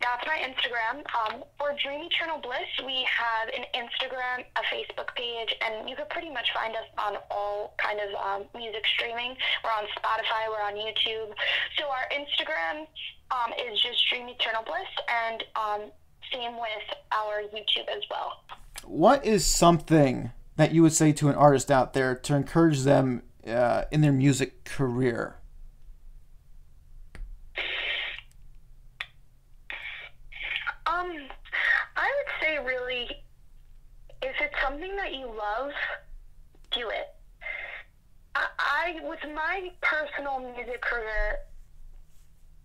that's 0.02 0.26
my 0.28 0.38
Instagram. 0.38 1.02
Um, 1.18 1.44
for 1.58 1.74
Dream 1.82 2.06
Eternal 2.06 2.38
Bliss, 2.38 2.70
we 2.86 3.08
have 3.10 3.50
an 3.50 3.66
Instagram, 3.74 4.46
a 4.56 4.64
Facebook 4.70 5.16
page, 5.16 5.56
and 5.66 5.90
you 5.90 5.96
can 5.96 6.06
pretty 6.10 6.30
much 6.30 6.54
find 6.54 6.76
us 6.76 6.86
on 6.98 7.18
all 7.32 7.74
kind 7.78 8.00
of 8.00 8.14
um, 8.22 8.46
music 8.54 8.84
streaming. 8.94 9.36
We're 9.64 9.74
on 9.74 9.90
Spotify, 9.98 10.46
we're 10.50 10.62
on 10.62 10.76
YouTube. 10.76 11.34
So 11.78 11.86
our 11.90 12.06
Instagram 12.14 12.86
um, 13.32 13.54
is 13.58 13.82
just 13.82 13.98
Dream 14.10 14.30
Eternal 14.30 14.64
Bliss, 14.64 14.92
and 15.10 15.44
um, 15.56 15.92
same 16.32 16.54
with 16.54 16.88
our 17.12 17.42
YouTube 17.50 17.90
as 17.90 18.04
well. 18.12 18.44
What 18.84 19.26
is 19.26 19.46
something 19.46 20.32
that 20.58 20.74
you 20.74 20.82
would 20.82 20.94
say 20.94 21.12
to 21.14 21.30
an 21.30 21.36
artist 21.36 21.70
out 21.70 21.94
there 21.94 22.16
to 22.16 22.36
encourage 22.36 22.82
them 22.82 23.24
uh, 23.48 23.84
in 23.92 24.02
their 24.02 24.14
music 24.14 24.64
career? 24.64 25.38
Um, 30.88 31.12
I 31.96 32.12
would 32.16 32.32
say 32.42 32.60
really, 32.64 33.08
if 34.22 34.36
it's 34.40 34.56
something 34.64 34.96
that 34.96 35.14
you 35.14 35.28
love, 35.28 35.72
do 36.72 36.90
it. 36.90 37.16
I, 38.36 38.46
I 38.58 38.96
with 39.04 39.20
my 39.34 39.72
personal 39.82 40.40
music 40.40 40.82
career, 40.82 41.40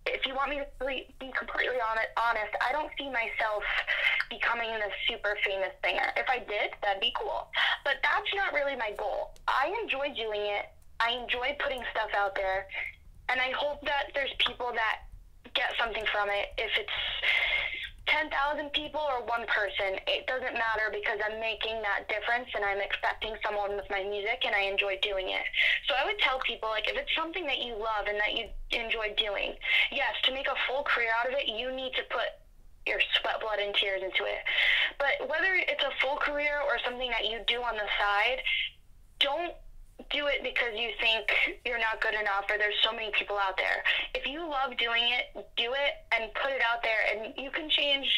if 0.05 0.25
you 0.25 0.33
want 0.33 0.49
me 0.49 0.57
to 0.57 0.85
be 0.85 1.31
completely 1.37 1.77
honest, 1.81 2.53
I 2.61 2.71
don't 2.71 2.89
see 2.97 3.05
myself 3.05 3.63
becoming 4.29 4.69
a 4.69 4.89
super 5.07 5.37
famous 5.45 5.71
singer. 5.83 6.11
If 6.17 6.27
I 6.29 6.39
did, 6.39 6.71
that'd 6.81 7.01
be 7.01 7.13
cool. 7.19 7.47
But 7.91 7.99
that's 8.07 8.31
not 8.39 8.55
really 8.55 8.79
my 8.79 8.95
goal. 8.95 9.35
I 9.51 9.67
enjoy 9.83 10.15
doing 10.15 10.39
it. 10.47 10.71
I 11.03 11.11
enjoy 11.11 11.59
putting 11.59 11.83
stuff 11.91 12.07
out 12.15 12.39
there. 12.39 12.63
And 13.27 13.35
I 13.35 13.51
hope 13.51 13.83
that 13.83 14.15
there's 14.15 14.31
people 14.39 14.71
that 14.71 15.11
get 15.51 15.75
something 15.75 16.07
from 16.07 16.31
it. 16.31 16.55
If 16.55 16.71
it's 16.79 16.99
10,000 18.07 18.31
people 18.71 19.03
or 19.03 19.27
one 19.27 19.43
person, 19.43 19.99
it 20.07 20.23
doesn't 20.23 20.55
matter 20.55 20.87
because 20.87 21.19
I'm 21.19 21.43
making 21.43 21.83
that 21.83 22.07
difference 22.07 22.47
and 22.55 22.63
I'm 22.63 22.79
expecting 22.79 23.35
someone 23.43 23.75
with 23.75 23.91
my 23.91 24.07
music 24.07 24.39
and 24.47 24.55
I 24.55 24.71
enjoy 24.71 24.95
doing 25.03 25.27
it. 25.27 25.43
So 25.91 25.91
I 25.91 26.07
would 26.07 26.19
tell 26.23 26.39
people, 26.47 26.71
like, 26.71 26.87
if 26.87 26.95
it's 26.95 27.11
something 27.11 27.43
that 27.43 27.59
you 27.59 27.75
love 27.75 28.07
and 28.07 28.15
that 28.23 28.39
you 28.39 28.47
enjoy 28.71 29.11
doing, 29.19 29.59
yes, 29.91 30.15
to 30.23 30.31
make 30.31 30.47
a 30.47 30.55
full 30.71 30.87
career 30.87 31.11
out 31.11 31.27
of 31.27 31.35
it, 31.35 31.51
you 31.51 31.75
need 31.75 31.91
to 31.99 32.07
put 32.07 32.39
your 32.85 32.99
sweat, 33.19 33.39
blood, 33.41 33.59
and 33.59 33.73
tears 33.75 34.01
into 34.01 34.25
it. 34.25 34.41
But 34.97 35.29
whether 35.29 35.53
it's 35.53 35.83
a 35.83 35.93
full 36.01 36.17
career 36.17 36.59
or 36.65 36.77
something 36.83 37.09
that 37.09 37.25
you 37.25 37.39
do 37.47 37.61
on 37.61 37.75
the 37.75 37.89
side, 37.99 38.41
don't 39.19 39.53
do 40.09 40.25
it 40.27 40.41
because 40.41 40.73
you 40.73 40.89
think 40.99 41.29
you're 41.65 41.79
not 41.79 42.01
good 42.01 42.17
enough 42.17 42.49
or 42.49 42.57
there's 42.57 42.77
so 42.81 42.91
many 42.91 43.11
people 43.13 43.37
out 43.37 43.55
there. 43.57 43.85
If 44.15 44.25
you 44.25 44.41
love 44.41 44.75
doing 44.77 45.03
it, 45.13 45.29
do 45.57 45.69
it 45.77 45.93
and 46.11 46.33
put 46.33 46.51
it 46.51 46.61
out 46.65 46.81
there 46.81 47.05
and 47.13 47.37
you 47.37 47.51
can 47.51 47.69
change 47.69 48.09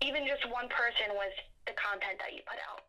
even 0.00 0.26
just 0.26 0.48
one 0.48 0.68
person 0.72 1.12
with 1.12 1.34
the 1.66 1.76
content 1.76 2.16
that 2.24 2.32
you 2.32 2.40
put 2.48 2.56
out. 2.64 2.87